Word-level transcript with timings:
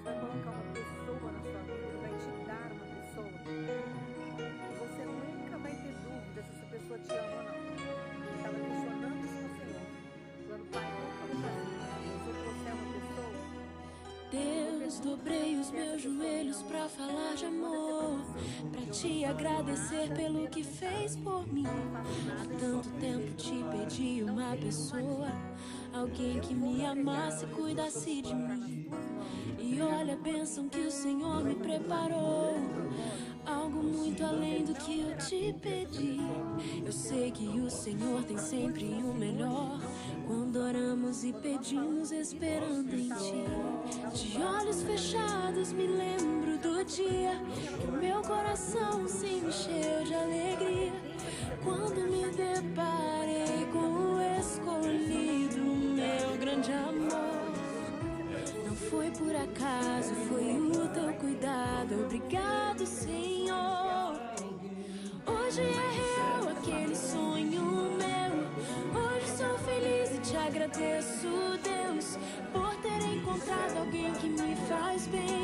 Deus 0.00 0.04
vai 0.04 0.14
colocar 0.18 0.50
uma 0.50 0.62
pessoa 0.72 1.32
na 1.32 1.42
sua 1.42 1.60
vida, 1.60 1.98
vai 2.00 2.12
te 2.16 2.30
dar 2.46 2.72
uma 2.72 2.86
pessoa. 2.86 3.28
E 3.28 4.74
você 4.78 5.02
nunca 5.04 5.58
vai 5.58 5.72
ter 5.72 5.94
dúvida 5.94 6.42
se 6.42 6.50
essa 6.56 6.66
pessoa 6.66 6.98
te 6.98 7.12
ama 7.12 7.36
ou 7.36 7.42
não. 7.44 7.54
Eu 8.24 8.34
estava 8.36 8.56
questionando 8.56 9.20
isso 9.24 9.36
com 9.36 9.44
o 9.44 9.52
Senhor. 9.58 9.84
Falando, 10.46 10.66
Pai, 10.70 10.86
como 11.20 11.32
assim? 11.32 11.64
Se 12.22 12.28
eu 12.28 12.34
trouxer 12.34 12.72
uma 12.72 12.86
pessoa, 12.94 13.32
Deus, 14.30 15.00
dobrei 15.00 15.56
os 15.56 15.70
meus 15.70 16.02
joelhos 16.02 16.62
pra 16.62 16.88
falar 16.88 17.34
de 17.34 17.44
amor, 17.44 18.20
pra 18.72 18.86
te 18.86 19.24
agradecer 19.24 20.14
pelo 20.14 20.48
que 20.48 20.64
fez 20.64 21.16
por 21.16 21.46
mim. 21.52 21.66
Há 21.66 22.58
tanto 22.58 22.88
tempo 23.00 23.34
te 23.34 23.62
pedi 23.70 24.22
uma 24.22 24.56
pessoa, 24.56 25.30
alguém 25.92 26.40
que 26.40 26.54
me 26.54 26.86
amasse 26.86 27.44
e 27.44 27.48
cuidasse 27.48 28.22
de 28.22 28.34
mim. 28.34 28.89
Olha 29.82 30.12
a 30.12 30.16
bênção 30.16 30.68
que 30.68 30.80
o 30.80 30.90
Senhor 30.90 31.42
me 31.42 31.54
preparou. 31.54 32.54
Algo 33.46 33.82
muito 33.82 34.22
além 34.24 34.62
do 34.64 34.74
que 34.74 35.00
eu 35.00 35.16
te 35.16 35.54
pedi. 35.60 36.18
Eu 36.84 36.92
sei 36.92 37.30
que 37.30 37.46
o 37.46 37.70
Senhor 37.70 38.22
tem 38.24 38.36
sempre 38.36 38.84
o 38.84 39.14
melhor. 39.14 39.80
Quando 40.26 40.56
oramos 40.56 41.24
e 41.24 41.32
pedimos, 41.32 42.12
esperando 42.12 42.94
em 42.94 43.08
ti. 43.08 43.44
De 44.12 44.42
olhos 44.42 44.82
fechados, 44.82 45.72
me 45.72 45.86
lembro 45.86 46.58
do 46.58 46.84
dia 46.84 47.40
que 47.80 47.90
meu 47.90 48.20
coração 48.22 49.08
se 49.08 49.26
encheu 49.26 50.04
de 50.04 50.14
alegria. 50.14 50.92
Quando 51.64 52.00
me 52.10 52.26
deparei 52.30 53.66
com 53.72 54.16
o 54.16 54.40
escolhido, 54.40 55.60
meu 55.62 56.38
grande 56.38 56.70
amor. 56.72 57.29
Foi 58.90 59.08
por 59.12 59.36
acaso, 59.36 60.12
foi 60.28 60.58
o 60.58 60.88
teu 60.88 61.12
cuidado. 61.12 62.06
Obrigado, 62.06 62.84
Senhor. 62.84 64.18
Hoje 65.24 65.60
é 65.60 65.90
real 66.00 66.48
aquele 66.50 66.96
sonho 66.96 67.62
meu. 68.00 69.00
Hoje 69.00 69.26
sou 69.28 69.56
feliz 69.58 70.10
e 70.12 70.18
te 70.18 70.36
agradeço, 70.36 71.28
Deus, 71.62 72.18
por 72.52 72.74
ter 72.82 73.00
encontrado 73.14 73.78
alguém 73.78 74.12
que 74.14 74.28
me 74.28 74.56
faz 74.68 75.06
bem 75.06 75.39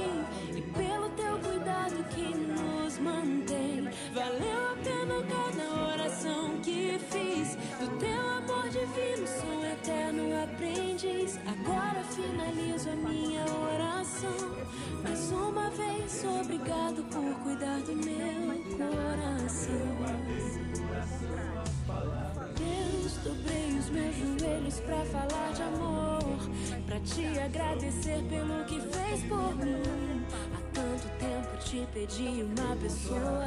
agradecer 28.17 28.23
pelo 28.29 28.65
que 28.65 28.81
fez 28.81 29.23
por 29.25 29.55
mim. 29.57 30.25
Há 30.55 30.61
tanto 30.73 31.09
tempo 31.19 31.57
te 31.65 31.87
pedi 31.93 32.43
uma 32.43 32.77
pessoa, 32.77 33.47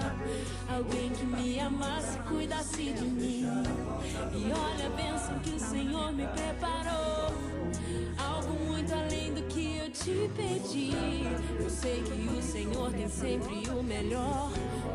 alguém 0.70 1.10
que 1.10 1.26
me 1.26 1.60
amasse 1.60 2.18
cuidasse 2.20 2.94
de 2.94 3.06
mim. 3.06 3.46
E 4.34 4.52
olha 4.52 4.88
a 4.88 4.90
bênção 4.90 5.40
que 5.40 5.52
o 5.52 5.60
Senhor 5.60 6.12
me 6.14 6.28
preparou, 6.28 7.34
algo 8.18 8.54
muito 8.66 8.94
além 8.94 9.34
do 9.34 9.42
que 9.44 9.78
eu 9.78 9.92
te 9.92 10.30
pedi. 10.36 10.92
Eu 11.60 11.70
sei 11.70 12.04
que 12.04 12.38
o 12.38 12.42
Senhor 12.42 12.92
tem 12.92 13.10
sempre 13.10 13.70
o 13.70 13.84
melhor. 13.84 14.52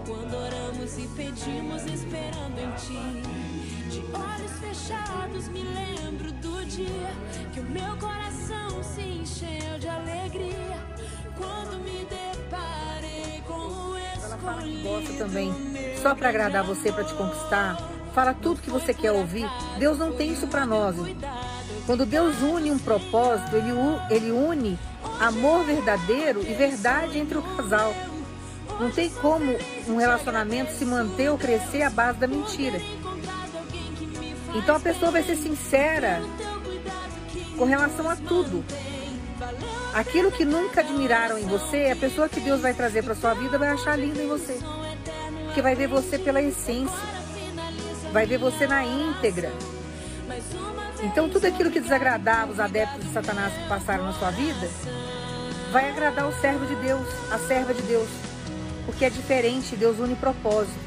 Quando 0.07 0.35
oramos 0.35 0.99
e 0.99 1.09
pedimos, 1.09 1.85
esperando 1.85 2.59
em 2.59 2.71
ti. 2.77 3.44
De 3.95 4.01
olhos 4.13 4.51
fechados, 4.59 5.47
me 5.51 5.63
lembro 5.63 6.33
do 6.33 6.67
dia 6.67 7.13
que 7.53 7.61
o 7.61 7.63
meu 7.63 7.97
coração 7.97 8.83
se 8.83 9.03
encheu 9.03 9.79
de 9.79 9.89
alegria. 9.89 10.81
Quando 11.37 11.79
me 11.79 12.05
deparei 12.05 13.41
com 13.47 13.55
o 13.55 13.97
ela 13.97 14.37
fala 14.39 14.63
que 14.63 14.69
escolhido. 14.71 14.89
gosta 14.89 15.13
também, 15.13 15.55
só 16.03 16.13
para 16.13 16.29
agradar 16.29 16.65
você, 16.65 16.91
para 16.91 17.05
te 17.05 17.15
conquistar. 17.15 17.77
Fala 18.13 18.35
tudo 18.35 18.63
que 18.63 18.69
você 18.69 18.93
quer 18.93 19.13
ouvir. 19.13 19.49
Deus 19.79 19.97
não 19.97 20.13
tem 20.13 20.33
isso 20.33 20.49
para 20.49 20.67
nós. 20.67 20.97
Quando 21.87 22.05
Deus 22.05 22.43
une 22.43 22.73
um 22.73 22.79
propósito, 22.81 23.55
ele, 23.55 23.71
ele 24.11 24.33
une 24.33 24.77
amor 25.21 25.65
verdadeiro 25.65 26.41
e 26.43 26.53
verdade 26.53 27.17
entre 27.17 27.39
o 27.39 27.43
casal. 27.43 27.95
Não 28.81 28.91
tem 28.91 29.09
como 29.09 29.57
um 29.87 29.99
relacionamento 29.99 30.73
se 30.73 30.85
manter 30.85 31.31
ou 31.31 31.39
crescer 31.39 31.83
à 31.83 31.91
base 31.91 32.19
da 32.19 32.27
mentira. 32.27 32.81
Então 34.55 34.77
a 34.77 34.81
pessoa 34.81 35.11
vai 35.11 35.23
ser 35.23 35.37
sincera 35.37 36.23
com 37.59 37.65
relação 37.65 38.09
a 38.09 38.17
tudo. 38.17 38.65
Aquilo 39.93 40.31
que 40.31 40.45
nunca 40.45 40.81
admiraram 40.81 41.39
em 41.39 41.47
você, 41.47 41.91
a 41.91 41.97
pessoa 41.97 42.29
que 42.29 42.41
Deus 42.41 42.61
vai 42.61 42.73
trazer 42.73 43.03
para 43.03 43.15
sua 43.15 43.35
vida 43.35 43.59
vai 43.59 43.69
achar 43.69 43.99
lindo 43.99 44.21
em 44.21 44.29
você. 44.29 44.59
Porque 45.47 45.61
vai 45.61 45.75
ver 45.75 45.89
você 45.89 46.19
pela 46.19 46.41
essência, 46.41 46.97
vai 48.13 48.27
ver 48.27 48.39
você 48.39 48.67
na 48.67 48.85
íntegra. 48.85 49.53
Então 51.03 51.29
tudo 51.29 51.47
aquilo 51.47 51.71
que 51.71 51.81
desagradava 51.81 52.53
os 52.53 52.61
adeptos 52.61 53.05
de 53.05 53.13
Satanás 53.13 53.53
que 53.53 53.69
passaram 53.69 54.05
na 54.05 54.13
sua 54.15 54.31
vida, 54.31 54.69
vai 55.71 55.91
agradar 55.91 56.29
o 56.29 56.41
servo 56.41 56.65
de 56.67 56.77
Deus, 56.77 57.07
a 57.31 57.39
serva 57.39 57.75
de 57.75 57.83
Deus. 57.83 58.09
Porque 58.87 59.05
é 59.05 59.11
diferente, 59.11 59.77
Deus 59.77 59.99
une 59.99 60.15
propósito. 60.15 60.79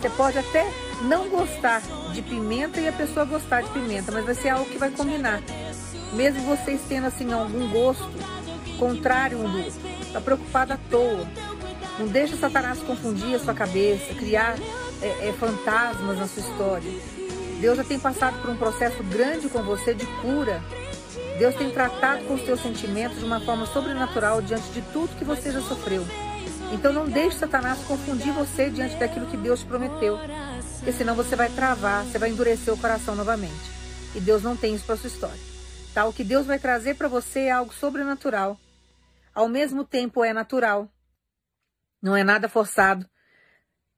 Você 0.00 0.10
pode 0.10 0.38
até 0.38 0.70
não 1.02 1.28
gostar 1.28 1.82
de 2.12 2.22
pimenta 2.22 2.80
e 2.80 2.88
a 2.88 2.92
pessoa 2.92 3.24
gostar 3.24 3.62
de 3.62 3.70
pimenta, 3.70 4.12
mas 4.12 4.24
vai 4.24 4.34
ser 4.34 4.50
algo 4.50 4.70
que 4.70 4.78
vai 4.78 4.90
combinar. 4.90 5.40
Mesmo 6.12 6.42
vocês 6.42 6.80
tendo 6.88 7.06
assim 7.06 7.32
algum 7.32 7.68
gosto 7.70 8.08
contrário 8.78 9.38
um 9.38 9.50
do 9.50 9.58
outro. 9.58 9.80
Tá 10.12 10.20
preocupado 10.20 10.72
à 10.72 10.78
toa. 10.90 11.26
Não 11.98 12.06
deixa 12.06 12.36
Satanás 12.36 12.78
confundir 12.80 13.34
a 13.34 13.38
sua 13.38 13.54
cabeça, 13.54 14.14
criar 14.14 14.56
é, 15.00 15.28
é, 15.28 15.34
fantasmas 15.38 16.18
na 16.18 16.26
sua 16.26 16.42
história. 16.42 16.92
Deus 17.60 17.76
já 17.76 17.84
tem 17.84 17.98
passado 17.98 18.40
por 18.40 18.50
um 18.50 18.56
processo 18.56 19.02
grande 19.04 19.48
com 19.48 19.62
você 19.62 19.94
de 19.94 20.06
cura. 20.20 20.62
Deus 21.38 21.54
tem 21.54 21.70
tratado 21.70 22.24
com 22.24 22.34
os 22.34 22.44
seus 22.44 22.60
sentimentos 22.60 23.18
de 23.18 23.24
uma 23.24 23.40
forma 23.40 23.66
sobrenatural 23.66 24.42
diante 24.42 24.68
de 24.70 24.82
tudo 24.92 25.16
que 25.16 25.24
você 25.24 25.50
já 25.52 25.60
sofreu. 25.60 26.04
Então 26.72 26.92
não 26.92 27.06
deixe 27.06 27.38
Satanás 27.38 27.78
confundir 27.86 28.32
você 28.32 28.70
diante 28.70 28.96
daquilo 28.96 29.26
que 29.26 29.36
Deus 29.36 29.60
te 29.60 29.66
prometeu. 29.66 30.18
Porque 30.84 30.98
senão 30.98 31.14
você 31.14 31.34
vai 31.34 31.48
travar, 31.48 32.04
você 32.04 32.18
vai 32.18 32.28
endurecer 32.28 32.72
o 32.72 32.76
coração 32.76 33.14
novamente. 33.14 33.72
E 34.14 34.20
Deus 34.20 34.42
não 34.42 34.54
tem 34.54 34.74
isso 34.74 34.84
para 34.84 34.98
sua 34.98 35.06
história. 35.06 35.40
Tá? 35.94 36.04
O 36.04 36.12
que 36.12 36.22
Deus 36.22 36.44
vai 36.44 36.58
trazer 36.58 36.94
para 36.94 37.08
você 37.08 37.44
é 37.44 37.52
algo 37.52 37.72
sobrenatural. 37.72 38.60
Ao 39.34 39.48
mesmo 39.48 39.82
tempo 39.82 40.22
é 40.22 40.34
natural. 40.34 40.86
Não 42.02 42.14
é 42.14 42.22
nada 42.22 42.50
forçado. 42.50 43.08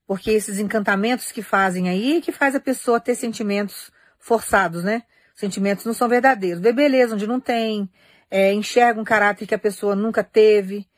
Porque 0.06 0.30
esses 0.30 0.60
encantamentos 0.60 1.32
que 1.32 1.42
fazem 1.42 1.88
aí 1.88 2.22
que 2.22 2.30
faz 2.30 2.54
a 2.54 2.60
pessoa 2.60 3.00
ter 3.00 3.16
sentimentos 3.16 3.90
forçados, 4.20 4.84
né? 4.84 5.02
Sentimentos 5.34 5.84
não 5.84 5.92
são 5.92 6.08
verdadeiros. 6.08 6.62
Vê 6.62 6.72
beleza 6.72 7.16
onde 7.16 7.26
não 7.26 7.40
tem, 7.40 7.90
é, 8.30 8.52
enxerga 8.52 9.00
um 9.00 9.04
caráter 9.04 9.44
que 9.44 9.56
a 9.56 9.58
pessoa 9.58 9.96
nunca 9.96 10.22
teve, 10.22 10.88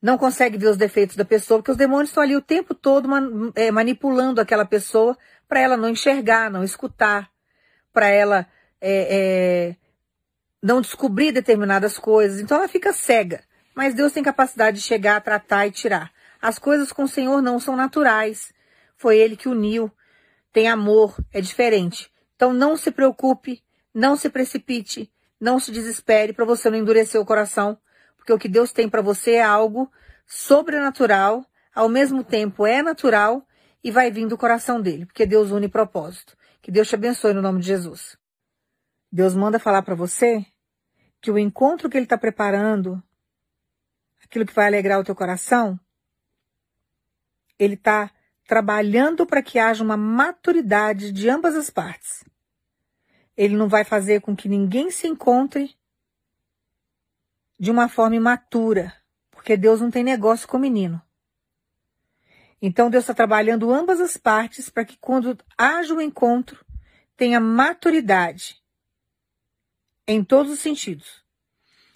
não 0.00 0.18
consegue 0.18 0.58
ver 0.58 0.68
os 0.68 0.76
defeitos 0.76 1.16
da 1.16 1.24
pessoa, 1.24 1.58
porque 1.58 1.70
os 1.70 1.76
demônios 1.76 2.10
estão 2.10 2.22
ali 2.22 2.36
o 2.36 2.42
tempo 2.42 2.74
todo 2.74 3.08
man- 3.08 3.52
é, 3.54 3.70
manipulando 3.70 4.40
aquela 4.40 4.64
pessoa 4.64 5.16
para 5.48 5.60
ela 5.60 5.76
não 5.76 5.88
enxergar, 5.88 6.50
não 6.50 6.62
escutar, 6.62 7.30
para 7.92 8.08
ela 8.08 8.46
é, 8.80 9.08
é, 9.70 9.76
não 10.62 10.80
descobrir 10.80 11.32
determinadas 11.32 11.98
coisas. 11.98 12.40
Então 12.40 12.58
ela 12.58 12.68
fica 12.68 12.92
cega. 12.92 13.42
Mas 13.74 13.94
Deus 13.94 14.12
tem 14.12 14.22
capacidade 14.22 14.78
de 14.78 14.82
chegar, 14.82 15.20
tratar 15.20 15.66
e 15.66 15.70
tirar. 15.70 16.10
As 16.40 16.58
coisas 16.58 16.92
com 16.92 17.04
o 17.04 17.08
Senhor 17.08 17.42
não 17.42 17.60
são 17.60 17.76
naturais. 17.76 18.52
Foi 18.96 19.18
Ele 19.18 19.36
que 19.36 19.48
uniu. 19.48 19.90
Tem 20.52 20.68
amor, 20.68 21.14
é 21.32 21.40
diferente. 21.40 22.10
Então 22.34 22.52
não 22.52 22.76
se 22.76 22.90
preocupe, 22.90 23.62
não 23.94 24.16
se 24.16 24.30
precipite, 24.30 25.10
não 25.40 25.58
se 25.60 25.70
desespere 25.70 26.32
para 26.32 26.44
você 26.44 26.70
não 26.70 26.78
endurecer 26.78 27.20
o 27.20 27.26
coração, 27.26 27.78
porque 28.26 28.32
o 28.32 28.38
que 28.40 28.48
Deus 28.48 28.72
tem 28.72 28.88
para 28.88 29.00
você 29.00 29.34
é 29.34 29.42
algo 29.44 29.88
sobrenatural, 30.26 31.46
ao 31.72 31.88
mesmo 31.88 32.24
tempo 32.24 32.66
é 32.66 32.82
natural 32.82 33.46
e 33.84 33.92
vai 33.92 34.10
vir 34.10 34.26
do 34.26 34.36
coração 34.36 34.82
dele, 34.82 35.06
porque 35.06 35.24
Deus 35.24 35.52
une 35.52 35.68
propósito. 35.68 36.36
Que 36.60 36.72
Deus 36.72 36.88
te 36.88 36.96
abençoe 36.96 37.32
no 37.32 37.40
nome 37.40 37.60
de 37.60 37.68
Jesus. 37.68 38.18
Deus 39.12 39.36
manda 39.36 39.60
falar 39.60 39.82
para 39.82 39.94
você 39.94 40.44
que 41.20 41.30
o 41.30 41.38
encontro 41.38 41.88
que 41.88 41.96
ele 41.96 42.04
está 42.04 42.18
preparando, 42.18 43.00
aquilo 44.24 44.44
que 44.44 44.52
vai 44.52 44.66
alegrar 44.66 44.98
o 44.98 45.04
teu 45.04 45.14
coração, 45.14 45.78
ele 47.56 47.74
está 47.74 48.10
trabalhando 48.44 49.24
para 49.24 49.40
que 49.40 49.56
haja 49.56 49.84
uma 49.84 49.96
maturidade 49.96 51.12
de 51.12 51.30
ambas 51.30 51.54
as 51.54 51.70
partes. 51.70 52.24
Ele 53.36 53.54
não 53.54 53.68
vai 53.68 53.84
fazer 53.84 54.20
com 54.20 54.34
que 54.34 54.48
ninguém 54.48 54.90
se 54.90 55.06
encontre 55.06 55.76
de 57.58 57.70
uma 57.70 57.88
forma 57.88 58.16
imatura, 58.16 58.92
Porque 59.30 59.56
Deus 59.56 59.80
não 59.80 59.90
tem 59.90 60.02
negócio 60.02 60.48
com 60.48 60.58
menino. 60.58 61.00
Então 62.60 62.90
Deus 62.90 63.04
está 63.04 63.14
trabalhando 63.14 63.72
ambas 63.72 64.00
as 64.00 64.16
partes 64.16 64.68
para 64.68 64.84
que 64.84 64.96
quando 64.98 65.38
haja 65.56 65.94
o 65.94 65.98
um 65.98 66.00
encontro, 66.00 66.64
tenha 67.16 67.38
maturidade 67.38 68.60
em 70.06 70.24
todos 70.24 70.52
os 70.52 70.58
sentidos. 70.58 71.24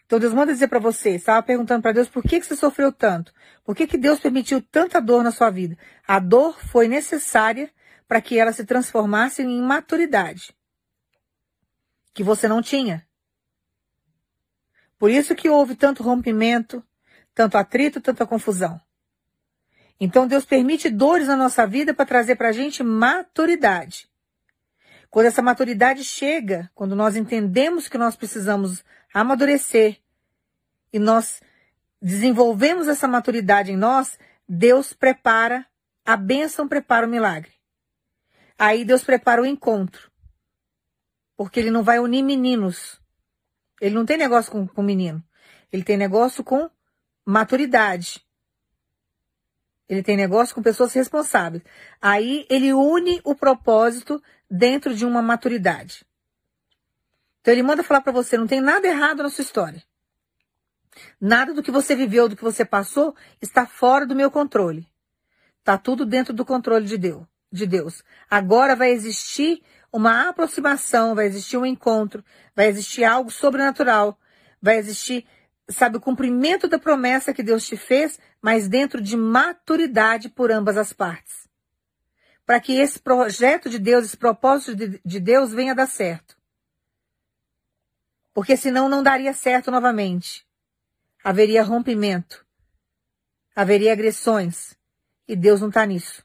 Então 0.07 0.19
Deus 0.19 0.35
manda 0.35 0.53
dizer 0.53 0.69
para 0.69 0.79
você, 0.79 1.11
estava 1.11 1.43
perguntando 1.43 1.83
para 1.83 1.93
Deus 1.93 2.09
por 2.09 2.23
que, 2.23 2.41
que 2.41 2.47
você 2.47 2.57
sofreu 2.57 2.93
tanto? 2.93 3.33
Por 3.65 3.77
que, 3.77 3.87
que 3.87 3.97
Deus 3.97 4.19
permitiu 4.19 4.61
tanta 4.61 5.01
dor 5.01 5.23
na 5.23 5.31
sua 5.31 5.51
vida? 5.51 5.79
A 6.07 6.19
dor 6.19 6.61
foi 6.61 6.89
necessária 6.89 7.71
para 8.09 8.21
que 8.21 8.39
ela 8.39 8.53
se 8.53 8.65
transformasse 8.65 9.43
em 9.43 9.63
maturidade. 9.63 10.53
Que 12.13 12.25
você 12.25 12.49
não 12.49 12.61
tinha. 12.61 13.07
Por 15.01 15.11
isso 15.11 15.35
que 15.35 15.49
houve 15.49 15.75
tanto 15.75 16.03
rompimento, 16.03 16.85
tanto 17.35 17.57
atrito, 17.57 18.03
tanta 18.03 18.27
confusão. 18.27 18.79
Então 19.99 20.27
Deus 20.27 20.45
permite 20.45 20.91
dores 20.91 21.27
na 21.27 21.37
nossa 21.37 21.67
vida 21.67 21.95
para 21.95 22.05
trazer 22.05 22.37
para 22.37 22.51
a 22.51 22.53
gente 22.53 22.83
maturidade. 22.83 24.11
Quando 25.09 25.25
essa 25.25 25.41
maturidade 25.41 26.05
chega, 26.05 26.71
quando 26.75 26.95
nós 26.95 27.17
entendemos 27.17 27.89
que 27.89 27.97
nós 27.97 28.15
precisamos 28.15 28.85
amadurecer 29.15 29.99
e 30.93 30.99
nós 30.99 31.41
desenvolvemos 32.01 32.87
essa 32.87 33.09
maturidade 33.09 33.73
em 33.73 33.79
nós, 33.79 34.19
Deus 34.47 34.93
prepara 34.93 35.67
a 36.05 36.15
bênção, 36.15 36.69
prepara 36.69 37.07
o 37.07 37.11
milagre. 37.11 37.53
Aí 38.59 38.85
Deus 38.85 39.03
prepara 39.03 39.41
o 39.41 39.47
encontro. 39.47 40.11
Porque 41.39 41.59
ele 41.59 41.71
não 41.71 41.83
vai 41.83 41.99
unir 41.99 42.23
meninos. 42.23 43.00
Ele 43.81 43.95
não 43.95 44.05
tem 44.05 44.17
negócio 44.17 44.53
com, 44.53 44.67
com 44.67 44.83
menino. 44.83 45.23
Ele 45.73 45.83
tem 45.83 45.97
negócio 45.97 46.45
com 46.45 46.69
maturidade. 47.25 48.25
Ele 49.89 50.03
tem 50.03 50.17
negócio 50.17 50.55
com 50.55 50.63
pessoas 50.63 50.93
responsáveis. 50.93 51.63
Aí 52.01 52.47
ele 52.49 52.73
une 52.73 53.21
o 53.25 53.35
propósito 53.35 54.23
dentro 54.49 54.95
de 54.95 55.05
uma 55.05 55.23
maturidade. 55.23 56.05
Então 57.41 57.53
ele 57.53 57.63
manda 57.63 57.83
falar 57.83 58.01
para 58.01 58.13
você, 58.13 58.37
não 58.37 58.47
tem 58.47 58.61
nada 58.61 58.87
errado 58.87 59.23
na 59.23 59.31
sua 59.31 59.43
história. 59.43 59.83
Nada 61.21 61.55
do 61.55 61.63
que 61.63 61.71
você 61.71 61.97
viveu, 61.97 62.29
do 62.29 62.37
que 62.37 62.43
você 62.43 62.65
passou, 62.65 63.15
está 63.41 63.67
fora 63.67 64.07
do 64.07 64.15
meu 64.15 64.31
controle. 64.31 64.87
Está 65.59 65.79
tudo 65.79 66.05
dentro 66.05 66.33
do 66.33 66.45
controle 66.45 66.87
de 66.87 66.99
Deus, 66.99 67.27
de 67.51 67.67
Deus. 67.67 68.03
Agora 68.29 68.77
vai 68.77 68.91
existir 68.91 69.63
uma 69.93 70.29
aproximação, 70.29 71.15
vai 71.15 71.27
existir 71.27 71.57
um 71.57 71.67
encontro, 71.67 72.25
vai 72.55 72.69
existir 72.69 73.05
algo 73.05 73.31
sobrenatural, 73.31 74.19
vai 74.61 74.79
existir 74.79 75.27
sabe, 75.71 75.97
o 75.97 76.01
cumprimento 76.01 76.69
da 76.69 76.79
promessa 76.79 77.33
que 77.33 77.43
Deus 77.43 77.67
te 77.67 77.77
fez, 77.77 78.19
mas 78.43 78.69
dentro 78.69 79.01
de 79.01 79.17
maturidade 79.17 80.29
por 80.29 80.51
ambas 80.51 80.77
as 80.77 80.93
partes. 80.93 81.49
Para 82.45 82.61
que 82.61 82.77
esse 82.77 82.99
projeto 82.99 83.71
de 83.71 83.79
Deus, 83.79 84.05
esse 84.05 84.17
propósito 84.17 84.75
de, 84.75 85.01
de 85.05 85.21
Deus 85.21 85.53
venha 85.53 85.75
dar 85.75 85.87
certo. 85.87 86.37
Porque 88.35 88.57
senão 88.57 88.89
não 88.89 89.03
daria 89.03 89.33
certo 89.33 89.71
novamente. 89.71 90.47
Haveria 91.23 91.63
rompimento. 91.63 92.45
Haveria 93.55 93.93
agressões. 93.93 94.75
E 95.29 95.37
Deus 95.37 95.61
não 95.61 95.69
está 95.69 95.87
nisso. 95.87 96.25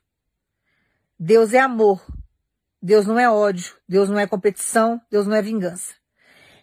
Deus 1.20 1.54
é 1.54 1.60
amor. 1.60 2.04
Deus 2.82 3.06
não 3.06 3.20
é 3.20 3.30
ódio. 3.30 3.76
Deus 3.88 4.10
não 4.10 4.20
é 4.20 4.28
competição. 4.28 5.02
Deus 5.10 5.28
não 5.28 5.36
é 5.36 5.42
vingança. 5.42 5.94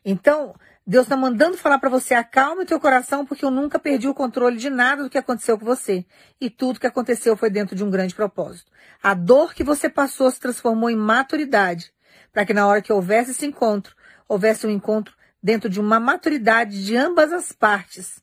Então, 0.04 0.54
Deus 0.84 1.04
está 1.04 1.16
mandando 1.16 1.56
falar 1.56 1.78
para 1.78 1.88
você, 1.88 2.12
acalme 2.12 2.66
teu 2.66 2.80
coração, 2.80 3.24
porque 3.24 3.44
eu 3.44 3.52
nunca 3.52 3.78
perdi 3.78 4.08
o 4.08 4.14
controle 4.14 4.56
de 4.56 4.68
nada 4.68 5.04
do 5.04 5.10
que 5.10 5.16
aconteceu 5.16 5.56
com 5.56 5.64
você. 5.64 6.04
E 6.40 6.50
tudo 6.50 6.80
que 6.80 6.86
aconteceu 6.86 7.36
foi 7.36 7.50
dentro 7.50 7.76
de 7.76 7.84
um 7.84 7.90
grande 7.90 8.16
propósito. 8.16 8.70
A 9.00 9.14
dor 9.14 9.54
que 9.54 9.62
você 9.62 9.88
passou 9.88 10.28
se 10.28 10.40
transformou 10.40 10.90
em 10.90 10.96
maturidade, 10.96 11.92
para 12.32 12.44
que 12.44 12.52
na 12.52 12.66
hora 12.66 12.82
que 12.82 12.92
houvesse 12.92 13.30
esse 13.30 13.46
encontro, 13.46 13.94
houvesse 14.28 14.66
um 14.66 14.70
encontro 14.70 15.14
dentro 15.40 15.70
de 15.70 15.80
uma 15.80 16.00
maturidade 16.00 16.84
de 16.84 16.96
ambas 16.96 17.32
as 17.32 17.52
partes. 17.52 18.20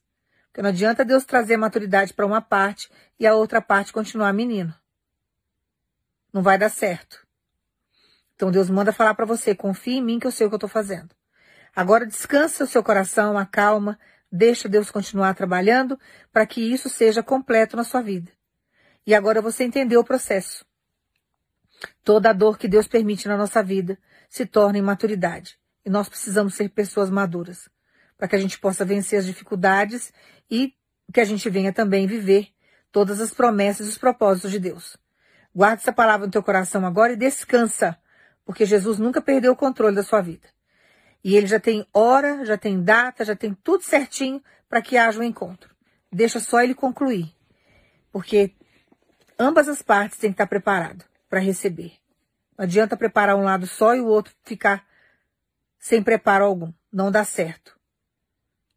Porque 0.47 0.62
não 0.62 0.69
adianta 0.69 1.06
Deus 1.06 1.24
trazer 1.24 1.56
maturidade 1.56 2.13
para 2.13 2.25
uma 2.25 2.41
parte 2.41 2.89
e 3.18 3.25
a 3.25 3.36
outra 3.36 3.62
parte 3.62 3.94
continuar 3.94 4.33
menino. 4.33 4.74
Não 6.33 6.41
vai 6.41 6.57
dar 6.57 6.69
certo. 6.69 7.25
Então 8.39 8.50
Deus 8.50 8.69
manda 8.69 8.94
falar 8.94 9.15
para 9.15 9.25
você, 9.25 9.53
confie 9.53 9.97
em 9.97 10.01
mim 10.01 10.18
que 10.18 10.25
eu 10.25 10.31
sei 10.31 10.47
o 10.47 10.50
que 10.50 10.53
eu 10.53 10.59
estou 10.59 10.69
fazendo. 10.69 11.09
Agora 11.75 12.06
descansa 12.06 12.63
o 12.63 12.68
seu 12.68 12.81
coração, 12.81 13.38
acalma, 13.38 14.00
deixa 14.31 14.69
Deus 14.69 14.89
continuar 14.89 15.33
trabalhando 15.36 16.00
para 16.31 16.45
que 16.45 16.62
isso 16.62 16.88
seja 16.88 17.21
completo 17.21 17.75
na 17.75 17.83
sua 17.83 18.01
vida. 18.01 18.31
E 19.06 19.13
agora 19.13 19.41
você 19.41 19.65
entendeu 19.65 20.00
o 20.00 20.06
processo. 20.06 20.65
Toda 22.01 22.30
a 22.30 22.33
dor 22.33 22.57
que 22.57 22.69
Deus 22.69 22.88
permite 22.88 23.27
na 23.27 23.36
nossa 23.36 23.62
vida 23.62 24.00
se 24.30 24.45
torna 24.45 24.80
em 24.80 24.81
maturidade. 24.81 25.59
E 25.86 25.89
nós 25.89 26.07
precisamos 26.07 26.53
ser 26.53 26.69
pessoas 26.69 27.09
maduras 27.09 27.68
para 28.18 28.30
que 28.30 28.38
a 28.38 28.39
gente 28.39 28.57
possa 28.57 28.86
vencer 28.86 29.19
as 29.19 29.25
dificuldades 29.25 30.13
e 30.50 30.74
que 31.13 31.19
a 31.19 31.25
gente 31.25 31.50
venha 31.50 31.74
também 31.74 32.07
viver 32.07 32.47
todas 32.89 33.19
as 33.19 33.33
promessas 33.33 33.86
e 33.86 33.89
os 33.89 33.97
propósitos 33.97 34.50
de 34.50 34.59
Deus. 34.59 34.95
Guarde 35.53 35.81
essa 35.81 35.91
palavra 35.91 36.25
no 36.25 36.31
teu 36.31 36.41
coração 36.41 36.86
agora 36.86 37.12
e 37.12 37.18
descansa, 37.18 38.00
porque 38.50 38.66
Jesus 38.66 38.98
nunca 38.98 39.22
perdeu 39.22 39.51
o 39.51 39.56
controle 39.56 39.96
da 39.96 40.01
sua 40.01 40.22
vida. 40.22 40.48
E 41.24 41.36
ele 41.36 41.46
já 41.46 41.60
tem 41.60 41.86
hora, 41.94 42.44
já 42.44 42.57
tem 42.57 42.81
data, 42.81 43.24
já 43.24 43.36
tem 43.36 43.54
tudo 43.54 43.84
certinho 43.84 44.44
para 44.68 44.81
que 44.81 44.98
haja 44.98 45.19
um 45.19 45.24
encontro. 45.24 45.69
Deixa 46.12 46.40
só 46.40 46.60
ele 46.60 46.74
concluir. 46.74 47.31
Porque 48.12 48.56
ambas 49.38 49.69
as 49.69 49.84
partes 49.84 50.18
têm 50.18 50.31
que 50.31 50.34
estar 50.34 50.48
preparadas 50.48 51.06
para 51.30 51.40
receber. 51.40 51.94
Não 52.57 52.63
adianta 52.63 52.98
preparar 52.98 53.36
um 53.36 53.44
lado 53.44 53.68
só 53.68 53.94
e 53.94 54.01
o 54.01 54.07
outro 54.07 54.34
ficar 54.44 54.84
sem 55.78 56.01
preparo 56.01 56.46
algum. 56.46 56.74
Não 56.92 57.12
dá 57.12 57.24
certo. 57.24 57.80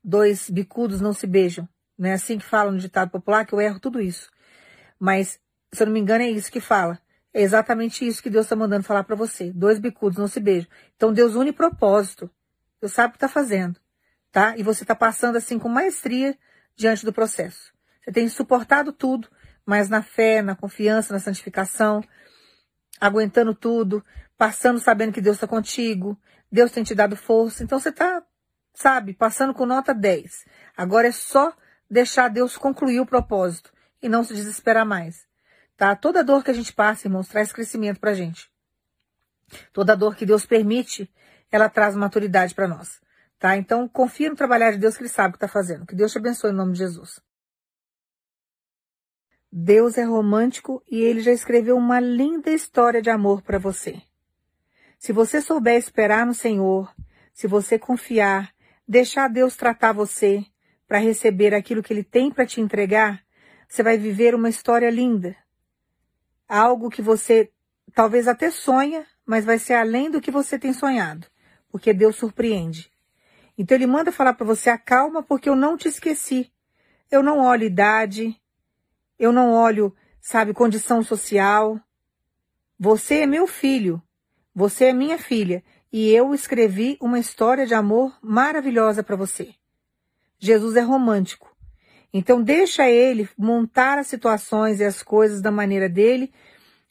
Dois 0.04 0.50
bicudos 0.50 1.00
não 1.00 1.14
se 1.14 1.26
beijam. 1.26 1.66
Não 1.96 2.10
é 2.10 2.12
assim 2.12 2.36
que 2.36 2.44
fala 2.44 2.70
no 2.70 2.78
ditado 2.78 3.10
popular, 3.10 3.46
que 3.46 3.54
eu 3.54 3.60
erro 3.62 3.80
tudo 3.80 4.02
isso. 4.02 4.30
Mas, 5.00 5.40
se 5.72 5.82
eu 5.82 5.86
não 5.86 5.94
me 5.94 6.00
engano, 6.00 6.24
é 6.24 6.28
isso 6.28 6.52
que 6.52 6.60
fala. 6.60 7.00
É 7.34 7.40
exatamente 7.40 8.06
isso 8.06 8.23
que 8.23 8.29
Deus 8.29 8.46
está 8.46 8.55
mandando 8.55 8.84
falar 8.84 9.05
para 9.05 9.17
você. 9.17 9.52
Dois 9.52 9.79
bicudos 9.79 10.19
não 10.19 10.29
se 10.29 10.38
beijam. 10.38 10.70
Então 10.96 11.12
Deus 11.12 11.34
une 11.34 11.52
propósito. 11.52 12.31
Deus 12.81 12.93
sabe 12.93 13.08
o 13.08 13.12
que 13.12 13.17
está 13.17 13.29
fazendo, 13.29 13.81
tá? 14.31 14.56
E 14.56 14.62
você 14.62 14.82
está 14.82 14.94
passando 14.94 15.37
assim 15.37 15.58
com 15.58 15.69
maestria 15.69 16.37
diante 16.76 17.05
do 17.05 17.12
processo. 17.12 17.73
Você 18.02 18.12
tem 18.12 18.29
suportado 18.29 18.93
tudo, 18.93 19.29
mas 19.65 19.89
na 19.89 20.03
fé, 20.03 20.43
na 20.43 20.56
confiança, 20.56 21.12
na 21.12 21.20
santificação, 21.20 22.03
aguentando 23.01 23.55
tudo, 23.55 24.05
passando 24.36 24.81
sabendo 24.81 25.12
que 25.12 25.20
Deus 25.20 25.36
está 25.36 25.46
contigo, 25.46 26.19
Deus 26.51 26.72
tem 26.72 26.82
te 26.82 26.94
dado 26.94 27.17
força. 27.17 27.62
Então 27.62 27.79
você 27.79 27.91
está, 27.91 28.22
sabe, 28.74 29.15
passando 29.15 29.55
com 29.55 29.65
nota 29.65 29.94
10. 29.94 30.44
Agora 30.77 31.06
é 31.06 31.12
só 31.12 31.55
deixar 31.89 32.29
Deus 32.29 32.56
concluir 32.56 33.01
o 33.01 33.06
propósito 33.06 33.72
e 34.03 34.08
não 34.08 34.24
se 34.24 34.34
desesperar 34.34 34.84
mais. 34.84 35.27
Tá? 35.82 35.96
Toda 35.96 36.22
dor 36.22 36.44
que 36.44 36.51
a 36.53 36.55
gente 36.55 36.72
passa, 36.72 37.08
irmãos, 37.08 37.27
traz 37.27 37.53
crescimento 37.53 37.98
pra 37.98 38.15
gente. 38.15 38.48
Toda 39.72 39.96
dor 39.96 40.15
que 40.15 40.24
Deus 40.24 40.46
permite, 40.46 41.12
ela 41.51 41.69
traz 41.69 41.96
maturidade 41.96 42.55
para 42.55 42.69
nós. 42.69 43.01
Tá? 43.36 43.56
Então, 43.56 43.89
confia 43.89 44.31
no 44.31 44.36
trabalhar 44.36 44.70
de 44.70 44.79
Deus 44.79 44.96
que 44.96 45.03
Ele 45.03 45.08
sabe 45.08 45.31
o 45.31 45.32
que 45.32 45.39
está 45.39 45.48
fazendo. 45.48 45.84
Que 45.84 45.96
Deus 45.96 46.12
te 46.12 46.19
abençoe 46.19 46.53
em 46.53 46.55
nome 46.55 46.74
de 46.74 46.79
Jesus. 46.79 47.20
Deus 49.51 49.98
é 49.98 50.05
romântico 50.05 50.81
e 50.89 51.01
Ele 51.01 51.20
já 51.20 51.32
escreveu 51.32 51.77
uma 51.77 51.98
linda 51.98 52.51
história 52.53 53.03
de 53.03 53.10
amor 53.10 53.43
para 53.43 53.58
você. 53.58 54.01
Se 55.01 55.12
você 55.12 55.41
souber 55.41 55.77
esperar 55.77 56.24
no 56.24 56.32
Senhor, 56.32 56.94
se 57.34 57.48
você 57.48 57.77
confiar, 57.77 58.55
deixar 58.86 59.27
Deus 59.27 59.56
tratar 59.56 59.93
você 59.93 60.46
para 60.86 60.98
receber 60.98 61.53
aquilo 61.53 61.82
que 61.82 61.93
Ele 61.93 62.05
tem 62.05 62.31
para 62.31 62.46
te 62.46 62.60
entregar, 62.60 63.20
você 63.67 63.82
vai 63.82 63.98
viver 63.98 64.32
uma 64.32 64.48
história 64.48 64.89
linda, 64.89 65.36
algo 66.52 66.90
que 66.90 67.00
você 67.00 67.50
talvez 67.94 68.28
até 68.28 68.50
sonha, 68.50 69.06
mas 69.24 69.44
vai 69.44 69.58
ser 69.58 69.74
além 69.74 70.10
do 70.10 70.20
que 70.20 70.30
você 70.30 70.58
tem 70.58 70.72
sonhado, 70.72 71.26
porque 71.70 71.94
Deus 71.94 72.16
surpreende. 72.16 72.90
Então 73.56 73.76
ele 73.76 73.86
manda 73.86 74.12
falar 74.12 74.34
para 74.34 74.46
você: 74.46 74.68
acalma, 74.68 75.22
porque 75.22 75.48
eu 75.48 75.56
não 75.56 75.76
te 75.76 75.88
esqueci. 75.88 76.52
Eu 77.10 77.22
não 77.22 77.40
olho 77.40 77.64
idade, 77.64 78.38
eu 79.18 79.32
não 79.32 79.52
olho, 79.52 79.94
sabe, 80.20 80.54
condição 80.54 81.02
social. 81.02 81.80
Você 82.78 83.20
é 83.20 83.26
meu 83.26 83.46
filho, 83.46 84.02
você 84.54 84.86
é 84.86 84.92
minha 84.92 85.18
filha, 85.18 85.62
e 85.92 86.10
eu 86.10 86.34
escrevi 86.34 86.96
uma 87.00 87.18
história 87.18 87.66
de 87.66 87.74
amor 87.74 88.18
maravilhosa 88.22 89.02
para 89.02 89.16
você. 89.16 89.54
Jesus 90.38 90.76
é 90.76 90.80
romântico. 90.80 91.51
Então 92.12 92.42
deixa 92.42 92.88
ele 92.90 93.28
montar 93.38 93.98
as 93.98 94.06
situações 94.06 94.81
e 94.81 94.84
as 94.84 95.02
coisas 95.02 95.40
da 95.40 95.50
maneira 95.50 95.88
dele, 95.88 96.32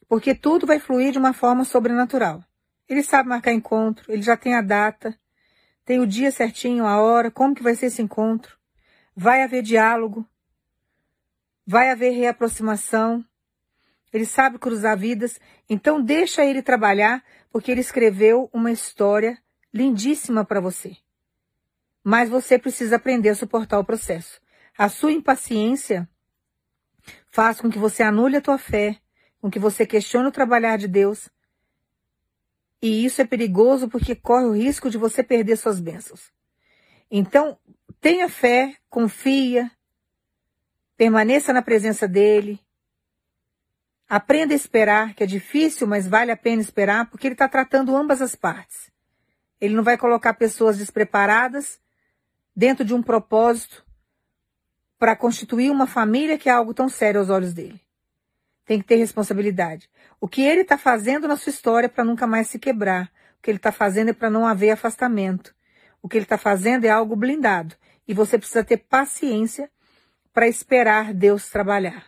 porque 0.08 0.34
tudo 0.34 0.66
vai 0.66 0.80
fluir 0.80 1.12
de 1.12 1.20
uma 1.20 1.34
forma 1.34 1.64
sobrenatural. 1.64 2.44
Ele 2.90 3.04
sabe 3.04 3.30
marcar 3.30 3.54
encontro, 3.54 4.12
ele 4.12 4.22
já 4.22 4.36
tem 4.36 4.56
a 4.56 4.62
data, 4.62 5.18
tem 5.86 6.00
o 6.00 6.08
dia 6.08 6.32
certinho, 6.32 6.86
a 6.86 7.00
hora, 7.00 7.30
como 7.30 7.56
que 7.56 7.64
vai 7.64 7.76
ser 7.76 7.88
esse 7.88 8.02
encontro. 8.02 8.58
Vai 9.16 9.44
haver 9.44 9.62
diálogo, 9.62 10.28
vai 11.66 11.92
haver 11.92 12.12
reaproximação. 12.12 13.24
Ele 14.12 14.26
sabe 14.26 14.58
cruzar 14.58 14.98
vidas, 14.98 15.40
então 15.70 16.02
deixa 16.02 16.44
ele 16.44 16.62
trabalhar, 16.62 17.24
porque 17.52 17.72
ele 17.72 17.80
escreveu 17.80 18.50
uma 18.52 18.72
história 18.72 19.38
lindíssima 19.74 20.44
para 20.44 20.60
você. 20.60 20.98
Mas 22.04 22.30
você 22.30 22.58
precisa 22.58 22.98
aprender 22.98 23.30
a 23.30 23.36
suportar 23.36 23.80
o 23.80 23.86
processo. 23.86 24.42
A 24.78 24.90
sua 24.90 25.12
impaciência 25.12 26.10
faz 27.32 27.60
com 27.60 27.70
que 27.70 27.80
você 27.80 28.04
anule 28.04 28.38
a 28.38 28.42
tua 28.42 28.58
fé, 28.58 29.00
com 29.40 29.50
que 29.50 29.60
você 29.60 29.86
questione 29.86 30.28
o 30.28 30.32
trabalhar 30.32 30.78
de 30.78 30.88
Deus. 30.88 31.30
E 32.82 33.06
isso 33.06 33.22
é 33.22 33.26
perigoso 33.26 33.88
porque 33.88 34.16
corre 34.16 34.46
o 34.46 34.56
risco 34.56 34.90
de 34.90 34.98
você 34.98 35.24
perder 35.24 35.58
suas 35.58 35.80
bênçãos. 35.80 36.32
Então, 37.10 37.58
tenha 38.00 38.30
fé, 38.30 38.76
confia, 38.90 39.70
permaneça 40.98 41.54
na 41.54 41.62
presença 41.62 42.08
dele. 42.08 42.60
Aprenda 44.08 44.54
a 44.54 44.56
esperar, 44.56 45.14
que 45.14 45.24
é 45.24 45.28
difícil, 45.28 45.88
mas 45.88 46.08
vale 46.08 46.32
a 46.32 46.38
pena 46.38 46.62
esperar, 46.62 47.10
porque 47.10 47.28
ele 47.28 47.34
está 47.34 47.48
tratando 47.48 47.96
ambas 47.96 48.22
as 48.22 48.36
partes. 48.36 48.92
Ele 49.60 49.76
não 49.76 49.84
vai 49.84 49.98
colocar 49.98 50.34
pessoas 50.34 50.78
despreparadas 50.78 51.80
dentro 52.56 52.84
de 52.84 52.94
um 52.94 53.02
propósito 53.02 53.86
para 55.02 55.16
constituir 55.16 55.72
uma 55.72 55.88
família 55.88 56.38
que 56.38 56.48
é 56.48 56.52
algo 56.52 56.76
tão 56.76 56.88
sério 56.88 57.20
aos 57.20 57.32
olhos 57.32 57.56
dele. 57.56 57.82
Tem 58.68 58.80
que 58.80 58.86
ter 58.86 58.98
responsabilidade. 58.98 59.90
O 60.20 60.28
que 60.28 60.44
ele 60.44 60.62
está 60.62 60.78
fazendo 60.78 61.28
na 61.28 61.36
sua 61.36 61.50
história 61.50 61.90
para 61.90 62.04
nunca 62.04 62.28
mais 62.28 62.50
se 62.50 62.60
quebrar. 62.60 63.12
O 63.40 63.42
que 63.42 63.50
ele 63.50 63.58
está 63.58 63.72
fazendo 63.72 64.10
é 64.10 64.14
para 64.14 64.30
não 64.30 64.46
haver 64.46 64.70
afastamento. 64.70 65.56
O 66.04 66.08
que 66.08 66.18
ele 66.18 66.26
está 66.26 66.38
fazendo 66.38 66.86
é 66.86 66.90
algo 66.90 67.16
blindado. 67.16 67.76
E 68.08 68.14
você 68.14 68.38
precisa 68.38 68.64
ter 68.64 68.78
paciência 68.78 69.72
para 70.32 70.48
esperar 70.48 71.16
Deus 71.16 71.50
trabalhar. 71.50 72.06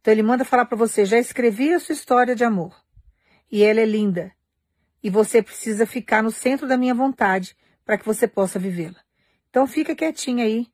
Então 0.00 0.14
ele 0.14 0.22
manda 0.22 0.44
falar 0.44 0.66
para 0.66 0.78
você: 0.78 1.04
já 1.04 1.18
escrevi 1.18 1.74
a 1.74 1.80
sua 1.80 1.94
história 1.94 2.36
de 2.36 2.44
amor. 2.44 2.72
E 3.50 3.64
ela 3.64 3.80
é 3.80 3.84
linda. 3.84 4.30
E 5.02 5.10
você 5.10 5.42
precisa 5.42 5.84
ficar 5.86 6.22
no 6.22 6.30
centro 6.30 6.68
da 6.68 6.76
minha 6.76 6.94
vontade 6.94 7.56
para 7.84 7.98
que 7.98 8.06
você 8.06 8.28
possa 8.28 8.60
vivê-la. 8.60 9.00
Então 9.48 9.66
fica 9.66 9.92
quietinho 9.96 10.44
aí 10.44 10.68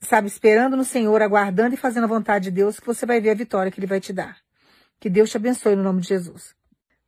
sabe, 0.00 0.28
esperando 0.28 0.76
no 0.76 0.84
Senhor, 0.84 1.20
aguardando 1.22 1.74
e 1.74 1.78
fazendo 1.78 2.04
a 2.04 2.08
vontade 2.08 2.44
de 2.44 2.50
Deus, 2.52 2.78
que 2.78 2.86
você 2.86 3.04
vai 3.04 3.20
ver 3.20 3.30
a 3.30 3.34
vitória 3.34 3.70
que 3.70 3.80
Ele 3.80 3.86
vai 3.86 4.00
te 4.00 4.12
dar. 4.12 4.38
Que 5.00 5.10
Deus 5.10 5.30
te 5.30 5.36
abençoe 5.36 5.76
no 5.76 5.82
nome 5.82 6.00
de 6.00 6.08
Jesus. 6.08 6.54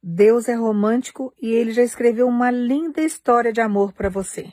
Deus 0.03 0.49
é 0.49 0.55
romântico 0.55 1.33
e 1.41 1.53
Ele 1.53 1.73
já 1.73 1.83
escreveu 1.83 2.27
uma 2.27 2.51
linda 2.51 3.01
história 3.01 3.53
de 3.53 3.61
amor 3.61 3.93
para 3.93 4.09
você. 4.09 4.53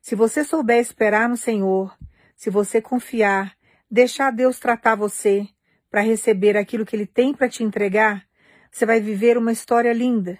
Se 0.00 0.14
você 0.14 0.44
souber 0.44 0.80
esperar 0.80 1.28
no 1.28 1.36
Senhor, 1.36 1.96
se 2.36 2.50
você 2.50 2.80
confiar, 2.80 3.56
deixar 3.90 4.30
Deus 4.30 4.58
tratar 4.58 4.94
você 4.94 5.46
para 5.90 6.00
receber 6.00 6.56
aquilo 6.56 6.84
que 6.84 6.96
Ele 6.96 7.06
tem 7.06 7.32
para 7.32 7.48
te 7.48 7.62
entregar, 7.62 8.26
você 8.70 8.84
vai 8.84 9.00
viver 9.00 9.36
uma 9.36 9.52
história 9.52 9.92
linda. 9.92 10.38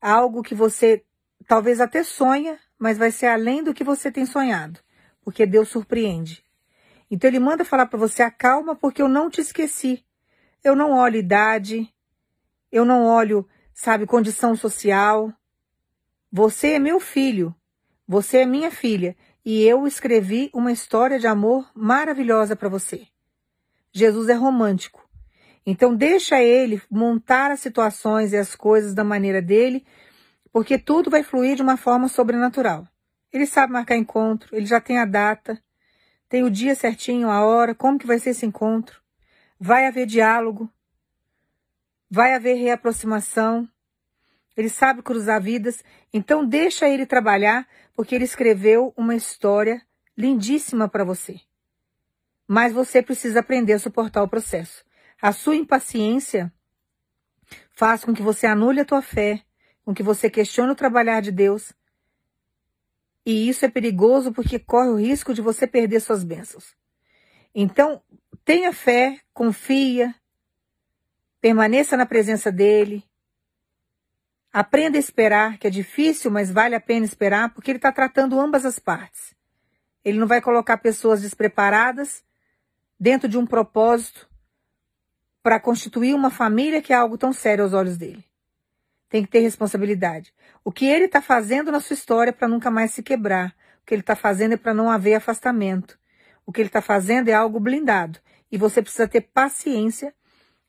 Algo 0.00 0.42
que 0.42 0.54
você 0.54 1.04
talvez 1.46 1.80
até 1.80 2.02
sonha, 2.02 2.58
mas 2.78 2.98
vai 2.98 3.10
ser 3.10 3.26
além 3.26 3.62
do 3.62 3.74
que 3.74 3.84
você 3.84 4.10
tem 4.10 4.26
sonhado 4.26 4.80
porque 5.22 5.46
Deus 5.46 5.68
surpreende. 5.68 6.44
Então 7.10 7.28
ele 7.28 7.38
manda 7.38 7.64
falar 7.64 7.86
para 7.86 7.98
você: 7.98 8.22
acalma, 8.22 8.74
porque 8.74 9.02
eu 9.02 9.08
não 9.08 9.30
te 9.30 9.40
esqueci. 9.40 10.04
Eu 10.62 10.76
não 10.76 10.92
olho 10.92 11.16
idade, 11.16 11.92
eu 12.70 12.84
não 12.84 13.04
olho, 13.04 13.46
sabe, 13.74 14.06
condição 14.06 14.54
social. 14.54 15.32
Você 16.30 16.72
é 16.72 16.78
meu 16.78 17.00
filho, 17.00 17.54
você 18.06 18.38
é 18.38 18.46
minha 18.46 18.70
filha, 18.70 19.16
e 19.44 19.62
eu 19.62 19.86
escrevi 19.86 20.50
uma 20.54 20.72
história 20.72 21.18
de 21.18 21.26
amor 21.26 21.70
maravilhosa 21.74 22.54
para 22.56 22.68
você. 22.68 23.06
Jesus 23.92 24.28
é 24.28 24.34
romântico. 24.34 25.06
Então 25.66 25.94
deixa 25.94 26.42
ele 26.42 26.80
montar 26.90 27.50
as 27.50 27.60
situações 27.60 28.32
e 28.32 28.36
as 28.36 28.54
coisas 28.54 28.94
da 28.94 29.04
maneira 29.04 29.42
dele, 29.42 29.84
porque 30.52 30.78
tudo 30.78 31.10
vai 31.10 31.22
fluir 31.22 31.56
de 31.56 31.62
uma 31.62 31.76
forma 31.76 32.08
sobrenatural. 32.08 32.86
Ele 33.32 33.46
sabe 33.46 33.72
marcar 33.72 33.96
encontro, 33.96 34.54
ele 34.54 34.66
já 34.66 34.80
tem 34.80 34.98
a 34.98 35.04
data, 35.04 35.62
tem 36.28 36.42
o 36.42 36.50
dia 36.50 36.74
certinho, 36.74 37.30
a 37.30 37.44
hora, 37.44 37.74
como 37.74 37.98
que 37.98 38.06
vai 38.06 38.18
ser 38.18 38.30
esse 38.30 38.44
encontro. 38.44 39.00
Vai 39.58 39.86
haver 39.86 40.06
diálogo, 40.06 40.70
vai 42.10 42.34
haver 42.34 42.54
reaproximação. 42.54 43.68
Ele 44.54 44.68
sabe 44.68 45.02
cruzar 45.02 45.40
vidas, 45.40 45.82
então 46.12 46.44
deixa 46.44 46.88
ele 46.88 47.06
trabalhar, 47.06 47.66
porque 47.94 48.14
ele 48.14 48.24
escreveu 48.24 48.92
uma 48.96 49.14
história 49.14 49.80
lindíssima 50.16 50.88
para 50.88 51.04
você. 51.04 51.40
Mas 52.46 52.72
você 52.72 53.00
precisa 53.02 53.40
aprender 53.40 53.72
a 53.72 53.78
suportar 53.78 54.22
o 54.22 54.28
processo. 54.28 54.84
A 55.22 55.32
sua 55.32 55.56
impaciência 55.56 56.52
faz 57.70 58.04
com 58.04 58.12
que 58.12 58.20
você 58.20 58.46
anule 58.46 58.80
a 58.80 58.84
tua 58.84 59.00
fé, 59.00 59.42
com 59.84 59.94
que 59.94 60.02
você 60.02 60.28
questione 60.28 60.72
o 60.72 60.76
trabalhar 60.76 61.20
de 61.20 61.32
Deus, 61.32 61.72
e 63.24 63.48
isso 63.48 63.64
é 63.64 63.68
perigoso 63.68 64.32
porque 64.32 64.58
corre 64.58 64.88
o 64.88 64.96
risco 64.96 65.32
de 65.32 65.40
você 65.40 65.66
perder 65.66 66.00
suas 66.00 66.24
bênçãos. 66.24 66.74
Então, 67.54 68.02
tenha 68.44 68.72
fé, 68.72 69.20
confia, 69.32 70.14
permaneça 71.40 71.96
na 71.96 72.06
presença 72.06 72.50
dele. 72.50 73.04
Aprenda 74.52 74.98
a 74.98 75.00
esperar, 75.00 75.58
que 75.58 75.66
é 75.66 75.70
difícil, 75.70 76.30
mas 76.30 76.50
vale 76.50 76.74
a 76.74 76.80
pena 76.80 77.06
esperar, 77.06 77.54
porque 77.54 77.70
ele 77.70 77.78
está 77.78 77.92
tratando 77.92 78.40
ambas 78.40 78.66
as 78.66 78.78
partes. 78.78 79.34
Ele 80.04 80.18
não 80.18 80.26
vai 80.26 80.40
colocar 80.40 80.76
pessoas 80.78 81.22
despreparadas 81.22 82.24
dentro 82.98 83.28
de 83.28 83.38
um 83.38 83.46
propósito 83.46 84.28
para 85.42 85.60
constituir 85.60 86.14
uma 86.14 86.30
família 86.30 86.82
que 86.82 86.92
é 86.92 86.96
algo 86.96 87.16
tão 87.16 87.32
sério 87.32 87.64
aos 87.64 87.72
olhos 87.72 87.96
dele 87.96 88.31
tem 89.12 89.22
que 89.22 89.30
ter 89.30 89.40
responsabilidade. 89.40 90.32
O 90.64 90.72
que 90.72 90.86
ele 90.86 91.04
está 91.04 91.20
fazendo 91.20 91.70
na 91.70 91.80
sua 91.80 91.92
história 91.92 92.32
para 92.32 92.48
nunca 92.48 92.70
mais 92.70 92.92
se 92.92 93.02
quebrar. 93.02 93.54
O 93.82 93.84
que 93.84 93.92
ele 93.92 94.00
está 94.00 94.16
fazendo 94.16 94.54
é 94.54 94.56
para 94.56 94.72
não 94.72 94.90
haver 94.90 95.12
afastamento. 95.12 95.98
O 96.46 96.50
que 96.50 96.62
ele 96.62 96.70
está 96.70 96.80
fazendo 96.80 97.28
é 97.28 97.34
algo 97.34 97.60
blindado. 97.60 98.18
E 98.50 98.56
você 98.56 98.80
precisa 98.80 99.06
ter 99.06 99.20
paciência 99.20 100.14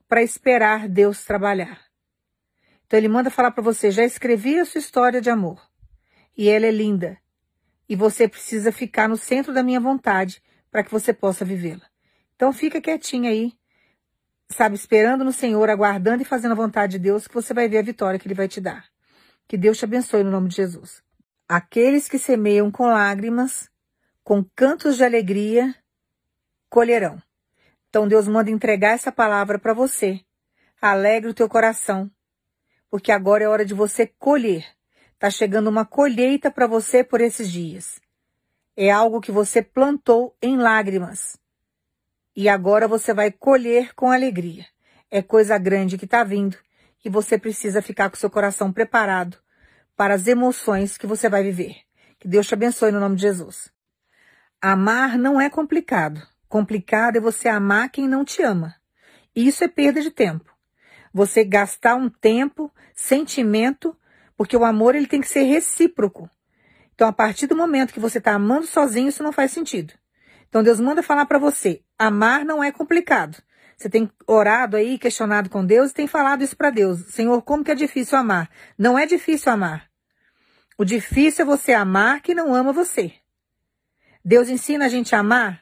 para 0.10 0.22
esperar 0.22 0.90
Deus 0.90 1.24
trabalhar. 1.24 1.86
Então 2.86 2.98
ele 2.98 3.08
manda 3.08 3.30
falar 3.30 3.52
para 3.52 3.64
você: 3.64 3.90
já 3.90 4.04
escrevi 4.04 4.60
a 4.60 4.66
sua 4.66 4.80
história 4.80 5.22
de 5.22 5.30
amor. 5.30 5.62
E 6.38 6.50
ela 6.50 6.66
é 6.66 6.72
linda. 6.72 7.18
E 7.88 7.96
você 7.96 8.28
precisa 8.28 8.74
ficar 8.74 9.08
no 9.08 9.16
centro 9.16 9.54
da 9.54 9.64
minha 9.64 9.80
vontade 9.80 10.44
para 10.70 10.84
que 10.84 10.92
você 10.92 11.14
possa 11.14 11.46
vivê-la. 11.46 11.88
Então 12.36 12.52
fica 12.52 12.82
quietinho 12.82 13.30
aí 13.30 13.54
sabe, 14.50 14.76
esperando 14.76 15.24
no 15.24 15.32
Senhor, 15.32 15.70
aguardando 15.70 16.22
e 16.22 16.26
fazendo 16.26 16.52
a 16.52 16.56
vontade 16.56 16.94
de 16.94 17.00
Deus, 17.00 17.28
que 17.28 17.34
você 17.34 17.54
vai 17.54 17.68
ver 17.68 17.80
a 17.80 17.84
vitória 17.84 18.20
que 18.20 18.28
Ele 18.28 18.36
vai 18.36 18.48
te 18.48 18.62
dar. 18.62 18.86
Que 19.48 19.58
Deus 19.58 19.78
te 19.78 19.86
abençoe 19.86 20.24
no 20.24 20.32
nome 20.32 20.50
de 20.50 20.56
Jesus. 20.56 21.04
Aqueles 21.48 22.08
que 22.08 22.18
semeiam 22.18 22.72
com 22.72 22.88
lágrimas, 22.88 23.70
com 24.24 24.44
cantos 24.56 24.98
de 24.98 25.04
alegria, 25.04 25.76
colherão. 26.70 27.22
Então 27.90 28.08
Deus 28.08 28.28
manda 28.28 28.50
entregar 28.50 28.92
essa 28.92 29.12
palavra 29.12 29.60
para 29.60 29.74
você. 29.74 30.22
Alegre 30.82 31.30
o 31.30 31.34
teu 31.34 31.48
coração, 31.48 32.10
porque 32.90 33.12
agora 33.12 33.44
é 33.44 33.48
hora 33.48 33.66
de 33.66 33.74
você 33.74 34.08
colher. 34.08 34.66
Está 35.14 35.30
chegando 35.30 35.70
uma 35.70 35.86
colheita 35.86 36.52
para 36.52 36.68
você 36.68 37.04
por 37.04 37.22
esses 37.22 37.50
dias. 37.50 38.02
É 38.76 38.92
algo 38.92 39.22
que 39.22 39.32
você 39.32 39.62
plantou 39.62 40.36
em 40.42 40.58
lágrimas 40.58 41.38
e 42.36 42.50
agora 42.50 42.88
você 42.88 43.13
vai 43.13 43.32
colher 43.32 43.94
com 43.96 44.12
alegria. 44.12 44.66
É 45.10 45.22
coisa 45.22 45.58
grande 45.58 45.98
que 45.98 46.06
está 46.06 46.24
vindo 46.24 46.58
e 47.04 47.10
você 47.10 47.38
precisa 47.38 47.82
ficar 47.82 48.10
com 48.10 48.16
seu 48.16 48.30
coração 48.30 48.72
preparado 48.72 49.38
para 49.96 50.13
as 50.13 50.28
emoções 50.28 50.98
que 50.98 51.06
você 51.06 51.30
vai 51.30 51.44
viver. 51.44 51.75
Que 52.20 52.28
Deus 52.28 52.48
te 52.48 52.54
abençoe 52.54 52.92
no 52.92 53.00
nome 53.00 53.16
de 53.16 53.22
Jesus. 53.22 53.72
Amar 54.62 55.18
não 55.18 55.40
é 55.40 55.50
complicado. 55.50 56.22
Complicado 56.48 57.18
é 57.18 57.20
você 57.20 57.50
amar 57.50 57.90
quem 57.90 58.08
não 58.08 58.24
te 58.24 58.42
ama. 58.42 58.75
E 59.36 59.48
isso 59.48 59.63
é 59.63 59.68
perda 59.68 60.02
de 60.02 60.10
tempo. 60.10 60.52
Você 61.13 61.44
gastar 61.44 61.96
um 61.96 62.10
tempo, 62.10 62.72
sentimento, 62.96 63.96
porque 64.36 64.58
o 64.58 64.63
amor 64.63 64.96
ele 64.96 65.08
tem 65.08 65.22
que 65.22 65.28
ser 65.28 65.44
recíproco. 65.44 66.30
Então, 66.96 67.08
a 67.08 67.13
partir 67.13 67.48
do 67.48 67.56
momento 67.56 67.94
que 67.94 68.00
você 68.00 68.20
está 68.20 68.34
amando 68.34 68.66
sozinho, 68.66 69.10
isso 69.10 69.24
não 69.24 69.32
faz 69.32 69.52
sentido. 69.52 69.94
Então 70.54 70.62
Deus 70.62 70.80
manda 70.80 71.02
falar 71.02 71.25
para 71.25 71.40
você: 71.40 71.83
amar 71.98 72.46
não 72.46 72.64
é 72.64 72.72
complicado. 72.72 73.42
Você 73.78 73.90
tem 73.90 74.10
orado 74.28 74.78
aí, 74.78 74.98
questionado 74.98 75.50
com 75.50 75.66
Deus 75.66 75.92
e 75.92 75.94
tem 75.94 76.08
falado 76.08 76.44
isso 76.44 76.56
para 76.56 76.70
Deus. 76.70 77.00
Senhor, 77.08 77.42
como 77.42 77.64
que 77.64 77.72
é 77.72 77.76
difícil 77.76 78.18
amar? 78.18 78.50
Não 78.78 78.98
é 78.98 79.06
difícil 79.06 79.52
amar. 79.52 79.90
O 80.78 80.86
difícil 80.86 81.44
é 81.44 81.46
você 81.46 81.74
amar 81.74 82.22
quem 82.22 82.34
não 82.34 82.54
ama 82.54 82.72
você. 82.72 83.14
Deus 84.24 84.50
ensina 84.50 84.86
a 84.86 84.90
gente 84.90 85.16
a 85.16 85.20
amar 85.20 85.62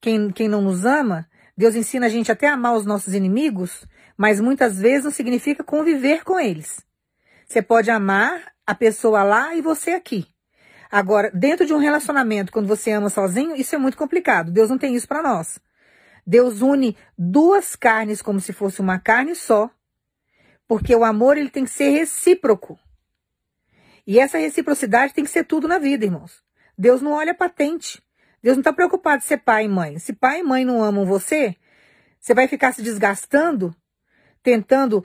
quem, 0.00 0.30
quem 0.30 0.48
não 0.48 0.62
nos 0.62 0.84
ama. 0.84 1.28
Deus 1.56 1.74
ensina 1.74 2.06
a 2.06 2.08
gente 2.08 2.32
até 2.32 2.48
a 2.48 2.54
amar 2.54 2.74
os 2.74 2.86
nossos 2.86 3.14
inimigos, 3.14 3.86
mas 4.16 4.40
muitas 4.40 4.78
vezes 4.80 5.04
não 5.04 5.10
significa 5.10 5.62
conviver 5.62 6.24
com 6.24 6.40
eles. 6.40 6.84
Você 7.46 7.60
pode 7.60 7.90
amar 7.90 8.52
a 8.66 8.74
pessoa 8.74 9.22
lá 9.22 9.54
e 9.54 9.60
você 9.60 9.92
aqui. 9.92 10.26
Agora, 10.90 11.30
dentro 11.32 11.64
de 11.64 11.72
um 11.72 11.78
relacionamento, 11.78 12.50
quando 12.50 12.66
você 12.66 12.90
ama 12.90 13.08
sozinho, 13.08 13.54
isso 13.54 13.74
é 13.74 13.78
muito 13.78 13.96
complicado. 13.96 14.50
Deus 14.50 14.70
não 14.70 14.78
tem 14.78 14.94
isso 14.94 15.06
para 15.06 15.22
nós. 15.22 15.60
Deus 16.26 16.62
une 16.62 16.96
duas 17.16 17.74
carnes 17.76 18.22
como 18.22 18.40
se 18.40 18.52
fosse 18.52 18.80
uma 18.80 18.98
carne 18.98 19.34
só, 19.34 19.70
porque 20.66 20.94
o 20.94 21.04
amor 21.04 21.36
ele 21.36 21.50
tem 21.50 21.64
que 21.64 21.70
ser 21.70 21.90
recíproco. 21.90 22.78
E 24.06 24.18
essa 24.18 24.38
reciprocidade 24.38 25.14
tem 25.14 25.24
que 25.24 25.30
ser 25.30 25.44
tudo 25.44 25.68
na 25.68 25.78
vida, 25.78 26.04
irmãos. 26.04 26.42
Deus 26.76 27.02
não 27.02 27.12
olha 27.12 27.34
patente. 27.34 28.02
Deus 28.42 28.56
não 28.56 28.60
está 28.60 28.72
preocupado 28.72 29.22
em 29.22 29.26
ser 29.26 29.38
pai 29.38 29.64
e 29.64 29.68
mãe. 29.68 29.98
Se 29.98 30.12
pai 30.12 30.40
e 30.40 30.42
mãe 30.42 30.64
não 30.64 30.82
amam 30.82 31.04
você, 31.04 31.54
você 32.18 32.34
vai 32.34 32.48
ficar 32.48 32.72
se 32.72 32.82
desgastando, 32.82 33.74
tentando 34.42 35.04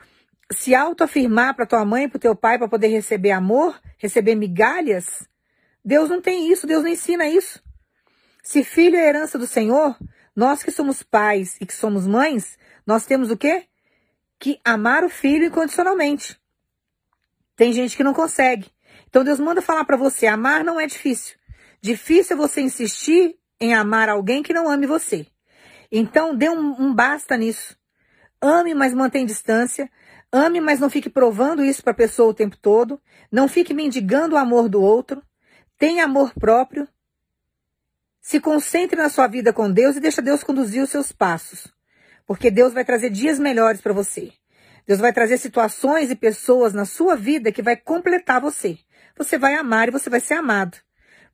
se 0.51 0.75
autoafirmar 0.75 1.55
para 1.55 1.65
tua 1.65 1.84
mãe, 1.84 2.07
para 2.07 2.19
teu 2.19 2.36
pai, 2.36 2.57
para 2.57 2.67
poder 2.67 2.88
receber 2.88 3.31
amor, 3.31 3.79
receber 3.98 4.36
migalhas. 4.36 5.27
Deus 5.84 6.10
não 6.10 6.22
tem 6.22 6.51
isso, 6.51 6.65
Deus 6.67 6.84
não 6.84 6.89
ensina 6.89 7.27
isso. 7.27 7.62
Se 8.43 8.63
filho 8.63 8.95
é 8.95 9.07
herança 9.07 9.38
do 9.38 9.48
Senhor, 9.48 9.98
nós 10.36 10.62
que 10.62 10.72
somos 10.72 11.01
pais 11.01 11.58
e 11.62 11.65
que 11.65 11.74
somos 11.74 12.06
mães, 12.06 12.58
nós 12.86 13.06
temos 13.06 13.32
o 13.32 13.38
quê? 13.38 13.65
Que 14.39 14.60
amar 14.63 15.04
o 15.04 15.10
filho 15.10 15.46
incondicionalmente. 15.46 16.39
Tem 17.56 17.72
gente 17.72 17.96
que 17.96 18.04
não 18.04 18.13
consegue. 18.13 18.70
Então 19.08 19.24
Deus 19.24 19.39
manda 19.39 19.62
falar 19.62 19.86
para 19.86 19.96
você, 19.96 20.27
amar 20.27 20.63
não 20.63 20.80
é 20.80 20.86
difícil. 20.86 21.38
Difícil 21.82 22.36
é 22.36 22.38
você 22.38 22.62
insistir 22.62 23.38
em 23.60 23.74
amar 23.74 24.10
alguém 24.10 24.44
que 24.44 24.54
não 24.54 24.70
ame 24.70 24.86
você. 24.86 25.25
Então 25.92 26.36
dê 26.36 26.50
um, 26.50 26.82
um 26.82 26.94
basta 26.94 27.38
nisso. 27.38 27.77
Ame, 28.42 28.75
mas 28.75 28.94
mantém 28.94 29.25
distância. 29.25 29.89
Ame, 30.32 30.60
mas 30.60 30.80
não 30.80 30.89
fique 30.89 31.10
provando 31.10 31.63
isso 31.63 31.82
para 31.82 31.92
a 31.92 31.96
pessoa 31.96 32.32
o 32.32 32.34
tempo 32.34 32.58
todo. 32.58 33.01
Não 33.32 33.48
fique 33.48 33.74
mendigando 33.74 34.36
o 34.36 34.38
amor 34.38 34.68
do 34.68 34.82
outro. 34.82 35.24
Tenha 35.77 36.04
amor 36.04 36.34
próprio. 36.34 36.88
Se 38.27 38.39
concentre 38.39 39.00
na 39.00 39.08
sua 39.08 39.27
vida 39.27 39.53
com 39.53 39.72
Deus 39.72 39.96
e 39.96 40.00
deixa 40.00 40.20
Deus 40.20 40.44
conduzir 40.44 40.82
os 40.82 40.89
seus 40.89 41.12
passos. 41.12 41.67
Porque 42.25 42.50
Deus 42.50 42.74
vai 42.74 42.84
trazer 42.84 43.12
dias 43.12 43.38
melhores 43.38 43.82
para 43.82 43.94
você. 43.94 44.34
Deus 44.88 45.00
vai 45.00 45.13
trazer 45.13 45.38
situações 45.38 46.10
e 46.10 46.15
pessoas 46.15 46.74
na 46.74 46.86
sua 46.86 47.15
vida 47.15 47.51
que 47.51 47.62
vai 47.62 47.77
completar 47.77 48.41
você. 48.41 48.79
Você 49.15 49.38
vai 49.38 49.53
amar 49.53 49.89
e 49.89 49.91
você 49.91 50.10
vai 50.10 50.20
ser 50.20 50.34
amado. 50.34 50.75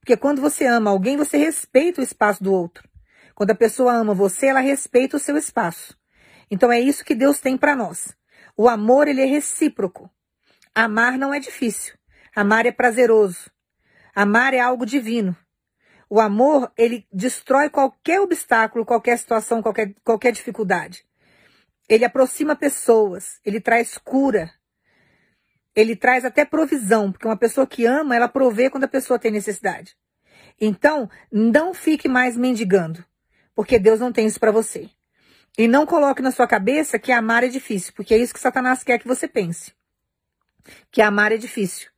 Porque 0.01 0.17
quando 0.17 0.41
você 0.41 0.65
ama 0.65 0.91
alguém, 0.91 1.15
você 1.15 1.37
respeita 1.37 2.01
o 2.01 2.03
espaço 2.03 2.43
do 2.43 2.51
outro. 2.51 2.85
Quando 3.35 3.51
a 3.51 3.55
pessoa 3.55 3.93
ama 3.93 4.13
você, 4.13 4.47
ela 4.47 4.59
respeita 4.59 5.15
o 5.15 5.19
seu 5.19 5.37
espaço. 5.37 5.97
Então 6.51 6.69
é 6.69 6.81
isso 6.81 7.05
que 7.05 7.15
Deus 7.15 7.39
tem 7.39 7.55
para 7.55 7.73
nós. 7.73 8.13
O 8.57 8.67
amor, 8.67 9.07
ele 9.07 9.21
é 9.21 9.25
recíproco. 9.25 10.11
Amar 10.75 11.17
não 11.17 11.33
é 11.33 11.39
difícil. 11.39 11.93
Amar 12.35 12.65
é 12.65 12.71
prazeroso. 12.73 13.49
Amar 14.13 14.53
é 14.53 14.59
algo 14.59 14.85
divino. 14.85 15.33
O 16.13 16.19
amor, 16.19 16.69
ele 16.77 17.07
destrói 17.09 17.69
qualquer 17.69 18.19
obstáculo, 18.19 18.85
qualquer 18.85 19.17
situação, 19.17 19.61
qualquer, 19.61 19.95
qualquer 20.03 20.33
dificuldade. 20.33 21.05
Ele 21.87 22.03
aproxima 22.03 22.53
pessoas, 22.53 23.39
ele 23.45 23.61
traz 23.61 23.97
cura. 23.97 24.51
Ele 25.73 25.95
traz 25.95 26.25
até 26.25 26.43
provisão, 26.43 27.13
porque 27.13 27.25
uma 27.25 27.37
pessoa 27.37 27.65
que 27.65 27.85
ama, 27.85 28.13
ela 28.13 28.27
provê 28.27 28.69
quando 28.69 28.83
a 28.83 28.89
pessoa 28.89 29.17
tem 29.17 29.31
necessidade. 29.31 29.95
Então, 30.59 31.09
não 31.31 31.73
fique 31.73 32.09
mais 32.09 32.35
mendigando, 32.35 33.05
porque 33.55 33.79
Deus 33.79 34.01
não 34.01 34.11
tem 34.11 34.27
isso 34.27 34.37
para 34.37 34.51
você. 34.51 34.89
E 35.57 35.65
não 35.65 35.85
coloque 35.85 36.21
na 36.21 36.31
sua 36.31 36.45
cabeça 36.45 36.99
que 36.99 37.13
amar 37.13 37.45
é 37.45 37.47
difícil, 37.47 37.93
porque 37.95 38.13
é 38.13 38.17
isso 38.17 38.33
que 38.33 38.39
Satanás 38.41 38.83
quer 38.83 38.99
que 38.99 39.07
você 39.07 39.29
pense. 39.29 39.73
Que 40.91 41.01
amar 41.01 41.31
é 41.31 41.37
difícil. 41.37 41.89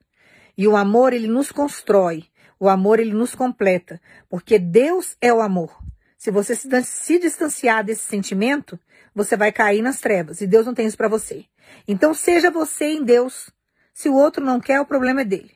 E 0.55 0.67
o 0.67 0.77
amor, 0.77 1.13
ele 1.13 1.27
nos 1.27 1.51
constrói. 1.51 2.31
O 2.63 2.69
amor, 2.69 2.97
ele 2.97 3.11
nos 3.11 3.35
completa, 3.35 3.99
porque 4.29 4.57
Deus 4.57 5.17
é 5.19 5.33
o 5.33 5.41
amor. 5.41 5.77
Se 6.17 6.31
você 6.31 6.55
se, 6.55 7.19
distanciar 7.19 7.83
desse 7.83 8.03
sentimento, 8.03 8.79
você 9.13 9.35
vai 9.35 9.51
cair 9.51 9.81
nas 9.81 9.99
trevas, 9.99 10.39
e 10.39 10.47
Deus 10.47 10.65
não 10.65 10.73
tem 10.73 10.87
isso 10.87 10.95
para 10.95 11.09
você. 11.09 11.43
Então, 11.85 12.13
seja 12.13 12.49
você 12.49 12.85
em 12.85 13.03
Deus. 13.03 13.49
Se 13.93 14.07
o 14.07 14.13
outro 14.13 14.41
não 14.41 14.61
quer, 14.61 14.79
o 14.79 14.85
problema 14.85 15.19
é 15.19 15.25
dele. 15.25 15.51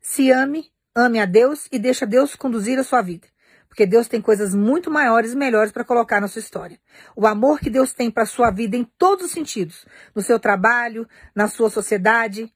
Se 0.00 0.30
ame, 0.30 0.72
ame 0.94 1.20
a 1.20 1.26
Deus 1.26 1.68
e 1.70 1.78
deixa 1.78 2.06
Deus 2.06 2.34
conduzir 2.34 2.78
a 2.78 2.82
sua 2.82 3.02
vida. 3.02 3.28
Porque 3.68 3.84
Deus 3.84 4.08
tem 4.08 4.22
coisas 4.22 4.54
muito 4.54 4.90
maiores 4.90 5.34
e 5.34 5.36
melhores 5.36 5.70
para 5.70 5.84
colocar 5.84 6.18
na 6.18 6.28
sua 6.28 6.40
história. 6.40 6.80
O 7.14 7.26
amor 7.26 7.60
que 7.60 7.68
Deus 7.68 7.92
tem 7.92 8.10
para 8.10 8.24
sua 8.24 8.50
vida 8.50 8.74
em 8.74 8.84
todos 8.96 9.26
os 9.26 9.32
sentidos. 9.32 9.84
No 10.14 10.22
seu 10.22 10.40
trabalho, 10.40 11.06
na 11.34 11.46
sua 11.46 11.68
sociedade, 11.68 12.50